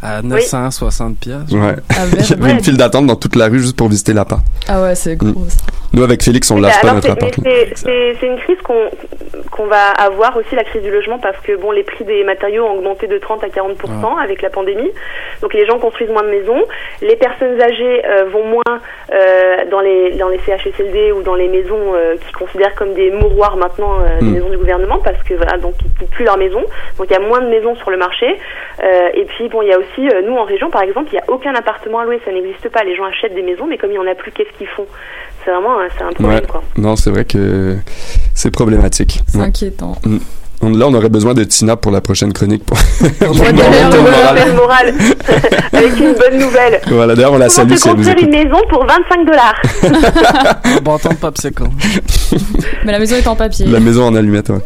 À 0.04 0.22
960 0.22 1.18
piastres. 1.20 1.54
Ouais. 1.56 1.76
Ah, 1.90 2.04
Il 2.30 2.30
y 2.30 2.34
avait 2.44 2.52
une 2.52 2.64
file 2.64 2.78
d'attente 2.78 3.08
dans 3.08 3.16
toute 3.16 3.36
la 3.36 3.48
rue 3.48 3.60
juste 3.60 3.76
pour 3.78 3.90
visiter 3.90 4.14
l'appart. 4.14 4.42
Ah 4.68 4.82
ouais, 4.82 4.96
c'est 4.96 5.16
Mm. 5.22 5.32
gros 5.32 5.46
ça. 5.50 5.58
Nous, 5.94 6.04
avec 6.04 6.22
Félix, 6.24 6.52
on 6.52 6.56
Oui, 6.56 6.62
lâche 6.62 6.76
bah, 6.84 6.90
pas 6.90 6.94
notre 6.94 7.08
c'est- 7.08 7.12
appart. 7.14 7.38
mais 7.44 7.70
c'est- 7.76 8.18
une 8.28 8.38
crise 8.40 8.58
qu'on 8.64 8.90
qu'on 9.52 9.66
va 9.66 9.90
avoir 9.92 10.38
aussi, 10.38 10.54
la 10.56 10.64
crise 10.64 10.84
du 10.84 10.92
logement, 10.92 11.18
parce 11.18 11.38
que 11.38 11.56
bon, 11.58 11.72
les 11.72 11.82
prix 11.84 12.04
des 12.04 12.24
matériaux 12.24 12.64
ont 12.66 12.78
augmenté 12.78 13.08
de 13.08 13.18
30 13.18 13.44
à 13.44 13.50
40% 13.50 14.16
avec 14.18 14.44
la 14.44 14.52
pandémie. 14.52 14.90
Donc 15.42 15.54
les 15.56 15.66
gens 15.66 15.80
construisent 15.80 16.12
moins 16.12 16.22
de 16.22 16.28
maisons. 16.30 16.62
Les 17.02 17.16
personnes 17.16 17.60
âgées 17.60 18.06
euh, 18.06 18.26
vont 18.32 18.46
moins 18.46 18.62
euh, 19.14 19.56
dans, 19.72 19.80
les, 19.80 20.12
dans 20.18 20.28
les 20.30 20.38
CHSLD 20.46 21.12
ou 21.12 21.24
dans 21.24 21.34
les 21.34 21.48
maisons 21.48 21.96
euh, 21.96 22.16
qu'ils 22.18 22.36
considèrent 22.36 22.76
comme 22.76 22.94
des 22.94 23.10
mouroirs 23.10 23.58
maintenant, 23.58 24.00
euh, 24.02 24.20
des 24.20 24.26
Mm. 24.26 24.34
maisons 24.34 24.50
du 24.50 24.58
gouvernement, 24.58 25.00
parce 25.04 25.24
que 25.24 25.34
voilà, 25.34 25.58
donc 25.58 25.74
ils 25.84 25.92
quittent 26.00 26.12
plus 26.12 26.26
leur 26.26 26.38
maison. 26.38 26.62
Donc 26.98 27.08
il 27.10 27.14
y 27.14 27.16
a 27.16 27.20
moins 27.20 27.42
de 27.42 27.48
maisons 27.48 27.76
sur 27.78 27.90
le 27.90 27.98
marché. 27.98 28.28
Euh, 28.84 29.10
et 29.16 29.26
puis 29.26 29.50
bon, 29.50 29.64
il 29.64 29.70
y 29.70 29.74
a 29.74 29.80
aussi, 29.80 29.87
euh, 30.00 30.22
nous 30.26 30.36
en 30.36 30.44
région 30.46 30.70
par 30.70 30.82
exemple, 30.82 31.10
il 31.12 31.16
n'y 31.16 31.20
a 31.20 31.24
aucun 31.30 31.54
appartement 31.56 32.00
à 32.00 32.06
louer, 32.06 32.20
ça 32.26 32.32
n'existe 32.32 32.70
pas. 32.70 32.84
Les 32.84 32.96
gens 32.96 33.06
achètent 33.06 33.36
des 33.36 33.42
maisons, 33.44 33.68
mais 33.68 33.78
comme 33.78 33.90
il 33.92 34.00
n'y 34.00 34.06
en 34.08 34.12
a 34.12 34.16
plus, 34.16 34.32
qu'est-ce 34.32 34.56
qu'ils 34.58 34.68
font? 34.68 34.86
C'est 35.46 35.52
vraiment 35.52 35.80
un- 35.80 35.88
c'est 35.98 36.04
un 36.04 36.10
problème 36.12 36.40
Ouais. 36.40 36.46
quoi. 36.48 36.64
Non, 36.78 36.96
c'est 36.96 37.10
vrai 37.10 37.26
que 37.26 37.76
c'est 38.34 38.52
problématique. 38.52 39.22
C'est 39.28 39.38
Ouais. 39.38 39.46
inquiétant. 39.46 39.96
On- 40.06 40.20
Là, 40.76 40.88
on 40.88 40.94
aurait 40.96 41.10
besoin 41.10 41.36
de 41.36 41.44
Tina 41.44 41.76
pour 41.76 41.92
la 41.92 42.02
prochaine 42.02 42.34
chronique. 42.34 42.66
Pour... 42.66 42.76
On 43.22 43.32
va 43.32 43.52
le 43.52 44.54
moral 44.54 44.88
avec 45.72 46.00
une 46.00 46.14
bonne 46.16 46.40
nouvelle. 46.40 46.82
Voilà, 46.88 47.14
d'ailleurs, 47.14 47.34
on 47.34 47.38
la 47.38 47.48
salue 47.48 47.74
elle 47.74 47.92
nous 47.92 47.96
construire 47.96 48.18
une 48.18 48.32
maison 48.32 48.60
pour 48.68 48.84
25 48.84 49.24
dollars 49.26 49.62
Un 50.64 50.82
bâton 50.82 51.10
de 51.10 51.14
popsicle. 51.16 51.64
Mais 52.86 52.92
la 52.92 52.98
maison 53.00 53.16
est 53.18 53.28
en 53.28 53.36
papier. 53.36 53.68
La 53.68 53.80
maison 53.80 54.06
en 54.08 54.16
allumette, 54.16 54.50
ouais. 54.50 54.58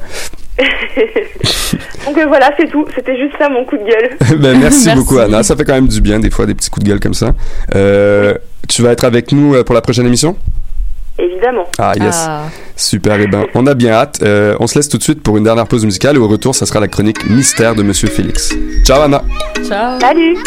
Donc 2.05 2.17
euh, 2.17 2.25
voilà, 2.27 2.51
c'est 2.59 2.69
tout. 2.69 2.85
C'était 2.95 3.17
juste 3.17 3.33
ça 3.37 3.49
mon 3.49 3.65
coup 3.65 3.77
de 3.77 3.83
gueule. 3.83 4.17
ben, 4.39 4.59
merci, 4.59 4.87
Merci. 4.87 4.95
beaucoup, 4.95 5.19
Anna. 5.19 5.43
Ça 5.43 5.55
fait 5.55 5.63
quand 5.63 5.73
même 5.73 5.87
du 5.87 6.01
bien, 6.01 6.19
des 6.19 6.29
fois, 6.29 6.45
des 6.45 6.53
petits 6.53 6.69
coups 6.69 6.83
de 6.83 6.89
gueule 6.89 6.99
comme 6.99 7.13
ça. 7.13 7.33
Euh, 7.75 8.33
tu 8.67 8.81
vas 8.81 8.91
être 8.91 9.05
avec 9.05 9.31
nous 9.31 9.55
euh, 9.55 9.63
pour 9.63 9.75
la 9.75 9.81
prochaine 9.81 10.05
émission? 10.07 10.35
Évidemment. 11.19 11.67
Ah, 11.77 11.93
yes. 11.99 12.25
Ah. 12.27 12.43
Super, 12.75 13.19
et 13.19 13.27
ben, 13.27 13.45
on 13.53 13.67
a 13.67 13.73
bien 13.73 13.91
hâte. 13.91 14.19
Euh, 14.23 14.55
on 14.59 14.67
se 14.67 14.75
laisse 14.75 14.89
tout 14.89 14.97
de 14.97 15.03
suite 15.03 15.21
pour 15.21 15.37
une 15.37 15.43
dernière 15.43 15.67
pause 15.67 15.85
musicale 15.85 16.15
et 16.15 16.19
au 16.19 16.27
retour, 16.27 16.55
ça 16.55 16.65
sera 16.65 16.79
la 16.79 16.87
chronique 16.87 17.29
mystère 17.29 17.75
de 17.75 17.83
Monsieur 17.83 18.07
Félix. 18.07 18.55
Ciao, 18.83 19.01
Anna. 19.01 19.21
Ciao. 19.67 19.99
Salut 19.99 20.37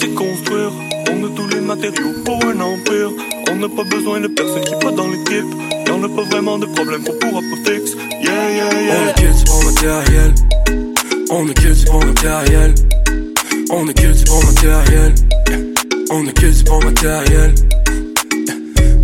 C'est 0.00 0.14
construire, 0.14 0.70
on 1.10 1.24
a 1.24 1.36
tous 1.36 1.48
les 1.48 1.60
matériaux 1.60 2.14
pour 2.24 2.38
un 2.46 2.60
empire. 2.60 3.10
On 3.50 3.56
n'a 3.56 3.68
pas 3.68 3.84
besoin 3.84 4.20
de 4.20 4.28
personne 4.28 4.62
qui 4.64 4.74
pas 4.82 4.92
dans 4.92 5.08
l'équipe. 5.08 5.81
Y'en 6.02 6.12
a 6.12 6.16
pas 6.16 6.24
vraiment 6.24 6.58
de 6.58 6.66
problème 6.66 7.04
qu'on 7.04 7.12
pourra 7.12 7.40
pas 7.40 7.70
fixer. 7.70 7.96
Yeah, 8.20 8.50
yeah, 8.50 8.82
yeah. 8.82 9.04
On 9.06 9.08
est 9.08 9.14
que 9.14 9.30
du 9.38 9.44
bon 9.44 9.64
matériel. 9.64 10.34
On 11.30 11.48
est 11.48 11.54
que 11.54 11.72
du 11.72 11.84
bon 11.84 12.04
matériel. 12.04 12.74
On 13.70 13.86
est 13.88 13.94
que 13.94 14.06
du 14.08 14.24
bon 14.24 14.40
matériel. 14.42 15.14
On 16.10 16.26
est 16.26 16.32
que 16.32 16.46
du 16.46 16.64
bon 16.64 16.80
matériel. 16.80 17.54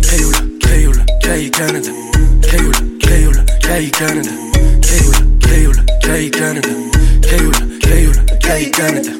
Crayola, 0.01 0.39
Crayola, 0.59 1.05
Crayola, 1.21 1.49
Canada. 1.51 1.91
Crayola, 2.41 2.79
Crayola, 2.99 3.43
Crayola, 3.61 3.91
Canada. 3.91 4.31
Crayola, 4.81 5.19
Crayola, 5.39 5.83
Crayola, 6.01 6.29
Canada. 6.31 6.69
Crayola, 7.21 7.59
Crayola, 7.81 8.21
Crayola, 8.41 8.71
Canada. 8.71 9.11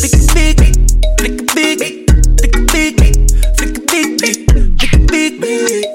Big, 0.00 0.12
big, 0.34 0.56
big, 0.56 0.76
big, 1.16 1.46
big, 1.56 1.78
big, 1.78 1.78
big, 1.80 2.70
big, 2.70 2.96
big, 2.96 3.16
big, 3.56 3.76
big, 4.28 5.00
big, 5.08 5.40
big, 5.40 5.93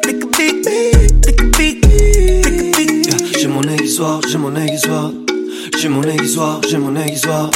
mon 3.61 3.67
aiguisoire, 3.67 4.21
j'ai 4.29 4.37
mon 4.37 4.55
aiguisoire. 4.55 5.11
J'ai 5.81 5.89
mon 5.89 6.01
aiguisoire, 6.03 6.61
j'ai 6.69 6.77
mon 6.77 6.95
aiguisoire. 6.95 7.49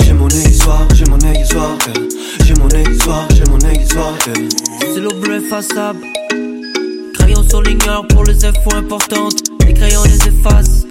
J'ai 0.00 0.12
mon 0.12 0.28
aiguisoire, 0.28 0.88
j'ai 0.94 1.04
mon 1.04 1.18
aiguisoire. 1.18 1.78
euh. 1.88 2.08
J'ai 2.44 2.54
mon 2.54 2.68
aiguisoire, 2.68 3.28
j'ai 3.32 3.44
mon 3.44 3.58
aiguisoire. 3.60 4.12
euh. 4.28 4.48
Stylo 4.90 5.10
bleu 5.20 5.36
effaçable. 5.36 6.00
Crayon 7.14 7.44
surligneur 7.48 8.04
pour 8.08 8.24
les 8.24 8.44
infos 8.44 8.74
importantes. 8.74 9.34
Les 9.64 9.72
crayons 9.74 10.02
les 10.04 10.28
effacent. 10.28 10.84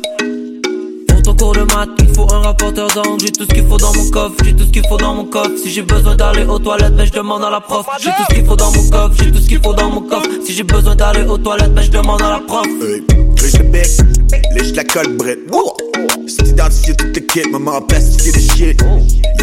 Pour 1.09 1.21
ton 1.21 1.35
cours 1.35 1.53
de 1.53 1.63
maths, 1.73 1.89
il 1.99 2.15
faut 2.15 2.27
un 2.33 2.39
rapporteur 2.39 2.87
d'angle. 2.95 3.19
J'ai 3.25 3.31
tout 3.33 3.43
ce 3.43 3.53
qu'il 3.53 3.67
faut 3.67 3.77
dans 3.77 3.93
mon 3.93 4.09
coffre, 4.09 4.35
j'ai 4.45 4.53
tout 4.55 4.63
ce 4.63 4.71
qu'il 4.71 4.87
faut 4.87 4.97
dans 4.97 5.15
mon 5.15 5.25
coffre. 5.25 5.51
Si 5.61 5.69
j'ai 5.69 5.81
besoin 5.81 6.15
d'aller 6.15 6.45
aux 6.45 6.59
toilettes, 6.59 6.95
ben 6.95 7.05
je 7.05 7.11
demande 7.11 7.43
à 7.43 7.49
la 7.49 7.59
prof. 7.59 7.85
J'ai 7.99 8.09
tout 8.11 8.23
ce 8.29 8.35
qu'il 8.35 8.45
faut 8.45 8.55
dans 8.55 8.71
mon 8.71 8.89
coffre, 8.89 9.15
j'ai 9.21 9.31
tout 9.33 9.41
ce 9.41 9.47
qu'il 9.49 9.59
faut 9.61 9.73
dans 9.73 9.89
mon 9.89 10.01
coffre. 10.01 10.29
Si 10.45 10.53
j'ai 10.53 10.63
besoin 10.63 10.95
d'aller 10.95 11.23
aux 11.27 11.37
toilettes, 11.37 11.73
ben 11.73 11.81
je 11.81 11.91
demande 11.91 12.21
à 12.21 12.29
la 12.29 12.39
prof. 12.39 12.65
le 13.53 14.55
lèche 14.55 14.75
la 14.75 14.83
colle, 14.83 15.15
brette. 15.17 15.39
C'est 16.27 16.47
identifié 16.47 16.95
tout 16.95 17.05
le 17.13 17.19
kit, 17.19 17.49
maman 17.51 17.73
a 17.73 17.81
plastifié 17.81 18.31
le 18.31 18.39
shit. 18.39 18.81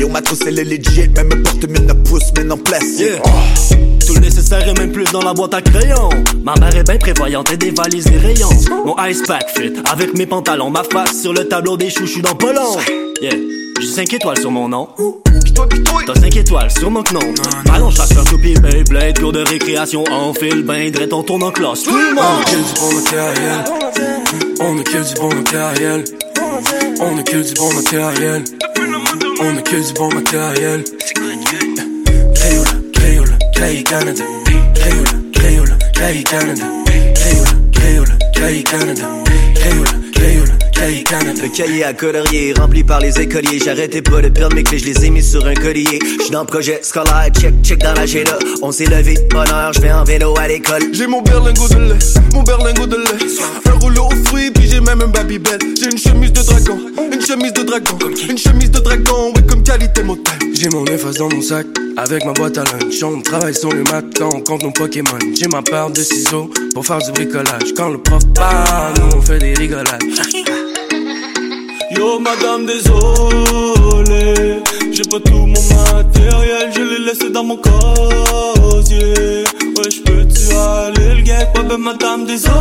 Yo, 0.00 0.08
ma 0.08 0.20
trousse, 0.20 0.40
elle 0.46 0.58
est 0.58 0.64
legit, 0.64 1.08
même 1.08 1.28
me 1.28 1.42
porte 1.42 1.64
mine 1.68 1.86
de 1.86 1.92
pouce, 1.92 2.32
mine 2.36 2.52
en 2.52 2.56
plastique. 2.56 3.20
Tout 4.06 4.14
le 4.14 4.20
nécessaire 4.20 4.66
et 4.66 4.74
même 4.74 4.90
plus 4.90 5.04
dans 5.12 5.22
la 5.22 5.32
boîte 5.32 5.54
à 5.54 5.62
crayons. 5.62 6.08
Ma 6.42 6.54
mère 6.56 6.76
est 6.76 6.82
bien 6.82 6.96
prévoyante 6.96 7.52
et 7.52 7.56
des 7.56 7.70
valises 7.70 8.04
des 8.04 8.18
rayons. 8.18 8.50
Mon 8.84 8.96
ice 9.04 9.22
pack 9.26 9.48
fit 9.56 9.72
avec 9.90 10.14
mes 10.14 10.26
pantalons, 10.26 10.70
ma 10.70 10.82
face 10.82 11.22
sur 11.22 11.32
le 11.32 11.46
tableau 11.46 11.76
des 11.76 11.90
chouchous 11.90 12.22
dans 12.22 12.36
long. 12.52 12.76
Yeah, 13.20 13.34
j'ai 13.82 13.88
5 13.88 14.12
étoiles 14.14 14.38
sur 14.38 14.50
mon 14.50 14.68
nom. 14.68 14.88
T'as 16.06 16.14
5 16.14 16.36
étoiles 16.36 16.70
sur 16.70 16.90
mon 16.90 17.02
nom. 17.12 17.34
Ballon 17.66 17.90
chasseur, 17.90 18.24
toupie, 18.24 18.54
Beyblade, 18.54 19.18
cours 19.18 19.32
de 19.32 19.40
récréation, 19.40 20.04
en 20.10 20.32
fil, 20.32 20.62
bain, 20.62 20.90
drette, 20.90 21.12
on 21.12 21.22
tourne 21.22 21.42
en 21.42 21.50
classe. 21.50 21.82
Tout 21.82 21.90
le 21.90 22.14
On 22.16 22.38
est 22.40 22.44
que 22.44 22.56
monde. 22.56 22.64
du 22.64 22.74
bon 22.80 22.94
matériel. 22.94 23.64
On 24.60 24.76
que 24.82 25.08
du 25.08 25.14
bon 25.14 25.34
matériel. 25.34 26.04
On 27.00 27.22
que 27.22 27.36
du 27.36 27.54
bon 27.54 27.74
matériel. 27.74 28.44
On 29.40 29.62
que 29.62 29.86
du 29.86 29.92
bon 29.94 30.08
matériel. 30.14 30.84
Crayola, 32.34 32.70
Crayola, 32.94 33.38
Crayola, 33.54 33.82
Canada. 33.82 34.24
Crayola, 34.74 35.10
Crayola, 35.34 35.76
Crayola, 35.94 36.22
Canada. 36.22 36.66
Crayola, 37.14 37.50
Crayola, 37.72 38.14
Crayola, 38.32 38.62
Canada. 38.62 39.08
Crayola. 39.56 39.91
Le 40.84 41.48
cahier 41.48 41.84
à 41.84 41.92
colorier 41.92 42.52
rempli 42.58 42.82
par 42.82 42.98
les 42.98 43.20
écoliers. 43.20 43.60
J'arrêtais 43.64 44.02
pas 44.02 44.20
de 44.20 44.28
perdre 44.30 44.56
mes 44.56 44.64
clés, 44.64 44.80
je 44.80 44.86
les 44.86 45.04
ai 45.04 45.10
mis 45.10 45.22
sur 45.22 45.46
un 45.46 45.54
collier. 45.54 46.00
J'suis 46.18 46.30
dans 46.32 46.40
le 46.40 46.46
projet 46.46 46.80
scolaire, 46.82 47.28
check, 47.32 47.54
check 47.62 47.78
dans 47.78 47.92
l'agenda. 47.92 48.36
On 48.62 48.72
s'est 48.72 48.86
levé 48.86 49.14
de 49.14 49.32
bonne 49.32 49.48
heure, 49.48 49.72
j'vais 49.72 49.92
en 49.92 50.02
vélo 50.02 50.34
à 50.36 50.48
l'école. 50.48 50.82
J'ai 50.92 51.06
mon 51.06 51.22
berlingot 51.22 51.68
de 51.68 51.92
lait, 51.92 51.98
mon 52.34 52.42
berlingot 52.42 52.86
de 52.86 52.96
lait. 52.96 53.70
Un 53.70 53.78
rouleau 53.78 54.06
aux 54.06 54.26
fruits, 54.26 54.50
puis 54.50 54.68
j'ai 54.68 54.80
même 54.80 55.00
un 55.02 55.06
babybel. 55.06 55.60
J'ai 55.78 55.88
une 55.88 55.98
chemise 55.98 56.32
de 56.32 56.42
dragon, 56.42 56.78
une 57.12 57.24
chemise 57.24 57.52
de 57.52 57.62
dragon, 57.62 57.98
une 58.28 58.38
chemise 58.38 58.70
de 58.72 58.80
dragon, 58.80 59.32
ouais, 59.36 59.42
comme 59.48 59.62
qualité 59.62 60.02
motel. 60.02 60.34
J'ai 60.52 60.68
mon 60.68 60.84
efface 60.86 61.14
dans 61.14 61.28
mon 61.28 61.42
sac, 61.42 61.66
avec 61.96 62.24
ma 62.24 62.32
boîte 62.32 62.58
à 62.58 62.64
lunch. 62.64 63.00
On 63.04 63.20
travaille 63.20 63.54
sur 63.54 63.70
le 63.72 63.84
matin, 63.84 64.28
on 64.34 64.40
compte 64.40 64.64
nos 64.64 64.72
Pokémon. 64.72 65.18
J'ai 65.38 65.46
ma 65.46 65.62
part 65.62 65.90
de 65.92 66.02
ciseaux 66.02 66.50
pour 66.74 66.84
faire 66.84 66.98
du 66.98 67.12
bricolage. 67.12 67.72
Quand 67.76 67.88
le 67.88 67.98
prof 67.98 68.22
parle, 68.34 68.94
nous 68.98 69.16
on 69.16 69.22
fait 69.22 69.38
des 69.38 69.54
rigolades. 69.54 70.02
Yo 71.96 72.18
madame 72.18 72.66
désolé. 72.66 74.62
J'ai 74.92 75.02
pas 75.04 75.20
tout 75.20 75.46
mon 75.46 75.62
matériel 75.62 76.70
Je 76.74 76.80
l'ai 76.80 76.98
laissé 77.04 77.30
dans 77.30 77.44
mon 77.44 77.56
casier. 77.56 79.44
Ouais 79.76 79.90
j'peux-tu 79.90 80.54
aller 80.54 81.14
le 81.16 81.22
gag 81.22 81.48
Ouais 81.56 81.64
ben 81.68 81.78
madame 81.78 82.24
désolé. 82.24 82.52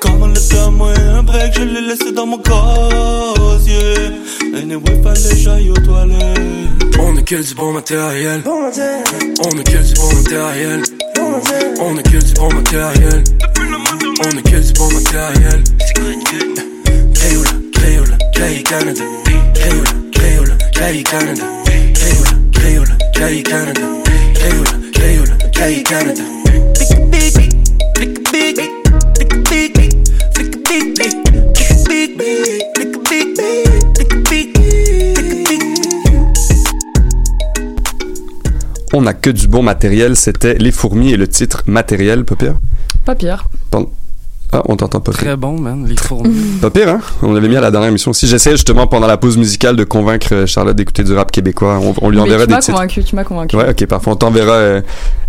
Comment 0.00 0.26
le 0.26 0.70
moi 0.70 0.92
un 1.16 1.22
break 1.22 1.52
Je 1.54 1.62
l'ai 1.62 1.80
laissé 1.82 2.12
dans 2.12 2.26
mon 2.26 2.38
casier. 2.38 3.94
Anyway 4.54 5.02
fallait 5.02 5.36
j'aille 5.36 5.70
aux 5.70 5.74
toilettes. 5.74 6.40
On 6.98 7.16
est 7.16 7.24
que 7.24 7.36
du 7.36 7.54
bon 7.54 7.72
matériel. 7.72 8.42
On 8.46 8.68
est 8.70 9.64
que 9.64 9.78
du 9.78 9.94
bon 9.94 10.14
matériel. 10.14 10.82
On 11.80 11.96
est 11.96 12.02
que 12.02 12.18
du 12.18 12.34
bon 12.34 12.52
matériel. 12.54 13.24
On 14.24 14.38
est 14.38 14.42
que 14.42 14.56
du 14.56 14.72
bon 14.72 14.88
matériel 14.92 15.62
Crayola, 17.22 17.50
Crayola, 17.72 18.18
Crayola, 18.34 18.62
Canada. 18.64 19.04
Crayola, 19.54 19.92
Crayola, 20.10 20.56
Crayola, 20.72 21.02
Canada. 21.04 21.44
Crayola, 21.94 22.32
Crayola, 22.50 22.96
Crayola, 23.14 23.42
Canada. 23.44 23.80
Crayola, 24.34 24.72
Crayola, 24.92 25.34
Crayola, 25.52 25.82
Canada. 25.84 26.24
Big, 27.12 27.30
big, 27.30 27.54
big, 27.94 28.18
big, 28.34 28.34
big, 28.34 28.58
big, 29.14 29.72
big, 29.72 29.72
big, 29.72 30.02
big, 30.34 30.98
big, 30.98 31.22
big, 31.86 31.86
big, 31.86 32.18
big, 32.18 32.90
big, 33.04 33.38
big, 34.28 34.52
big. 34.52 34.72
On 38.92 39.02
n'a 39.02 39.14
que 39.14 39.30
du 39.30 39.46
bon 39.46 39.62
matériel. 39.62 40.16
C'était 40.16 40.54
Les 40.54 40.72
Fourmis 40.72 41.12
et 41.12 41.16
le 41.16 41.28
titre 41.28 41.62
Matériel, 41.66 42.24
pas 42.24 42.34
pire. 42.34 42.58
Pas 43.04 43.14
pire. 43.14 43.48
Pardon. 43.70 43.92
Ah, 44.54 44.62
on 44.68 44.76
t'entend 44.76 45.00
pas. 45.00 45.12
Très 45.12 45.34
bon, 45.36 45.58
man, 45.58 45.86
les 45.88 45.96
fourmis. 45.96 46.30
Pas 46.60 46.68
pire, 46.68 46.88
hein? 46.90 47.00
On 47.22 47.32
l'avait 47.32 47.48
mis 47.48 47.56
à 47.56 47.62
la 47.62 47.70
dernière 47.70 47.88
émission 47.88 48.10
aussi. 48.10 48.26
J'essaie 48.26 48.50
justement 48.50 48.86
pendant 48.86 49.06
la 49.06 49.16
pause 49.16 49.38
musicale 49.38 49.76
de 49.76 49.84
convaincre 49.84 50.28
euh, 50.32 50.46
Charlotte 50.46 50.76
d'écouter 50.76 51.04
du 51.04 51.14
rap 51.14 51.32
québécois. 51.32 51.78
On, 51.82 51.94
on 52.02 52.10
lui 52.10 52.18
Mais 52.18 52.22
enverra 52.24 52.42
tu 52.42 52.48
des 52.48 52.54
m'as 52.54 52.60
titres. 52.60 52.74
convaincu, 52.74 53.02
tu 53.02 53.16
m'as 53.16 53.24
convaincu. 53.24 53.56
Ouais, 53.56 53.70
ok, 53.70 53.86
parfait. 53.86 54.10
On 54.10 54.16
t'enverra 54.16 54.52
euh, 54.52 54.80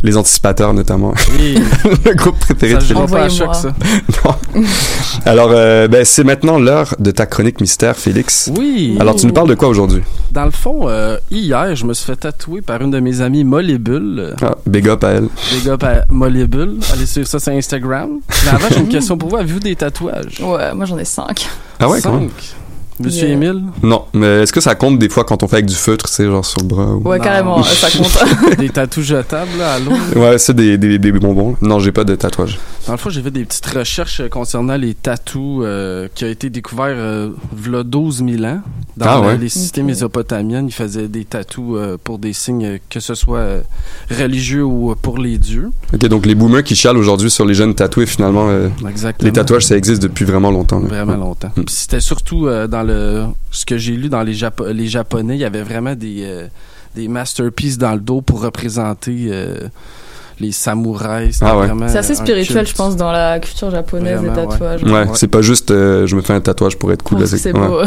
les 0.03 0.17
anticipateurs 0.17 0.73
notamment. 0.73 1.13
Oui. 1.39 1.55
le 2.05 2.13
groupe 2.15 2.37
préféré 2.37 2.73
Ça 2.73 2.79
de 2.79 2.85
joue 2.85 3.05
pas 3.05 3.23
à 3.23 3.29
choc, 3.29 3.55
ça. 3.55 3.73
Non. 4.25 4.35
Alors, 5.25 5.49
euh, 5.53 5.87
ben, 5.87 6.03
c'est 6.03 6.25
maintenant 6.25 6.59
l'heure 6.59 6.93
de 6.99 7.11
ta 7.11 7.25
chronique 7.25 7.61
mystère, 7.61 7.95
Félix. 7.95 8.51
Oui. 8.57 8.97
Alors, 8.99 9.15
tu 9.15 9.25
nous 9.25 9.33
parles 9.33 9.47
de 9.49 9.55
quoi 9.55 9.69
aujourd'hui? 9.69 10.01
Dans 10.33 10.45
le 10.45 10.51
fond, 10.51 10.89
euh, 10.89 11.17
hier, 11.29 11.75
je 11.75 11.85
me 11.85 11.93
suis 11.93 12.07
fait 12.07 12.15
tatouer 12.15 12.61
par 12.63 12.81
une 12.81 12.89
de 12.89 12.99
mes 12.99 13.21
amies 13.21 13.43
Mollébule. 13.43 14.33
Ah, 14.41 14.55
big 14.65 14.89
up 14.89 15.03
à 15.03 15.09
elle. 15.09 15.27
Big 15.53 15.69
up 15.69 15.83
à. 15.83 16.05
Allez 16.91 17.05
suivre 17.05 17.27
ça 17.27 17.37
sur 17.37 17.53
Instagram. 17.53 18.19
Mais 18.43 18.49
avant, 18.49 18.67
j'ai 18.71 18.79
une 18.79 18.87
question 18.89 19.15
pour 19.15 19.29
vous. 19.29 19.35
Avez-vous 19.35 19.59
des 19.59 19.75
tatouages? 19.75 20.39
Ouais, 20.41 20.73
moi 20.73 20.85
j'en 20.85 20.97
ai 20.97 21.05
cinq. 21.05 21.47
Ah 21.79 21.87
ouais, 21.87 22.01
quand 22.01 22.13
même. 22.13 22.29
Monsieur 22.99 23.27
Yeah. 23.27 23.33
Émile? 23.35 23.63
Non, 23.81 24.03
mais 24.13 24.41
est-ce 24.43 24.53
que 24.53 24.61
ça 24.61 24.75
compte 24.75 24.99
des 24.99 25.09
fois 25.09 25.23
quand 25.23 25.41
on 25.43 25.47
fait 25.47 25.55
avec 25.57 25.65
du 25.65 25.75
feutre, 25.75 26.07
tu 26.07 26.13
sais, 26.13 26.25
genre 26.25 26.45
sur 26.45 26.61
le 26.61 26.67
bras 26.67 26.85
ou... 26.93 27.07
Ouais, 27.07 27.17
Non. 27.17 27.23
carrément, 27.23 27.63
ça 27.63 27.89
compte. 27.89 28.57
des 28.57 28.69
tatous 28.69 29.03
jetables, 29.03 29.49
là, 29.57 29.73
à 29.73 29.79
l'eau. 29.79 29.91
Ouais, 30.15 30.37
c'est 30.37 30.53
des, 30.53 30.77
des, 30.77 30.99
des 30.99 31.11
bonbons. 31.11 31.55
Non, 31.61 31.79
j'ai 31.79 31.91
pas 31.91 32.03
de 32.03 32.15
tatouage. 32.15 32.59
Dans 32.85 32.93
le 32.93 32.97
fond, 32.97 33.09
j'ai 33.09 33.21
fait 33.21 33.31
des 33.31 33.45
petites 33.45 33.65
recherches 33.67 34.19
euh, 34.19 34.27
concernant 34.29 34.75
les 34.75 34.93
tatous 34.93 35.61
euh, 35.63 36.07
qui 36.13 36.25
ont 36.25 36.29
été 36.29 36.49
découverts 36.49 36.95
euh, 36.97 37.29
v'là 37.55 37.83
12 37.83 38.23
000 38.29 38.43
ans. 38.43 38.61
Dans 38.97 39.05
Ah 39.07 39.21
ouais? 39.21 39.37
les 39.37 39.49
cités 39.49 39.81
mésopotamiennes, 39.81 40.67
ils 40.67 40.71
faisaient 40.73 41.07
des 41.07 41.25
tatous 41.25 41.75
euh, 41.77 41.97
pour 42.03 42.19
des 42.19 42.33
signes, 42.33 42.79
que 42.89 42.99
ce 42.99 43.15
soit 43.15 43.61
religieux 44.11 44.63
ou 44.63 44.93
pour 45.01 45.17
les 45.17 45.37
dieux. 45.37 45.69
Ok, 45.93 46.05
donc 46.07 46.25
les 46.25 46.35
boomers 46.35 46.63
qui 46.63 46.75
chialent 46.75 46.97
aujourd'hui 46.97 47.31
sur 47.31 47.45
les 47.45 47.53
jeunes 47.53 47.73
tatoués, 47.73 48.05
finalement, 48.05 48.49
euh, 48.49 48.69
les 49.21 49.31
tatouages, 49.31 49.65
ça 49.65 49.75
existe 49.77 50.01
depuis 50.03 50.25
vraiment 50.25 50.51
longtemps. 50.51 50.79
là. 50.79 50.87
Vraiment 50.87 51.15
longtemps. 51.17 51.51
Mm. 51.55 51.63
Puis 51.63 51.75
c'était 51.75 51.99
surtout 51.99 52.47
euh, 52.47 52.67
dans 52.85 52.93
le 52.93 53.23
ce 53.51 53.65
que 53.65 53.77
j'ai 53.77 53.93
lu 53.93 54.09
dans 54.09 54.23
les, 54.23 54.33
Japo- 54.33 54.71
les 54.71 54.87
japonais, 54.87 55.35
il 55.35 55.39
y 55.41 55.45
avait 55.45 55.63
vraiment 55.63 55.95
des 55.95 56.23
euh, 56.23 56.47
des 56.95 57.07
masterpieces 57.07 57.77
dans 57.77 57.93
le 57.93 57.99
dos 57.99 58.21
pour 58.21 58.41
représenter 58.41 59.27
euh, 59.29 59.55
les 60.39 60.51
samouraïs. 60.51 61.39
Ah 61.41 61.57
ouais. 61.57 61.67
C'est 61.87 61.97
assez 61.97 62.15
spirituel, 62.15 62.67
je 62.67 62.73
pense, 62.73 62.95
dans 62.95 63.11
la 63.11 63.39
culture 63.39 63.71
japonaise, 63.71 64.21
les 64.21 64.27
Vraiment, 64.27 64.43
ouais. 64.43 64.57
tatouages. 64.57 64.83
Ouais, 64.83 64.91
Ouais. 64.91 65.07
c'est 65.15 65.27
pas 65.27 65.41
juste 65.41 65.71
euh, 65.71 66.05
je 66.07 66.15
me 66.15 66.21
fais 66.21 66.33
un 66.33 66.41
tatouage 66.41 66.77
pour 66.77 66.91
être 66.91 67.03
cool. 67.03 67.27
C'est 67.27 67.45
ouais. 67.53 67.67
beau. 67.67 67.81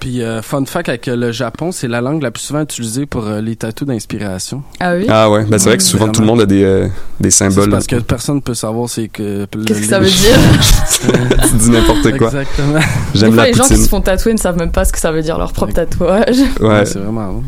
Puis 0.00 0.22
euh, 0.22 0.42
fun 0.42 0.64
fact 0.66 0.88
avec 0.88 1.08
euh, 1.08 1.16
le 1.16 1.32
Japon, 1.32 1.72
c'est 1.72 1.88
la 1.88 2.00
langue 2.00 2.22
la 2.22 2.30
plus 2.30 2.42
souvent 2.42 2.60
utilisée 2.62 3.06
pour 3.06 3.26
euh, 3.26 3.40
les 3.40 3.56
tatous 3.56 3.86
d'inspiration. 3.88 4.62
Ah 4.80 4.94
oui? 4.96 5.06
Ah 5.08 5.30
ouais, 5.30 5.44
ben 5.44 5.58
c'est 5.58 5.68
vrai 5.70 5.78
que 5.78 5.82
souvent 5.82 6.08
tout 6.08 6.20
le 6.20 6.26
monde 6.26 6.40
a 6.42 6.46
des, 6.46 6.62
euh, 6.62 6.88
des 7.20 7.30
C'est 7.30 7.48
symboles. 7.50 7.70
parce 7.70 7.86
que 7.86 7.96
personne 7.96 8.36
ne 8.36 8.40
peut 8.40 8.54
savoir 8.54 8.88
c'est 8.88 9.08
que 9.08 9.46
Qu'est-ce 9.66 9.80
que 9.80 9.86
ça 9.86 9.98
veut 10.00 10.06
dire? 10.10 10.36
tu 11.48 11.56
dis 11.56 11.70
n'importe 11.70 12.16
quoi. 12.18 12.28
Exactement. 12.28 12.80
J'aime 13.14 13.32
fois, 13.32 13.42
la 13.44 13.48
les 13.48 13.54
gens 13.54 13.66
qui 13.66 13.76
se 13.76 13.88
font 13.88 14.00
tatouer 14.00 14.32
ne 14.34 14.38
savent 14.38 14.58
même 14.58 14.72
pas 14.72 14.84
ce 14.84 14.92
que 14.92 14.98
ça 14.98 15.10
veut 15.12 15.22
dire, 15.22 15.38
leur 15.38 15.52
propre 15.52 15.72
tatouage. 15.72 16.36
Ouais. 16.60 16.84
c'est 16.84 16.98
vraiment 16.98 17.32
bon. 17.32 17.42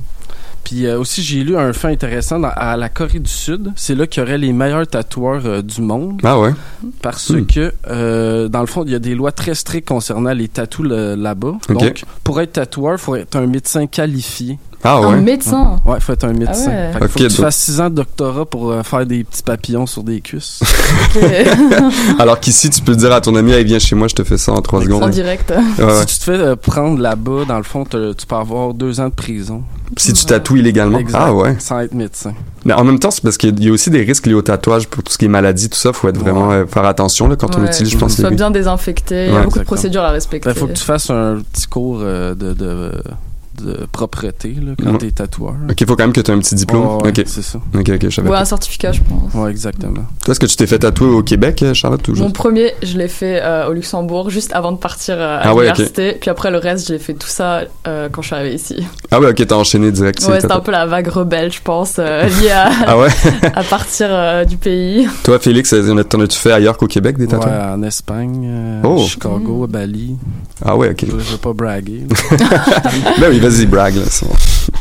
Puis 0.68 0.84
euh, 0.84 0.98
aussi, 0.98 1.22
j'ai 1.22 1.44
lu 1.44 1.56
un 1.56 1.72
fait 1.72 1.86
intéressant 1.92 2.40
dans- 2.40 2.50
à 2.56 2.76
la 2.76 2.88
Corée 2.88 3.20
du 3.20 3.30
Sud. 3.30 3.70
C'est 3.76 3.94
là 3.94 4.08
qu'il 4.08 4.20
y 4.20 4.26
aurait 4.26 4.36
les 4.36 4.52
meilleurs 4.52 4.84
tatoueurs 4.84 5.46
euh, 5.46 5.62
du 5.62 5.80
monde. 5.80 6.20
Ah 6.24 6.40
ouais? 6.40 6.50
Parce 7.02 7.30
Hmm. 7.30 7.46
que, 7.46 7.72
euh, 7.86 8.48
dans 8.48 8.62
le 8.62 8.66
fond, 8.66 8.82
il 8.84 8.90
y 8.90 8.96
a 8.96 8.98
des 8.98 9.14
lois 9.14 9.30
très 9.30 9.54
strictes 9.54 9.86
concernant 9.86 10.32
les 10.32 10.48
tatous 10.48 10.84
là-bas. 10.88 11.52
Donc, 11.68 12.02
pour 12.24 12.40
être 12.40 12.54
tatoueur, 12.54 12.94
il 12.94 12.98
faut 12.98 13.14
être 13.14 13.36
un 13.36 13.46
médecin 13.46 13.86
qualifié. 13.86 14.58
Ah 14.84 14.96
Un 14.98 15.14
ouais? 15.14 15.20
médecin. 15.20 15.80
Ouais, 15.84 15.96
il 15.98 16.00
faut 16.02 16.12
être 16.12 16.24
un 16.24 16.32
médecin. 16.32 16.70
ouais. 16.70 16.92
Fait 16.92 16.98
qu'il 17.00 17.08
faut 17.08 17.18
que 17.18 17.24
tu 17.34 17.42
fasses 17.42 17.56
6 17.56 17.80
ans 17.80 17.90
de 17.90 17.96
doctorat 17.96 18.44
pour 18.46 18.70
euh, 18.70 18.82
faire 18.82 19.04
des 19.04 19.24
petits 19.24 19.42
papillons 19.42 19.86
sur 19.86 20.02
des 20.04 20.20
cuisses. 20.20 20.60
Alors 22.18 22.40
qu'ici, 22.40 22.70
tu 22.70 22.80
peux 22.82 22.94
dire 22.94 23.12
à 23.12 23.20
ton 23.20 23.34
ami, 23.34 23.52
hey, 23.52 23.64
viens 23.64 23.78
chez 23.78 23.94
moi, 23.96 24.08
je 24.08 24.14
te 24.14 24.24
fais 24.24 24.36
ça 24.38 24.52
en 24.52 24.60
trois 24.62 24.82
secondes. 24.82 25.02
en 25.04 25.08
direct. 25.08 25.52
Ouais. 25.78 26.00
Si 26.00 26.06
tu 26.06 26.18
te 26.18 26.24
fais 26.24 26.32
euh, 26.38 26.56
prendre 26.56 27.00
là-bas, 27.00 27.44
dans 27.46 27.56
le 27.56 27.62
fond, 27.62 27.84
te- 27.84 28.12
tu 28.12 28.26
peux 28.26 28.36
avoir 28.36 28.74
deux 28.74 29.00
ans 29.00 29.08
de 29.08 29.14
prison. 29.14 29.62
Si 29.96 30.12
tu 30.12 30.24
tatoues 30.24 30.56
illégalement. 30.56 30.98
Exact. 30.98 31.18
Ah 31.20 31.32
ouais. 31.34 31.56
Sans 31.58 31.80
être 31.80 31.94
médecin. 31.94 32.34
Mais 32.64 32.72
en 32.72 32.82
même 32.84 32.98
temps, 32.98 33.10
c'est 33.10 33.22
parce 33.22 33.36
qu'il 33.38 33.62
y 33.62 33.68
a 33.68 33.72
aussi 33.72 33.90
des 33.90 34.02
risques 34.02 34.26
liés 34.26 34.34
au 34.34 34.42
tatouage 34.42 34.88
pour 34.88 35.02
tout 35.02 35.12
ce 35.12 35.18
qui 35.18 35.26
est 35.26 35.28
maladie, 35.28 35.68
tout 35.68 35.78
ça. 35.78 35.92
Faut 35.92 36.08
être 36.08 36.18
vraiment 36.18 36.50
euh, 36.50 36.64
faire 36.66 36.84
attention 36.84 37.28
là, 37.28 37.36
quand 37.36 37.56
on 37.56 37.64
utilise, 37.64 37.90
je 37.90 37.96
faut 37.96 38.06
que 38.06 38.10
pense. 38.10 38.16
soit 38.20 38.30
les- 38.30 38.36
bien 38.36 38.50
désinfecté. 38.50 39.26
Il 39.26 39.32
y 39.32 39.36
a 39.36 39.42
beaucoup 39.42 39.58
de 39.60 39.64
procédures 39.64 40.02
à 40.02 40.10
respecter. 40.10 40.50
Il 40.50 40.54
Ben, 40.54 40.58
faut 40.60 40.66
que 40.66 40.72
tu 40.72 40.82
fasses 40.84 41.10
un 41.10 41.38
petit 41.52 41.66
cours 41.66 41.98
euh, 42.02 42.34
de, 42.34 42.52
de, 42.52 42.92
de 43.62 43.86
propreté 43.92 44.48
là, 44.60 44.72
quand 44.82 44.92
Ouais. 44.92 44.98
t'es 44.98 45.10
tatoueur. 45.10 45.54
Ok, 45.70 45.84
faut 45.86 45.96
quand 45.96 46.04
même 46.04 46.12
que 46.12 46.20
tu 46.20 46.30
aies 46.30 46.34
un 46.34 46.38
petit 46.38 46.54
diplôme. 46.54 46.86
Ouais, 46.86 47.02
ouais, 47.04 47.08
ok. 47.10 47.22
c'est 47.26 47.42
ça. 47.42 47.58
Ok, 47.74 47.88
ok, 47.88 47.98
je 48.02 48.08
savais 48.10 48.28
Ouais, 48.28 48.34
pas. 48.36 48.42
un 48.42 48.44
certificat, 48.44 48.92
je 48.92 49.00
pense. 49.02 49.34
Ouais, 49.34 49.50
exactement. 49.50 50.02
Toi, 50.24 50.32
est-ce 50.32 50.40
que 50.40 50.46
tu 50.46 50.56
t'es 50.56 50.66
fait 50.66 50.78
tatouer 50.78 51.08
au 51.08 51.22
Québec, 51.22 51.62
euh, 51.62 51.74
Charlotte, 51.74 52.02
toujours 52.02 52.26
Mon 52.26 52.32
premier, 52.32 52.72
je 52.82 52.96
l'ai 52.98 53.08
fait 53.08 53.40
euh, 53.42 53.68
au 53.68 53.72
Luxembourg 53.72 54.30
juste 54.30 54.52
avant 54.54 54.72
de 54.72 54.78
partir 54.78 55.16
euh, 55.18 55.38
à 55.38 55.40
Ah 55.44 55.54
ouais, 55.54 55.64
l'université. 55.66 56.12
Puis 56.20 56.30
après, 56.30 56.50
le 56.50 56.58
reste, 56.58 56.88
j'ai 56.88 56.98
fait 56.98 57.14
tout 57.14 57.26
ça 57.28 57.62
euh, 57.86 58.08
quand 58.10 58.22
je 58.22 58.26
suis 58.28 58.34
arrivée 58.36 58.54
ici. 58.54 58.76
Ah 59.10 59.20
ouais, 59.20 59.30
ok, 59.30 59.46
t'as 59.46 59.56
enchaîné 59.56 59.90
direct. 59.92 60.20
c'est 60.20 60.30
Ouais, 60.30 60.40
c'était 60.40 60.52
un 60.52 60.60
peu 60.60 60.72
la 60.72 60.86
vague 60.86 61.08
rebelle, 61.08 61.52
je 61.52 61.60
pense, 61.62 61.96
euh, 61.98 62.24
liée 62.40 62.50
à, 62.50 62.70
Ah 62.86 62.98
ouais? 62.98 63.08
à 63.54 63.62
partir 63.62 64.08
euh, 64.10 64.44
du 64.44 64.56
pays. 64.56 65.08
Toi, 65.24 65.38
Félix, 65.38 65.74
t'en 66.08 66.20
as-tu 66.20 66.38
fait 66.38 66.52
ailleurs 66.52 66.76
qu'au 66.76 66.86
Québec 66.86 67.16
des 67.16 67.24
Ouais, 67.24 67.30
tatouages 67.30 67.74
en 67.78 67.82
Espagne, 67.82 68.46
euh, 68.48 68.80
Oh. 68.84 68.98
Chicago, 68.98 69.64
à 69.64 69.66
Bali. 69.66 70.16
Ah 70.64 70.76
ouais, 70.76 70.90
ok. 70.90 71.04
Je, 71.06 71.10
je 71.10 71.32
veux 71.32 71.36
pas 71.38 71.52
braguer. 71.52 72.04
ben 73.20 73.28
oui, 73.30 73.40
vas-y, 73.48 73.66
brag 73.66 73.94
là. 73.96 74.02
c'est 74.08 74.26
bon. 74.26 74.34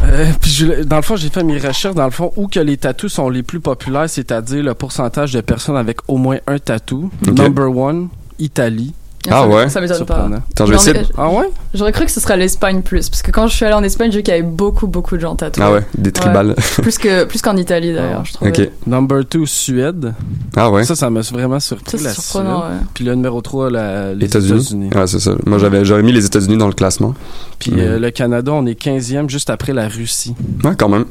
Euh, 0.04 0.32
puis 0.42 0.52
je- 0.52 0.84
dans 0.84 0.96
le 0.98 1.02
fond, 1.02 1.16
j'ai 1.16 1.30
fait 1.30 1.44
mes 1.44 1.58
recherches 1.58 1.96
dans 1.96 2.06
le 2.06 2.12
fond 2.12 2.32
où 2.36 2.48
que 2.48 2.60
les 2.60 2.78
tatous 2.78 3.14
sont 3.14 3.30
les 3.30 3.44
plus 3.44 3.60
populaires, 3.60 4.10
c'est-à-dire 4.10 4.64
le 4.64 4.74
pourcentage 4.74 5.32
de 5.34 5.42
personnes 5.42 5.78
avec 5.78 5.98
au 6.08 6.18
moins 6.18 6.38
un 6.48 6.58
tatou. 6.60 7.12
Number 7.28 7.76
one, 7.76 8.10
Italie. 8.40 8.94
Ah 9.32 9.42
ça, 9.42 9.48
ouais? 9.48 9.70
Ça 9.70 9.82
m'étonne 9.82 10.06
pas. 10.06 10.28
Attends, 10.52 10.66
je 10.66 10.72
vais 10.72 10.76
essayer. 10.78 11.00
Ah 11.18 11.30
ouais? 11.30 11.50
J'aurais 11.74 11.92
cru 11.92 12.06
que 12.06 12.12
ce 12.12 12.20
serait 12.20 12.38
l'Espagne 12.38 12.82
plus, 12.82 13.10
parce 13.10 13.22
que 13.22 13.32
quand 13.32 13.48
je 13.48 13.56
suis 13.56 13.66
allée 13.66 13.74
en 13.76 13.84
Espagne, 13.84 14.12
j'ai 14.12 14.18
vu 14.20 14.24
qu'il 14.24 14.34
y 14.34 14.38
avait 14.38 14.46
beaucoup, 14.48 14.88
beaucoup 14.88 15.16
de 15.16 15.22
gens 15.22 15.36
tatoués. 15.36 15.64
Ah 15.66 15.72
ouais, 15.74 15.86
des 15.98 16.12
tribales. 16.12 16.56
plus 16.82 16.98
que 16.98 17.24
plus 17.26 17.42
qu'en 17.42 17.58
Italie 17.58 17.94
d'ailleurs, 17.94 18.26
je 18.26 18.34
trouve. 18.34 18.48
ok. 18.50 18.70
Number 18.88 19.26
two, 19.28 19.46
Suède. 19.46 20.14
Ah 20.56 20.70
ouais. 20.72 20.84
Ça, 20.84 20.96
ça 20.96 21.10
m'a 21.10 21.22
vraiment 21.22 21.60
surpris. 21.60 21.98
Ça, 21.98 22.04
la 22.04 22.14
c'est 22.14 22.22
surprenant, 22.22 22.62
Suède. 22.62 22.72
ouais. 22.72 22.86
Puis 22.94 23.04
le 23.06 23.16
numéro 23.16 23.42
3, 23.42 23.70
la, 23.70 24.14
les 24.14 24.26
États-Unis. 24.26 24.60
États-Unis. 24.62 24.90
Ouais, 24.96 25.08
c'est 25.08 25.20
ça. 25.20 25.32
Moi, 25.46 25.58
j'avais, 25.58 25.84
j'aurais 25.86 26.04
mis 26.04 26.12
les 26.12 26.26
États-Unis 26.26 26.58
dans 26.58 26.68
le 26.68 26.74
classement. 26.74 27.14
Puis 27.60 27.72
Mm. 27.72 27.80
euh, 27.80 28.00
le 28.00 28.12
Canada, 28.12 28.52
on 28.54 28.66
est 28.66 28.80
15e 28.80 29.30
juste 29.30 29.50
après 29.50 29.74
la 29.74 29.88
Russie. 29.88 30.36
Ouais, 30.64 30.76
quand 30.78 30.90
même. 30.90 31.06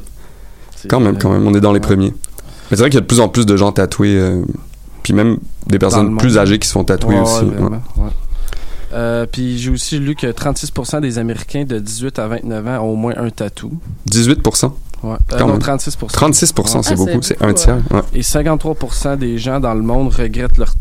Quand 0.87 0.99
même, 0.99 1.17
quand 1.17 1.29
même. 1.31 1.45
On 1.47 1.53
est 1.53 1.61
dans 1.61 1.73
les 1.73 1.79
premiers. 1.79 2.13
Mais 2.71 2.77
c'est 2.77 2.77
vrai 2.77 2.89
qu'il 2.89 2.95
y 2.95 2.99
a 2.99 3.01
de 3.01 3.05
plus 3.07 3.19
en 3.19 3.27
plus 3.29 3.45
de 3.45 3.55
gens 3.57 3.71
tatoués. 3.71 4.17
euh, 4.19 4.41
puis 5.05 5.13
même 5.13 5.37
des 5.67 5.77
personnes 5.77 6.17
plus 6.17 6.39
âgées 6.39 6.57
qui 6.57 6.67
se 6.67 6.73
font 6.73 6.83
tatouer 6.83 7.13
Ouais, 7.13 7.21
aussi. 7.21 7.45
Euh, 8.91 9.27
puis 9.31 9.59
j'ai 9.59 9.69
aussi 9.69 9.99
lu 9.99 10.15
que 10.15 10.25
36% 10.25 10.99
des 10.99 11.19
Américains 11.19 11.63
de 11.63 11.77
18 11.77 12.17
à 12.17 12.27
29 12.27 12.67
ans 12.67 12.79
ont 12.79 12.93
au 12.93 12.95
moins 12.95 13.13
un 13.17 13.29
tatou. 13.29 13.71
18%. 14.09 14.71
Ouais. 15.03 15.15
Euh, 15.33 15.39
non, 15.39 15.47
même. 15.49 15.59
36%. 15.59 16.07
36%, 16.07 16.77
Ouais. 16.77 16.81
c'est 16.83 16.91
Ah, 16.93 16.95
beaucoup. 16.95 17.21
c'est 17.21 17.37
C'est 17.37 17.45
un 17.45 17.53
tiers. 17.53 17.77
ouais. 17.91 18.01
Et 18.13 18.21
53% 18.21 19.17
des 19.17 19.37
gens 19.37 19.59
dans 19.59 19.73
le 19.73 19.81
monde 19.81 20.13
regrettent 20.13 20.57
leur. 20.57 20.73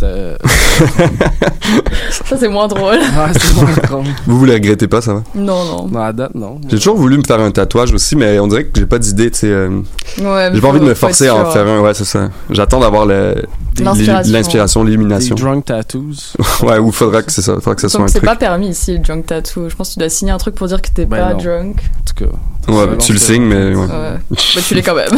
Ça, 2.10 2.36
c'est 2.38 2.48
moins 2.48 2.68
drôle. 2.68 2.98
c'est 3.38 3.54
moins 3.54 3.70
drôle. 3.86 4.04
Vous, 4.26 4.38
vous 4.38 4.44
les 4.44 4.54
regrettez 4.54 4.88
pas, 4.88 5.00
ça 5.00 5.14
va? 5.14 5.22
Non, 5.34 5.64
non. 5.64 5.88
Non, 5.88 6.00
à 6.00 6.12
date, 6.12 6.34
non. 6.34 6.60
J'ai 6.68 6.76
toujours 6.76 6.96
voulu 6.96 7.18
me 7.18 7.24
faire 7.24 7.40
un 7.40 7.50
tatouage 7.50 7.92
aussi, 7.92 8.16
mais 8.16 8.38
on 8.38 8.46
dirait 8.46 8.64
que 8.64 8.80
j'ai 8.80 8.86
pas 8.86 8.98
d'idée, 8.98 9.30
tu 9.30 9.40
sais. 9.40 9.46
euh, 9.50 9.80
Ouais, 10.20 10.50
j'ai 10.54 10.60
pas 10.60 10.68
envie 10.68 10.80
de 10.80 10.84
me 10.84 10.94
forcer 10.94 11.28
à 11.28 11.34
en 11.36 11.50
faire 11.50 11.66
un, 11.66 11.80
ouais, 11.80 11.94
c'est 11.94 12.04
ça. 12.04 12.30
J'attends 12.50 12.80
d'avoir 12.80 13.06
L'inspiration. 13.06 14.84
Des 14.84 14.90
l'illumination. 14.90 15.34
drunk 15.34 15.64
tattoos. 15.64 16.34
ouais, 16.62 16.78
ou 16.78 16.92
faudra 16.92 17.22
que 17.22 17.32
c'est 17.32 17.42
ça, 17.42 17.54
faudra 17.54 17.74
que 17.74 17.80
ça 17.80 17.88
soit 17.88 17.98
Donc 17.98 18.08
un 18.08 18.12
c'est 18.12 18.18
truc. 18.20 18.30
pas 18.30 18.36
permis 18.36 18.68
ici 18.68 18.92
le 18.92 18.98
drunk 19.00 19.26
tattoo. 19.26 19.68
Je 19.68 19.74
pense 19.74 19.88
que 19.88 19.94
tu 19.94 19.98
dois 19.98 20.08
signer 20.08 20.30
un 20.32 20.38
truc 20.38 20.54
pour 20.54 20.68
dire 20.68 20.80
que 20.80 20.88
t'es 20.90 21.06
Ben 21.06 21.16
pas 21.18 21.32
non. 21.32 21.38
drunk. 21.38 21.76
En 21.78 22.04
tout 22.04 22.24
cas. 22.24 22.72
Ouais, 22.72 22.96
tu 22.98 23.12
le 23.12 23.18
signes, 23.18 23.42
mais 23.44 23.74
Ouais. 24.12 24.18
Mais 24.56 24.62
tu 24.62 24.74
l'es 24.74 24.82
quand 24.82 24.94
même. 24.94 25.10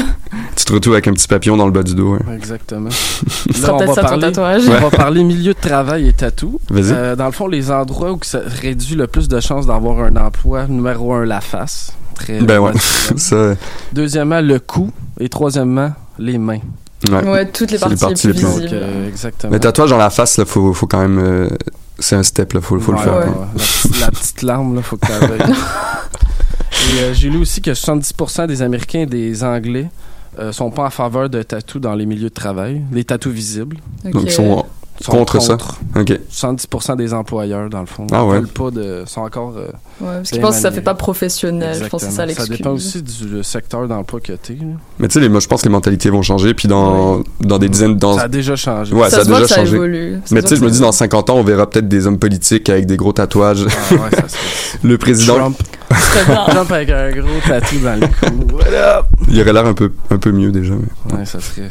tu 0.57 0.64
te 0.64 0.72
retrouves 0.72 0.95
avec 0.95 1.09
un 1.09 1.12
petit 1.12 1.28
papillon 1.28 1.57
dans 1.57 1.66
le 1.66 1.72
bas 1.72 1.82
du 1.82 1.95
dos. 1.95 2.14
ouais. 2.14 2.34
Exactement. 2.34 2.91
Ce 2.91 3.49
Là, 3.49 3.55
sera 3.59 3.74
on 3.74 3.78
peut-être 3.78 3.89
va 3.89 3.95
ça 3.95 4.03
ton 4.03 4.09
parler- 4.09 4.22
tatouage. 4.32 4.62
On 4.68 4.80
va 4.80 4.91
parler 4.91 5.24
milieu 5.24 5.55
de 5.55 5.59
travail 5.61 6.09
et 6.09 6.12
tatou. 6.12 6.61
Vas-y. 6.70 6.93
Euh, 6.93 7.16
dans 7.16 7.26
le 7.26 7.32
fond, 7.32 7.47
les 7.47 7.70
endroits 7.70 8.12
où 8.12 8.18
ça 8.22 8.41
réduit 8.45 8.95
le 8.97 9.07
plus 9.07 9.28
de 9.28 9.41
chances 9.41 9.66
d'avoir 9.66 10.01
un 10.01 10.16
emploi, 10.16 10.66
numéro 10.66 11.12
un, 11.14 11.24
la 11.24 11.41
face. 11.41 11.93
Très 12.14 12.41
Ben 12.41 12.59
ouais. 12.61 12.72
ça, 13.16 13.37
euh, 13.37 13.55
Deuxièmement, 13.93 14.41
le 14.41 14.59
cou. 14.59 14.91
Et 15.20 15.28
troisièmement, 15.28 15.93
les 16.18 16.39
mains. 16.39 16.61
ouais. 17.11 17.28
Ouais, 17.28 17.47
toutes 17.47 17.70
les 17.70 17.78
C'est 17.78 17.89
les 17.89 17.97
parties, 17.97 18.05
parties 18.07 18.26
les 18.28 18.32
plus 18.34 18.43
Donc, 18.43 18.55
visibles. 18.59 18.70
euh, 18.74 19.09
exactement. 19.09 19.53
Mais 19.53 19.59
tatouage 19.61 19.91
dans 19.91 19.99
la 19.99 20.11
face, 20.11 20.39
là, 20.39 20.45
faut, 20.47 20.72
faut 20.72 20.87
quand 20.87 21.01
même. 21.01 21.18
euh, 21.18 21.49
c'est 21.99 22.16
un 22.16 22.22
step, 22.22 22.53
là, 22.55 22.61
faut, 22.61 22.78
faut 22.80 22.93
le 22.93 22.99
faire. 22.99 23.14
ouais. 23.16 23.24
La, 23.26 23.55
petite- 23.57 24.01
la 24.01 24.11
petite 24.11 24.43
larme, 24.43 24.74
là, 24.76 24.82
faut 24.82 24.97
que 24.97 25.07
tu 25.07 25.12
Et 26.87 27.01
euh, 27.01 27.14
j'ai 27.14 27.30
lu 27.30 27.39
aussi 27.39 27.61
que 27.61 27.72
70% 27.72 28.47
des 28.47 28.62
Américains 28.62 29.01
et 29.01 29.07
des 29.07 29.43
Anglais 29.43 29.89
euh, 30.39 30.53
sont 30.53 30.70
pas 30.70 30.87
en 30.87 30.91
faveur 30.91 31.28
de 31.28 31.43
tatous 31.43 31.80
dans 31.80 31.95
les 31.95 32.07
milieux 32.07 32.28
de 32.28 32.34
travail, 32.34 32.82
les 32.93 33.05
tatous 33.05 33.32
visibles. 33.32 33.78
Donc, 34.05 34.22
ils 34.24 34.30
sont 34.30 34.64
Sont 35.01 35.12
contre, 35.12 35.40
ça. 35.42 35.57
Ok. 35.94 36.18
70% 36.32 36.97
des 36.97 37.12
employeurs, 37.12 37.68
dans 37.68 37.80
le 37.80 37.86
fond, 37.86 38.07
Ah 38.12 38.24
ouais. 38.24 38.38
veulent 38.38 38.49
pas 38.49 38.70
de, 38.70 39.05
sont 39.07 39.20
encore. 39.22 39.55
euh, 39.57 39.66
Ouais, 40.01 40.07
parce 40.16 40.30
qu'ils 40.30 40.40
pensent 40.40 40.57
que 40.57 40.62
ça 40.62 40.68
maniés. 40.68 40.76
fait 40.76 40.84
pas 40.84 40.94
professionnel. 40.94 41.78
Je 41.82 41.88
pense 41.88 42.05
que 42.05 42.11
ça 42.11 42.26
l'excuse. 42.26 42.49
dépend 42.51 42.70
aussi 42.72 43.03
du 43.03 43.42
secteur 43.42 43.86
d'emploi 43.88 44.20
que 44.20 44.32
t'es. 44.34 44.57
Mais 44.99 45.09
tu 45.09 45.20
sais, 45.20 45.28
moi, 45.28 45.40
je 45.40 45.47
pense 45.47 45.62
que 45.62 45.66
les 45.68 45.72
mentalités 45.72 46.11
vont 46.11 46.22
changer, 46.22 46.55
puis 46.55 46.68
dans, 46.68 47.22
dans 47.40 47.59
des 47.59 47.68
dizaines. 47.68 47.97
Dans... 47.97 48.16
Ça 48.16 48.24
a 48.24 48.28
déjà 48.28 48.57
changé. 48.57 48.94
Ouais, 48.94 49.11
ça, 49.11 49.16
Ça 49.16 49.20
a 49.20 49.24
se 49.24 49.28
voit 49.28 49.40
déjà 49.40 49.55
ça 49.55 49.61
changé. 49.61 49.76
évolue. 49.76 50.20
Ça 50.24 50.34
Mais 50.34 50.42
tu 50.42 50.49
sais, 50.49 50.57
je 50.57 50.62
me 50.62 50.70
dis, 50.70 50.78
ça 50.78 50.84
dans 50.84 50.92
50 50.92 51.30
ans, 51.30 51.36
on 51.36 51.42
verra 51.44 51.68
peut-être 51.68 51.88
des 51.88 52.07
hommes 52.07 52.18
politiques 52.18 52.68
avec 52.68 52.86
des 52.86 52.97
gros 52.97 53.12
tatouages. 53.12 53.66
Ah 53.68 53.94
ouais, 53.94 54.11
ça 54.28 54.38
le 54.82 54.99
président, 54.99 55.36
Trump. 55.36 55.62
Trump 56.49 56.72
avec 56.72 56.90
un 56.90 57.11
gros 57.12 57.28
tatou 57.47 57.76
dans 57.78 57.94
le 58.01 58.07
cou. 58.09 58.47
Voilà. 58.51 59.07
il 59.28 59.40
aurait 59.40 59.53
l'air 59.53 59.66
un 59.66 59.72
peu, 59.74 59.92
un 60.11 60.18
peu 60.18 60.32
mieux 60.32 60.51
déjà. 60.51 60.74
mais- 60.74 61.16
Ouais, 61.18 61.24
ça 61.24 61.38
serait. 61.40 61.68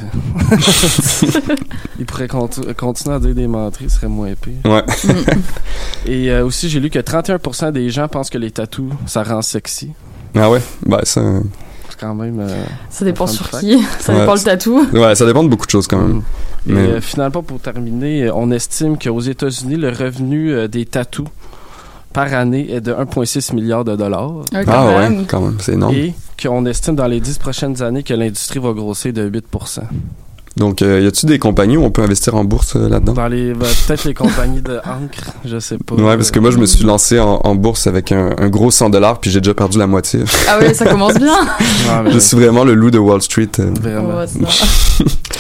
Il 1.99 2.05
pourrait 2.05 2.27
contu- 2.27 2.73
continuer 2.75 3.14
à 3.15 3.19
dire 3.19 3.35
des 3.35 3.47
menteries, 3.47 3.89
ce 3.89 3.95
serait 3.97 4.07
moins 4.07 4.33
pire. 4.35 4.53
Ouais. 4.65 4.83
Et 6.05 6.29
euh, 6.31 6.45
aussi, 6.45 6.69
j'ai 6.69 6.79
lu 6.79 6.89
que 6.89 6.99
31% 6.99 7.71
des 7.71 7.89
gens 7.89 8.07
pensent 8.07 8.29
que 8.29 8.37
les 8.37 8.51
tatous, 8.51 8.91
ça 9.05 9.23
rend 9.23 9.41
sexy. 9.41 9.91
Ah 10.35 10.49
ouais? 10.49 10.61
Ben, 10.85 10.99
ça. 11.03 11.21
C'est 11.89 11.99
quand 11.99 12.13
même. 12.15 12.39
euh, 12.39 12.63
Ça 12.89 13.05
dépend 13.05 13.25
sur 13.27 13.49
qui. 13.59 13.81
Ça 13.99 14.13
Ouais, 14.13 14.19
dépend 14.19 14.33
le 14.33 14.39
tatou. 14.41 14.85
Ouais, 14.93 15.15
ça 15.15 15.25
dépend 15.25 15.43
de 15.43 15.49
beaucoup 15.49 15.65
de 15.65 15.71
choses 15.71 15.87
quand 15.87 15.99
même. 16.01 16.21
Et 16.67 16.73
Mais- 16.73 16.79
euh, 16.81 17.01
finalement, 17.01 17.41
pour 17.41 17.59
terminer, 17.59 18.29
on 18.33 18.51
estime 18.51 18.97
qu'aux 18.97 19.19
États-Unis, 19.21 19.75
le 19.77 19.89
revenu 19.89 20.51
euh, 20.51 20.67
des 20.67 20.85
tatous 20.85 21.27
par 22.11 22.33
année 22.33 22.71
est 22.73 22.81
de 22.81 22.93
1,6 22.93 23.53
milliard 23.55 23.83
de 23.85 23.95
dollars. 23.95 24.31
Ah 24.53 24.63
même. 24.99 25.19
ouais, 25.19 25.25
quand 25.27 25.41
même, 25.41 25.57
c'est 25.59 25.73
énorme. 25.73 25.93
Et 25.95 26.13
qu'on 26.41 26.65
estime 26.65 26.95
dans 26.95 27.07
les 27.07 27.19
10 27.19 27.37
prochaines 27.39 27.81
années 27.81 28.03
que 28.03 28.13
l'industrie 28.13 28.59
va 28.59 28.71
grossir 28.73 29.13
de 29.13 29.23
8 29.23 29.45
Donc, 30.57 30.81
euh, 30.81 31.01
y 31.01 31.05
a-tu 31.07 31.25
des 31.25 31.37
compagnies 31.37 31.75
où 31.75 31.83
on 31.83 31.91
peut 31.91 32.01
investir 32.01 32.33
en 32.35 32.45
bourse 32.45 32.77
euh, 32.77 32.87
là-dedans? 32.87 33.11
Dans 33.11 33.27
les 33.27 33.53
ben, 33.53 33.67
peut-être 33.87 34.05
les 34.05 34.13
compagnies 34.13 34.61
de 34.61 34.77
encre, 34.77 35.31
je 35.43 35.59
sais 35.59 35.77
pas. 35.77 35.95
Ouais, 35.95 36.15
parce 36.15 36.31
que 36.31 36.39
moi, 36.39 36.49
je 36.51 36.57
me 36.57 36.65
suis 36.65 36.85
lancé 36.85 37.19
en, 37.19 37.41
en 37.43 37.55
bourse 37.55 37.87
avec 37.87 38.13
un, 38.13 38.29
un 38.37 38.47
gros 38.47 38.71
100 38.71 38.89
dollars, 38.91 39.19
puis 39.19 39.31
j'ai 39.31 39.41
déjà 39.41 39.53
perdu 39.53 39.77
la 39.77 39.87
moitié. 39.87 40.21
Ah 40.49 40.57
ouais, 40.59 40.73
ça 40.73 40.85
commence 40.85 41.15
bien. 41.15 41.35
Mais 42.05 42.11
je 42.11 42.19
suis 42.19 42.37
vraiment 42.37 42.63
le 42.63 42.73
loup 42.73 42.89
de 42.89 42.97
Wall 42.99 43.21
Street. 43.21 43.49
euh. 43.59 43.71
Vraiment. 43.81 44.23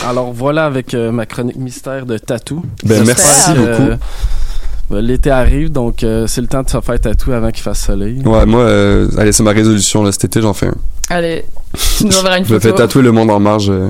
Alors 0.05 0.33
voilà 0.33 0.65
avec 0.65 0.93
euh, 0.93 1.11
ma 1.11 1.25
chronique 1.25 1.55
mystère 1.57 2.05
de 2.05 2.17
tatou. 2.17 2.61
Ben, 2.83 3.03
merci 3.05 3.53
que, 3.53 3.57
beaucoup. 3.59 3.91
euh, 3.91 3.95
ben, 4.89 4.99
L'été 4.99 5.31
arrive, 5.31 5.71
donc 5.71 6.03
euh, 6.03 6.27
c'est 6.27 6.41
le 6.41 6.47
temps 6.47 6.61
de 6.63 6.69
se 6.69 6.79
faire 6.81 6.99
tatou 6.99 7.31
avant 7.31 7.51
qu'il 7.51 7.63
fasse 7.63 7.79
soleil. 7.85 8.21
Ouais, 8.25 8.45
moi, 8.45 8.61
euh, 8.61 9.07
allez, 9.17 9.31
c'est 9.31 9.43
ma 9.43 9.51
résolution, 9.51 10.03
là, 10.03 10.11
cet 10.11 10.25
été, 10.25 10.41
j'en 10.41 10.53
fais 10.53 10.67
un. 10.67 10.75
Allez, 11.09 11.45
tu 11.97 12.05
nous 12.05 12.17
enverras 12.17 12.37
une 12.39 12.45
Je 12.45 12.53
me 12.53 12.59
photo. 12.59 12.75
fais 12.75 12.81
tatouer 12.83 13.01
le 13.03 13.11
monde 13.11 13.29
en 13.31 13.39
marge 13.39 13.69
euh, 13.69 13.89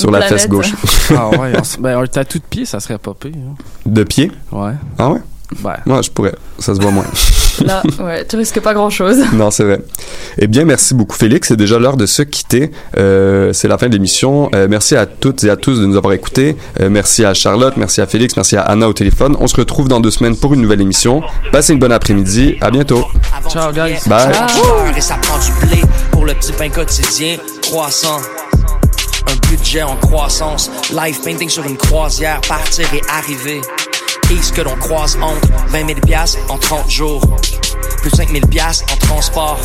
sur 0.00 0.10
la 0.10 0.18
planète. 0.20 0.38
fesse 0.38 0.48
gauche. 0.48 0.72
ah 1.16 1.28
ouais, 1.30 1.52
on 1.78 1.80
ben, 1.82 1.98
un 1.98 2.06
tatou 2.06 2.38
de 2.38 2.44
pied, 2.44 2.64
ça 2.64 2.80
serait 2.80 2.98
pas 2.98 3.14
pire. 3.14 3.32
hein. 3.36 3.54
De 3.86 4.04
pied? 4.04 4.30
Ouais. 4.52 4.72
Ah 4.98 5.10
ouais? 5.10 5.20
Ben, 5.62 5.76
Ouais, 5.86 6.02
je 6.02 6.10
pourrais. 6.10 6.34
Ça 6.58 6.74
se 6.74 6.80
voit 6.80 6.90
moins. 6.90 7.06
Là, 7.64 7.82
ouais, 8.00 8.24
tu 8.26 8.36
risques 8.36 8.60
pas 8.60 8.72
grand 8.74 8.90
chose. 8.90 9.16
non, 9.32 9.50
c'est 9.50 9.64
vrai. 9.64 9.80
Eh 10.36 10.46
bien, 10.46 10.64
merci 10.64 10.94
beaucoup, 10.94 11.16
Félix. 11.16 11.48
C'est 11.48 11.56
déjà 11.56 11.78
l'heure 11.78 11.96
de 11.96 12.06
se 12.06 12.22
quitter. 12.22 12.70
Euh, 12.98 13.52
c'est 13.52 13.66
la 13.66 13.78
fin 13.78 13.88
de 13.88 13.92
l'émission. 13.94 14.48
Euh, 14.54 14.68
merci 14.70 14.94
à 14.94 15.06
toutes 15.06 15.42
et 15.44 15.50
à 15.50 15.56
tous 15.56 15.80
de 15.80 15.86
nous 15.86 15.96
avoir 15.96 16.12
écoutés. 16.12 16.56
Euh, 16.80 16.88
merci 16.90 17.24
à 17.24 17.34
Charlotte, 17.34 17.76
merci 17.76 18.00
à 18.00 18.06
Félix, 18.06 18.36
merci 18.36 18.56
à 18.56 18.62
Anna 18.62 18.88
au 18.88 18.92
téléphone. 18.92 19.36
On 19.40 19.48
se 19.48 19.56
retrouve 19.56 19.88
dans 19.88 19.98
deux 20.00 20.10
semaines 20.12 20.36
pour 20.36 20.54
une 20.54 20.60
nouvelle 20.60 20.82
émission. 20.82 21.22
Passez 21.50 21.72
une 21.72 21.78
bonne 21.80 21.92
après-midi. 21.92 22.56
À 22.60 22.70
bientôt. 22.70 23.06
Ciao, 23.50 23.72
guys. 23.72 23.96
Bye. 24.06 24.32
Et 24.96 25.00
ça 25.00 25.16
prend 25.20 25.38
du 25.38 25.66
blé 25.66 25.80
pour 26.12 26.26
le 26.26 26.34
petit 26.34 26.52
pain 26.52 26.68
quotidien 26.68 27.38
croissant. 27.62 28.18
Un 29.28 29.36
budget 29.48 29.82
en 29.82 29.96
croissance. 29.96 30.70
Life 30.90 31.22
painting 31.22 31.48
sur 31.48 31.64
une 31.66 31.76
croisière. 31.76 32.40
Partir 32.42 32.86
et 32.94 33.02
arriver. 33.10 33.60
Et 34.30 34.42
ce 34.42 34.52
que 34.52 34.62
l'on 34.62 34.76
croise 34.76 35.18
entre 35.20 35.48
20 35.68 35.86
000 35.86 36.00
piastres 36.00 36.38
en 36.48 36.58
30 36.58 36.90
jours. 36.90 37.22
Plus 38.00 38.10
de 38.10 38.16
5 38.16 38.30
000 38.30 38.46
piastres 38.46 38.92
en 38.92 38.96
transport. 38.96 39.58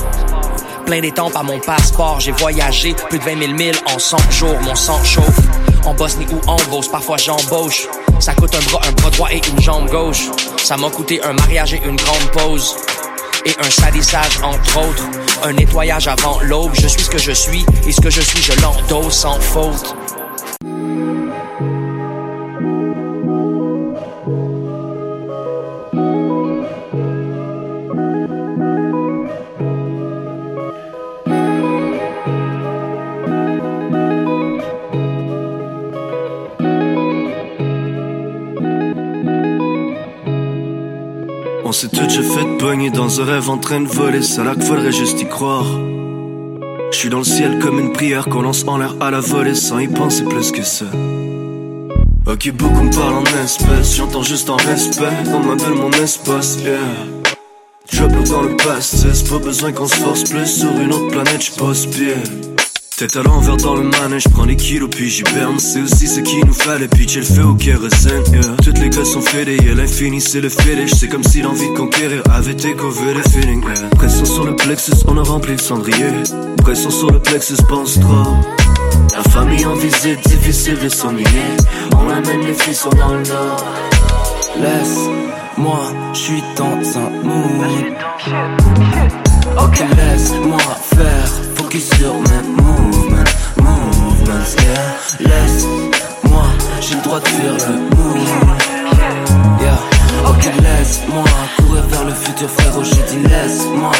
Plein 0.85 0.99
d'étampes 0.99 1.35
à 1.35 1.43
mon 1.43 1.59
passeport. 1.59 2.19
J'ai 2.19 2.31
voyagé 2.33 2.93
plus 3.09 3.19
de 3.19 3.23
20 3.23 3.39
000 3.39 3.53
milles 3.53 3.79
en 3.93 3.99
100 3.99 4.31
jours. 4.31 4.59
Mon 4.63 4.75
sang 4.75 5.01
chauffe. 5.03 5.39
En 5.85 5.93
Bosnie 5.93 6.27
ou 6.31 6.49
en 6.49 6.57
Beauce, 6.69 6.87
parfois 6.87 7.17
j'embauche. 7.17 7.87
Ça 8.19 8.33
coûte 8.33 8.55
un 8.55 8.71
bras, 8.71 8.81
un 8.87 8.91
bras 8.91 9.09
droit 9.11 9.31
et 9.31 9.41
une 9.49 9.61
jambe 9.61 9.89
gauche. 9.89 10.29
Ça 10.63 10.77
m'a 10.77 10.89
coûté 10.89 11.21
un 11.23 11.33
mariage 11.33 11.73
et 11.73 11.81
une 11.85 11.95
grande 11.95 12.31
pause 12.31 12.75
et 13.45 13.55
un 13.59 13.69
salissage 13.69 14.39
entre 14.43 14.77
autres, 14.77 15.03
un 15.43 15.53
nettoyage 15.53 16.07
avant 16.07 16.39
l'aube. 16.41 16.71
Je 16.73 16.87
suis 16.87 17.03
ce 17.03 17.09
que 17.09 17.17
je 17.17 17.31
suis 17.31 17.65
et 17.85 17.91
ce 17.91 18.01
que 18.01 18.09
je 18.09 18.21
suis, 18.21 18.41
je 18.41 18.59
l'endosse 18.61 19.19
sans 19.19 19.39
faute. 19.39 19.95
On 42.13 42.15
tout 42.15 42.21
déjà 42.21 42.35
fait 42.35 42.57
pogner 42.59 42.91
dans 42.91 43.21
un 43.21 43.25
rêve 43.25 43.49
en 43.49 43.57
train 43.57 43.81
de 43.81 43.87
voler, 43.87 44.19
qu'il 44.19 44.61
faudrait 44.61 44.91
juste 44.91 45.19
y 45.21 45.27
croire. 45.27 45.65
Je 46.91 46.97
suis 46.97 47.09
dans 47.09 47.19
le 47.19 47.23
ciel 47.23 47.57
comme 47.57 47.79
une 47.79 47.91
prière 47.91 48.25
qu'on 48.25 48.43
lance 48.43 48.65
en 48.67 48.77
l'air 48.77 48.95
à 48.99 49.09
la 49.09 49.19
volée 49.19 49.55
sans 49.55 49.79
y 49.79 49.87
penser 49.87 50.23
plus 50.23 50.51
que 50.51 50.61
ça. 50.61 50.85
Ok, 52.27 52.51
beaucoup 52.51 52.83
me 52.83 52.91
parlent 52.91 53.15
en 53.15 53.43
espèces, 53.43 53.95
j'entends 53.95 54.21
juste 54.21 54.47
en 54.51 54.57
respect 54.57 55.23
dans 55.25 55.39
ma 55.39 55.55
bulle 55.55 55.73
mon 55.73 55.91
espace, 55.91 56.59
yeah. 56.63 56.77
Trouble 57.91 58.23
dans 58.29 58.43
le 58.43 58.57
passé, 58.57 59.07
pas 59.27 59.39
besoin 59.39 59.71
qu'on 59.71 59.87
se 59.87 59.95
force 59.95 60.29
plus 60.29 60.45
sur 60.45 60.69
une 60.79 60.93
autre 60.93 61.07
planète, 61.07 61.41
j'pose 61.41 61.87
pied. 61.87 62.52
Tête 62.95 63.15
à 63.15 63.23
l'envers 63.23 63.57
dans 63.57 63.75
le 63.75 63.83
manège, 63.83 64.27
prends 64.29 64.45
des 64.45 64.55
kilos 64.55 64.89
puis 64.89 65.09
j'y 65.09 65.23
berne 65.23 65.57
C'est 65.57 65.81
aussi 65.81 66.07
ce 66.07 66.19
qu'il 66.19 66.45
nous 66.45 66.53
fallait, 66.53 66.87
puis 66.87 67.07
le 67.07 67.23
feu 67.23 67.43
au 67.43 67.55
kérosène 67.55 68.23
yeah. 68.31 68.55
Toutes 68.63 68.77
les 68.77 68.89
gosses 68.89 69.13
sont 69.13 69.21
fédés, 69.21 69.57
et 69.57 69.73
l'infini 69.73 70.21
c'est 70.21 70.41
le 70.41 70.49
fetish 70.49 70.91
C'est 70.91 71.07
comme 71.07 71.23
si 71.23 71.41
l'envie 71.41 71.69
de 71.69 71.73
conquérir 71.75 72.21
avait 72.31 72.51
été 72.51 72.75
couvert 72.75 73.15
les 73.15 73.29
feelings 73.29 73.63
yeah. 73.63 73.89
Pression 73.95 74.25
sur 74.25 74.45
le 74.45 74.55
plexus, 74.55 74.91
on 75.07 75.17
a 75.17 75.23
rempli 75.23 75.53
le 75.53 75.57
cendrier. 75.57 76.05
Pression 76.57 76.91
sur 76.91 77.09
le 77.09 77.19
plexus, 77.19 77.57
pense 77.67 77.99
trop. 77.99 78.37
La 79.15 79.23
famille 79.23 79.65
en 79.65 79.73
visite, 79.73 80.27
difficile 80.27 80.77
de 80.79 80.89
s'ennuyer. 80.89 81.57
On 81.97 82.09
amène 82.09 82.45
les 82.45 82.53
filles 82.53 82.75
sont 82.75 82.89
dans 82.91 83.13
le 83.15 83.23
nord 83.23 83.65
Laisse-moi, 84.61 85.79
je 86.13 86.19
suis 86.19 86.43
dans 86.55 86.99
un 86.99 87.09
mood. 87.23 87.93
Ok, 89.57 89.79
laisse-moi 89.97 90.57
faire, 90.95 91.31
focus 91.73 91.89
sur 91.97 92.13
mes 92.13 92.47
movements, 92.61 93.23
movements, 93.57 94.55
yeah. 94.61 94.97
Laisse-moi, 95.19 96.45
j'ai 96.81 96.95
le 96.95 97.01
droit 97.01 97.19
de 97.19 97.27
faire 97.27 97.53
le 97.69 97.75
move. 97.95 98.29
Yeah. 99.59 99.79
Ok, 100.29 100.43
laisse-moi 100.61 101.23
courir 101.57 101.83
vers 101.87 102.05
le 102.05 102.13
futur, 102.13 102.49
frérot. 102.49 102.83
J'ai 102.83 103.17
dit 103.17 103.27
laisse-moi 103.27 103.91